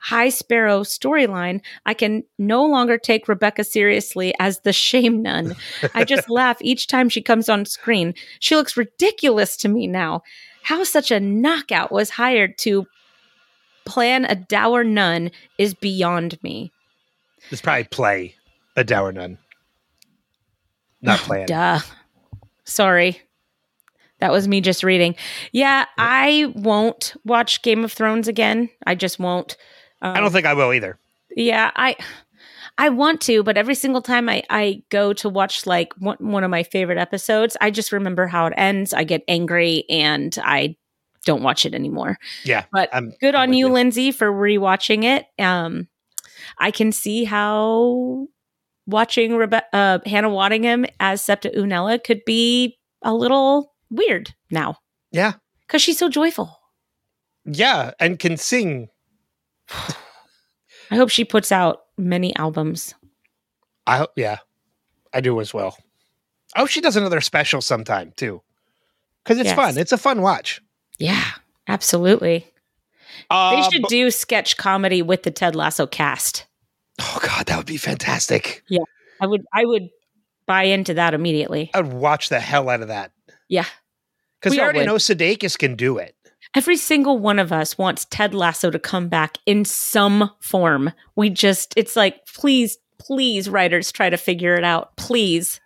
[0.00, 5.54] High Sparrow storyline, I can no longer take Rebecca seriously as the shame nun.
[5.94, 8.14] I just laugh each time she comes on screen.
[8.38, 10.22] She looks ridiculous to me now.
[10.62, 12.86] How such a knockout was hired to
[13.84, 16.72] plan a dour nun is beyond me.
[17.50, 18.34] It's probably play
[18.76, 19.38] a dour nun.
[21.02, 21.46] Not plan.
[21.46, 21.80] Duh.
[22.64, 23.20] Sorry.
[24.20, 25.16] That was me just reading.
[25.52, 28.68] Yeah, I won't watch Game of Thrones again.
[28.86, 29.56] I just won't.
[30.02, 30.98] Um, I don't think I will either.
[31.36, 31.96] Yeah, I
[32.78, 36.44] I want to, but every single time I I go to watch like one, one
[36.44, 38.92] of my favorite episodes, I just remember how it ends.
[38.92, 40.76] I get angry and I
[41.26, 42.16] don't watch it anymore.
[42.44, 42.64] Yeah.
[42.72, 45.26] But I'm good I'm on with you, Lindsay, for rewatching it.
[45.42, 45.88] Um,
[46.58, 48.26] I can see how
[48.86, 54.76] watching Rebe- uh, Hannah Waddingham as Septa Unella could be a little weird now
[55.12, 55.34] Yeah.
[55.66, 56.58] because she's so joyful.
[57.44, 57.92] Yeah.
[58.00, 58.88] And can sing.
[60.90, 62.94] I hope she puts out many albums.
[63.86, 64.38] I hope, yeah.
[65.12, 65.76] I do as well.
[66.54, 68.42] I hope she does another special sometime too.
[69.24, 69.56] Because it's Yes.
[69.56, 69.78] fun.
[69.78, 70.60] It's a fun watch.
[70.98, 71.24] Yeah,
[71.68, 72.46] absolutely.
[73.28, 76.46] Uh, they should but- do sketch comedy with the Ted Lasso cast.
[77.00, 78.62] oh God, that would be fantastic.
[78.68, 78.84] Yeah,
[79.20, 79.88] I would I would
[80.46, 81.70] buy into that immediately.
[81.74, 83.12] I would watch the hell out of that.
[83.48, 83.66] Yeah.
[84.40, 84.86] Because We we already would.
[84.86, 86.14] know Sudeikis can do it.
[86.54, 90.92] Every single one of us wants Ted Lasso to come back in some form.
[91.14, 94.96] We just it's like please please writers try to figure it out.
[94.96, 95.60] Please.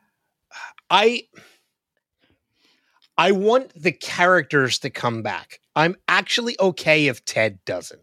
[0.90, 1.22] I
[3.16, 5.60] I want the characters to come back.
[5.74, 8.00] I'm actually okay if Ted doesn't.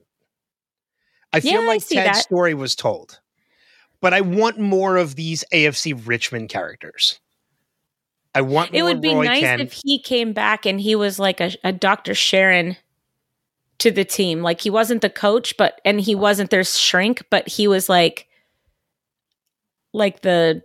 [1.34, 2.24] I feel Yeah, like see Ted's that.
[2.24, 3.20] story was told.
[4.02, 7.20] But I want more of these AFC Richmond characters.
[8.34, 9.62] I want It would be Roy nice Kent.
[9.62, 12.16] if he came back and he was like a, a Dr.
[12.16, 12.78] Sharon
[13.80, 14.42] to the team.
[14.42, 18.28] Like he wasn't the coach, but and he wasn't their shrink, but he was like
[19.94, 20.64] like the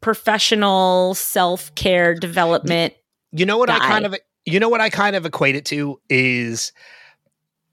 [0.00, 2.94] professional self-care development.
[3.32, 6.00] You know what I kind of you know what I kind of equate it to
[6.08, 6.72] is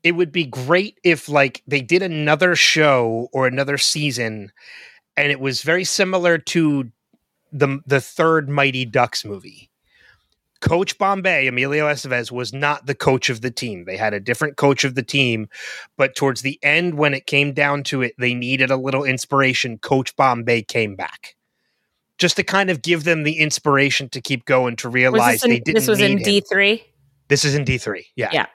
[0.03, 4.51] it would be great if like they did another show or another season
[5.15, 6.91] and it was very similar to
[7.57, 9.69] the the third Mighty Ducks movie
[10.59, 13.85] Coach Bombay, Emilio Estevez, was not the coach of the team.
[13.85, 15.49] They had a different coach of the team,
[15.97, 19.77] but towards the end, when it came down to it, they needed a little inspiration.
[19.77, 21.35] Coach Bombay came back.
[22.17, 25.59] Just to kind of give them the inspiration to keep going, to realize in, they
[25.59, 25.75] didn't.
[25.75, 26.17] this was in.
[26.17, 26.83] D three.
[27.27, 28.07] This is in D three.
[28.15, 28.29] Yeah.
[28.33, 28.47] Yeah.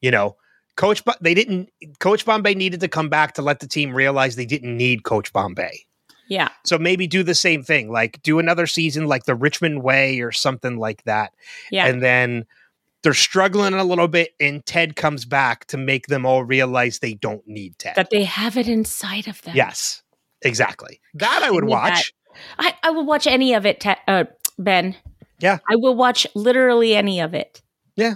[0.00, 0.36] You know,
[0.76, 1.70] Coach, Bo- they didn't.
[2.00, 5.32] Coach Bombay needed to come back to let the team realize they didn't need Coach
[5.32, 5.84] Bombay.
[6.28, 6.48] Yeah.
[6.64, 10.32] So maybe do the same thing, like do another season like the Richmond Way or
[10.32, 11.32] something like that.
[11.70, 11.86] Yeah.
[11.86, 12.46] And then
[13.02, 17.14] they're struggling a little bit, and Ted comes back to make them all realize they
[17.14, 17.96] don't need Ted.
[17.96, 19.56] that they have it inside of them.
[19.56, 20.02] yes,
[20.42, 21.00] exactly.
[21.14, 21.90] That I would I need that.
[21.90, 22.12] watch.
[22.58, 24.24] I, I will watch any of it, Te- uh,
[24.58, 24.94] Ben.
[25.40, 25.58] Yeah.
[25.68, 27.60] I will watch literally any of it.
[27.96, 28.14] Yeah.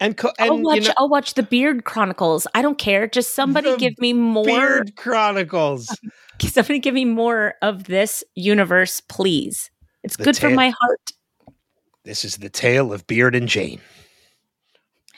[0.00, 0.80] And, co- I'll watch.
[0.80, 2.48] you know, I'll watch the Beard Chronicles.
[2.56, 3.06] I don't care.
[3.06, 4.44] Just somebody give me more.
[4.44, 5.96] Beard Chronicles.
[6.48, 9.70] Somebody give me more of this universe, please.
[10.02, 11.12] It's The good for my heart.
[12.04, 13.80] This is the tale of Beard and Jane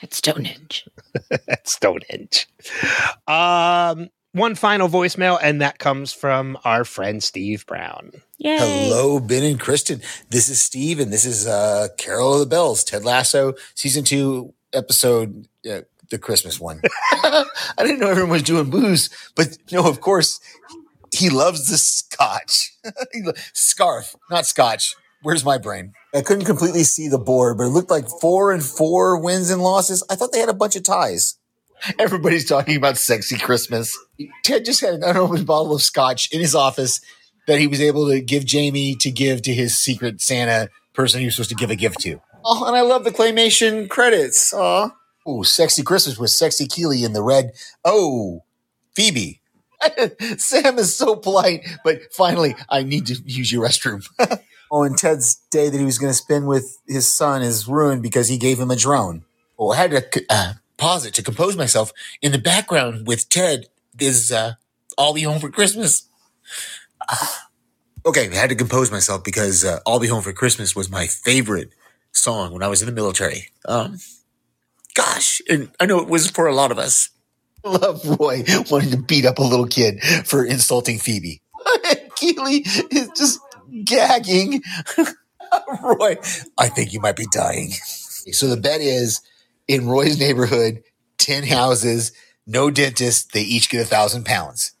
[0.03, 0.87] At Stonehenge.
[1.31, 2.47] at Stonehenge.
[3.27, 8.11] Um, one final voicemail, and that comes from our friend Steve Brown.
[8.37, 8.57] Yay!
[8.57, 10.03] Hello, Ben and Kristin.
[10.29, 14.53] This is Steve, and this is uh, Carol of the Bells, Ted Lasso, season two,
[14.73, 16.81] episode, uh, the Christmas one.
[17.13, 17.45] I
[17.79, 20.39] didn't know everyone was doing booze, but no, of course,
[21.15, 22.73] he loves the scotch.
[23.53, 24.95] Scarf, not scotch.
[25.21, 25.93] Where's my brain?
[26.13, 29.61] I couldn't completely see the board, but it looked like four and four wins and
[29.61, 30.03] losses.
[30.09, 31.37] I thought they had a bunch of ties.
[31.99, 33.97] Everybody's talking about sexy Christmas.
[34.43, 37.01] Ted just had an unopened bottle of scotch in his office
[37.47, 41.25] that he was able to give Jamie to give to his secret Santa person he
[41.25, 42.21] was supposed to give a gift to.
[42.43, 44.53] Oh, and I love the claymation credits.
[44.53, 44.91] Aw.
[45.27, 47.51] Ooh, Sexy Christmas with Sexy Keeley in the red.
[47.83, 48.43] Oh,
[48.95, 49.41] Phoebe.
[50.37, 54.07] Sam is so polite, but finally, I need to use your restroom.
[54.71, 58.01] oh, and Ted's day that he was going to spend with his son is ruined
[58.01, 59.25] because he gave him a drone.
[59.57, 61.91] Oh, I had to uh, pause it to compose myself.
[62.21, 63.67] In the background with Ted
[63.99, 64.53] is uh,
[64.97, 66.07] I'll Be Home for Christmas.
[68.07, 71.07] Okay, I had to compose myself because uh, "I'll Be Home for Christmas" was my
[71.07, 71.71] favorite
[72.11, 73.47] song when I was in the military.
[73.67, 73.97] Um,
[74.93, 77.09] gosh, and I know it was for a lot of us.
[77.81, 81.41] Love Roy wanting to beat up a little kid for insulting Phoebe.
[82.15, 83.39] Keeley is just
[83.83, 84.61] gagging.
[85.83, 86.17] Roy,
[86.59, 87.71] I think you might be dying.
[87.71, 89.21] So the bet is
[89.67, 90.83] in Roy's neighborhood,
[91.17, 92.11] 10 houses,
[92.45, 94.73] no dentist, they each get a thousand pounds.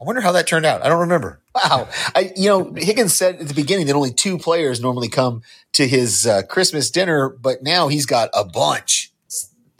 [0.00, 0.82] I wonder how that turned out.
[0.82, 1.42] I don't remember.
[1.54, 1.88] Wow.
[2.14, 5.42] I, you know, Higgins said at the beginning that only two players normally come
[5.74, 9.12] to his uh, Christmas dinner, but now he's got a bunch.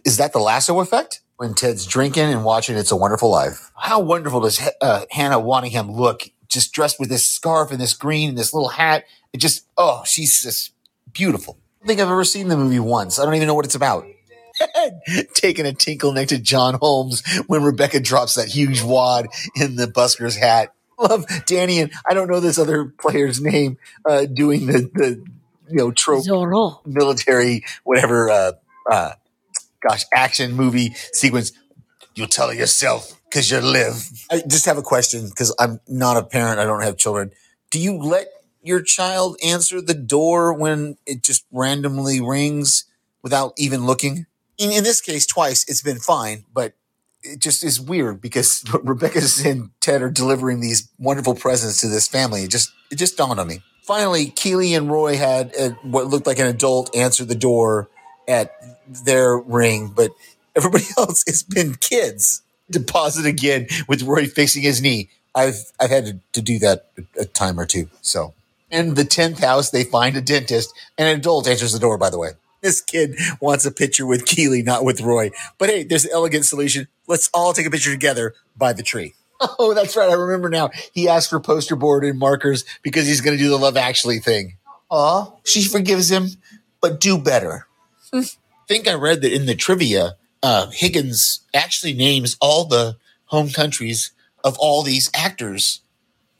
[0.04, 1.22] Is that the lasso effect?
[1.36, 3.72] When Ted's drinking and watching It's a Wonderful Life.
[3.76, 8.28] How wonderful does uh, Hannah Waddingham look just dressed with this scarf and this green
[8.28, 9.04] and this little hat?
[9.32, 10.72] It just, oh, she's just
[11.12, 11.58] beautiful.
[11.58, 13.18] I don't think I've ever seen the movie once.
[13.18, 14.06] I don't even know what it's about.
[15.34, 19.88] Taking a tinkle next to John Holmes when Rebecca drops that huge wad in the
[19.88, 20.72] busker's hat.
[20.96, 23.78] Love Dani and I don't know this other player's name
[24.08, 25.24] uh, doing the the
[25.68, 26.86] you know trope Zoreaux.
[26.86, 28.52] military whatever uh,
[28.88, 29.10] uh,
[29.86, 31.52] gosh action movie sequence.
[32.14, 34.08] You'll tell it yourself because you live.
[34.30, 36.60] I just have a question because I'm not a parent.
[36.60, 37.32] I don't have children.
[37.70, 38.28] Do you let
[38.62, 42.84] your child answer the door when it just randomly rings
[43.22, 44.26] without even looking?
[44.58, 46.74] In, in this case, twice it's been fine, but
[47.22, 52.06] it just is weird because Rebecca and Ted are delivering these wonderful presents to this
[52.06, 52.44] family.
[52.44, 53.62] It just it just dawned on me.
[53.82, 57.88] Finally, Keeley and Roy had uh what looked like an adult answer the door
[58.28, 58.52] at
[59.04, 60.10] their ring, but
[60.56, 62.42] everybody else has been kids.
[62.70, 65.10] Deposit again with Roy fixing his knee.
[65.34, 66.86] I've I've had to, to do that
[67.18, 67.90] a, time or two.
[68.00, 68.32] So,
[68.70, 70.72] in the tenth house, they find a dentist.
[70.96, 71.98] and An adult answers the door.
[71.98, 72.30] By the way,
[72.62, 75.30] this kid wants a picture with Keeley, not with Roy.
[75.58, 76.88] But hey, there's an elegant solution.
[77.06, 79.14] Let's all take a picture together by the tree.
[79.58, 80.08] Oh, that's right.
[80.08, 80.70] I remember now.
[80.94, 84.18] He asked for poster board and markers because he's going to do the Love Actually
[84.18, 84.56] thing.
[84.90, 86.28] Aw, she forgives him,
[86.80, 87.66] but do better.
[88.68, 92.96] think I read that in the trivia, uh, Higgins actually names all the
[93.26, 94.12] home countries
[94.42, 95.80] of all these actors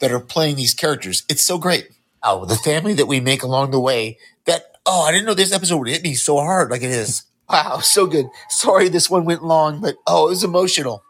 [0.00, 1.24] that are playing these characters.
[1.28, 1.88] It's so great.
[2.22, 4.18] Oh, the family that we make along the way.
[4.46, 7.22] That oh, I didn't know this episode would hit me so hard like it is.
[7.46, 8.26] Wow, so good.
[8.48, 11.04] Sorry this one went long, but oh, it was emotional.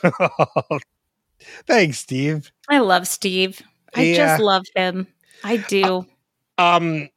[1.66, 2.52] Thanks, Steve.
[2.68, 3.60] I love Steve.
[3.94, 4.16] I Yeah.
[4.16, 5.08] just love him.
[5.42, 6.06] I do.
[6.56, 7.08] Um,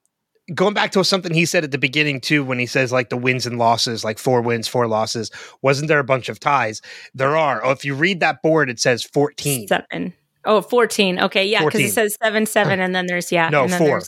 [0.53, 3.17] going back to something he said at the beginning too, when he says like the
[3.17, 5.31] wins and losses, like four wins, four losses.
[5.61, 6.81] Wasn't there a bunch of ties?
[7.13, 7.63] There are.
[7.65, 9.67] Oh, if you read that board, it says fourteen.
[9.67, 10.13] Seven.
[10.45, 11.19] Oh, 14.
[11.19, 11.45] Okay.
[11.45, 11.59] Yeah.
[11.59, 11.87] Because 14.
[11.87, 12.79] it says seven, seven.
[12.79, 13.49] And then there's, yeah.
[13.49, 14.01] No, and then four.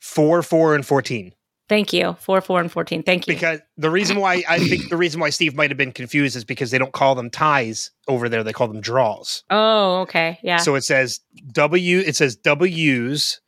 [0.00, 1.32] four, four, and fourteen.
[1.68, 2.16] Thank you.
[2.18, 3.04] Four, four, and fourteen.
[3.04, 3.34] Thank you.
[3.34, 6.44] Because the reason why I think the reason why Steve might have been confused is
[6.44, 9.44] because they don't call them ties over there; they call them draws.
[9.50, 10.40] oh, okay.
[10.42, 10.56] Yeah.
[10.56, 11.20] So it says
[11.52, 12.00] W.
[12.00, 13.40] It says W's,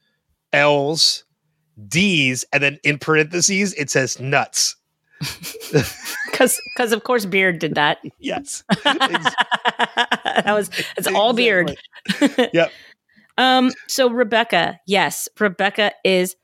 [0.53, 1.25] L's,
[1.89, 4.77] D's, and then in parentheses it says nuts.
[5.73, 7.99] Because, because of course, Beard did that.
[8.19, 8.65] Yes.
[8.85, 11.77] that was it's all Beard.
[12.53, 12.73] Yep.
[13.39, 13.73] Um.
[13.89, 16.37] So Rebecca, yes, Rebecca is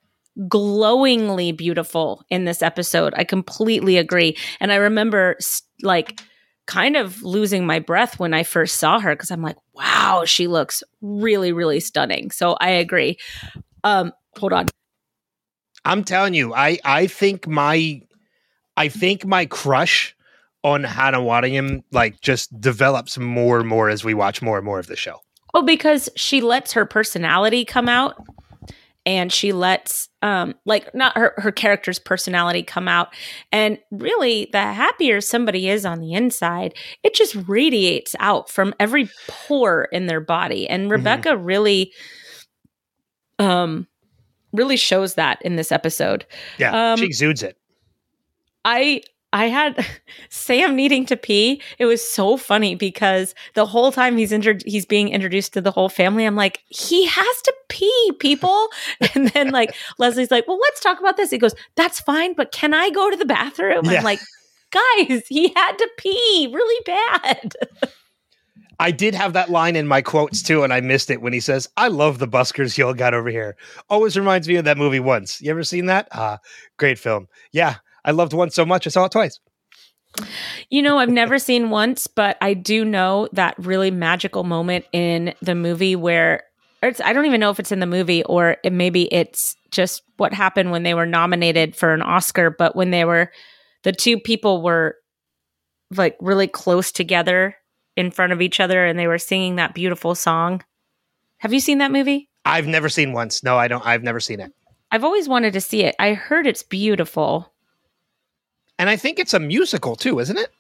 [0.49, 3.13] glowingly beautiful in this episode.
[3.17, 5.37] I completely agree, and I remember
[5.83, 6.21] like
[6.67, 10.47] kind of losing my breath when I first saw her because I'm like, wow, she
[10.47, 12.31] looks really, really stunning.
[12.31, 13.19] So I agree.
[13.85, 14.13] Um.
[14.39, 14.67] Hold on.
[15.89, 18.03] I'm telling you, I I think my
[18.77, 20.15] I think my crush
[20.63, 24.79] on Hannah Waddingham like just develops more and more as we watch more and more
[24.79, 25.21] of the show.
[25.55, 28.23] Oh, because she lets her personality come out
[29.07, 33.09] and she lets um like not her her character's personality come out.
[33.51, 39.09] And really the happier somebody is on the inside it just radiates out from every
[39.27, 40.69] pore in their body.
[40.69, 41.93] And rebecca really
[43.39, 43.87] um
[44.53, 46.25] really shows that in this episode
[46.59, 47.57] Yeah, Um, she exudes it.
[48.65, 49.03] I
[49.33, 49.85] I had
[50.31, 51.61] Sam needing to pee.
[51.79, 55.71] It was so funny because the whole time he's intro- he's being introduced to the
[55.71, 58.69] whole family, I'm like, he has to pee, people.
[59.15, 61.31] and then like Leslie's like, well, let's talk about this.
[61.31, 63.85] He goes, that's fine, but can I go to the bathroom?
[63.85, 63.99] Yeah.
[63.99, 64.21] I'm like,
[64.71, 67.53] guys, he had to pee really bad.
[68.79, 71.41] I did have that line in my quotes too, and I missed it when he
[71.41, 73.57] says, "I love the buskers y'all got over here."
[73.91, 75.01] Always reminds me of that movie.
[75.01, 76.09] Once, you ever seen that?
[76.13, 76.39] Ah,
[76.77, 77.29] great film.
[77.53, 79.41] Yeah, I loved one so much I saw it twice.
[80.71, 85.35] You know, I've never seen once, but I do know that really magical moment in
[85.43, 86.45] the movie where
[86.83, 90.33] I don't even know if it's in the movie or it, maybe it's just what
[90.33, 93.31] happened when they were nominated for an Oscar, but when they were
[93.83, 94.97] the two people were
[95.95, 97.57] like really close together
[97.99, 100.63] in front of each other and they were singing that beautiful song.
[101.39, 102.29] Have you seen that movie?
[102.45, 103.43] I've never seen once.
[103.43, 103.85] No, I don't.
[103.87, 104.53] I've never seen it,
[104.91, 105.95] I've always wanted to see it.
[105.99, 107.53] I heard it's beautiful.
[108.79, 110.51] and I think it's a musical too, isn't it?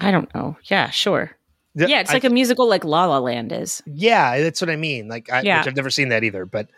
[0.00, 0.56] I don't know.
[0.64, 1.30] Yeah, sure.
[1.74, 3.82] Yeah, it's I- like a musical like La La Land is.
[3.86, 5.08] Yeah, that's what I mean.
[5.08, 5.58] Like, I, Yeah.
[5.60, 6.46] which I've never seen that either.
[6.46, 6.68] But,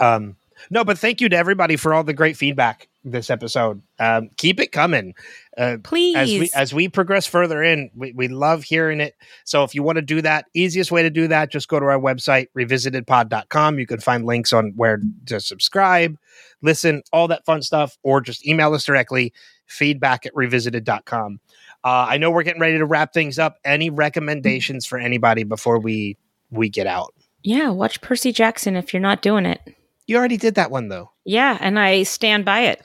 [0.00, 0.36] um,
[0.70, 3.82] no, but thank you to everybody for all the great feedback this episode.
[3.98, 5.14] Um, keep it coming.
[5.56, 6.16] Uh, Please.
[6.16, 9.14] as we as we progress further in, we, we love hearing it.
[9.44, 11.86] So if you want to do that, easiest way to do that, just go to
[11.86, 13.78] our website, revisitedpod.com.
[13.78, 16.16] You can find links on where to subscribe,
[16.62, 19.32] listen, all that fun stuff, or just email us directly,
[19.66, 21.40] feedback at revisited.com.
[21.84, 23.58] Uh, I know we're getting ready to wrap things up.
[23.64, 26.16] Any recommendations for anybody before we
[26.50, 27.14] we get out?
[27.42, 29.60] Yeah, watch Percy Jackson if you're not doing it.
[30.06, 31.11] You already did that one though.
[31.24, 32.82] Yeah, and I stand by it.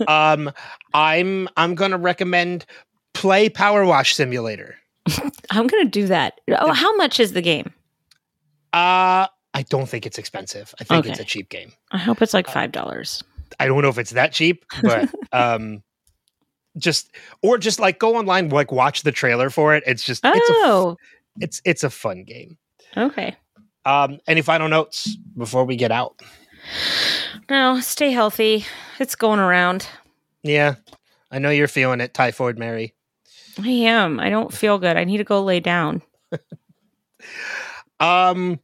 [0.08, 0.50] um,
[0.94, 2.66] I'm I'm gonna recommend
[3.14, 4.76] play Power Wash Simulator.
[5.50, 6.40] I'm going to do that.
[6.58, 7.72] Oh, how much is the game?
[8.72, 10.74] Uh, I don't think it's expensive.
[10.80, 11.72] I think it's a cheap game.
[11.90, 13.22] I hope it's like $5.
[13.58, 15.82] I don't know if it's that cheap, but um,
[16.78, 17.10] just
[17.42, 19.82] or just like go online, like watch the trailer for it.
[19.86, 20.96] It's just it's a, Oh,
[21.40, 22.58] it's it's a fun game.
[22.96, 23.34] okay.
[23.84, 26.20] Um, any final notes before we get out?
[27.48, 28.64] No, stay healthy.
[28.98, 29.86] It's going around.
[30.42, 30.76] Yeah,
[31.30, 32.94] I know you're feeling it, Typhoid Mary.
[33.62, 34.20] I am.
[34.20, 34.96] I don't feel good.
[34.96, 36.02] I need to go lay down.
[38.00, 38.58] Um,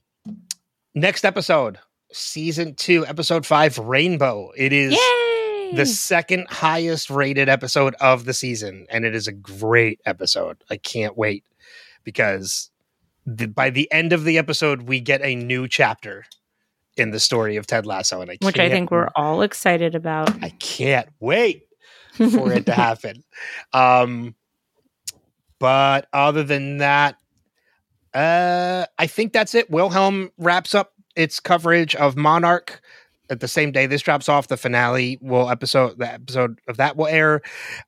[0.95, 1.79] next episode,
[2.11, 4.51] season two, episode five, Rainbow.
[4.57, 5.73] It is Yay!
[5.75, 10.57] the second highest rated episode of the season, and it is a great episode.
[10.71, 11.45] I can't wait
[12.03, 12.71] because
[13.27, 16.25] the, by the end of the episode, we get a new chapter
[16.97, 20.43] in the story of Ted Lasso, and I Which I think we're all excited about.
[20.43, 21.65] I can't wait
[22.13, 23.23] for it to happen.
[23.73, 24.35] Um,
[25.59, 27.17] but other than that,
[28.15, 29.71] uh, I think that's it.
[29.71, 32.81] Wilhelm wraps up its coverage of Monarch
[33.29, 34.49] at the same day this drops off.
[34.49, 37.43] The finale will episode the episode of that will air.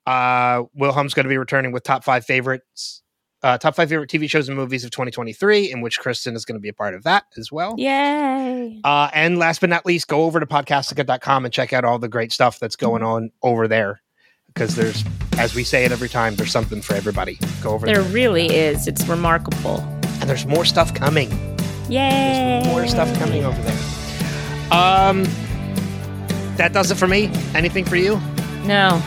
[0.06, 3.02] Uh, Wilhelm's going to be returning with top five favorites.
[3.43, 6.56] Uh, top five favorite TV shows and movies of 2023, in which Kristin is going
[6.56, 7.74] to be a part of that as well.
[7.78, 8.81] Yay.
[8.82, 12.09] Uh, and last but not least, go over to podcastica.com and check out all the
[12.09, 14.01] great stuff that's going on over there.
[14.48, 15.05] Because there's,
[15.39, 17.39] as we say it every time, there's something for everybody.
[17.62, 18.12] Go over There there.
[18.12, 18.89] really is.
[18.89, 19.78] It's remarkable.
[20.20, 21.31] And there's more stuff coming.
[21.89, 22.62] Yay.
[22.66, 24.73] More stuff coming over there.
[24.73, 25.23] Um,
[26.56, 27.31] that does it for me.
[27.55, 28.20] Anything for you?
[28.65, 29.01] No.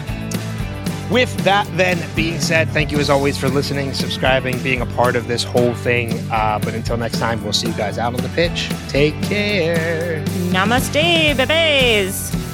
[1.11, 5.17] With that then being said, thank you as always for listening, subscribing, being a part
[5.17, 6.17] of this whole thing.
[6.31, 8.69] Uh, but until next time, we'll see you guys out on the pitch.
[8.87, 10.23] Take care.
[10.53, 12.50] Namaste, babies.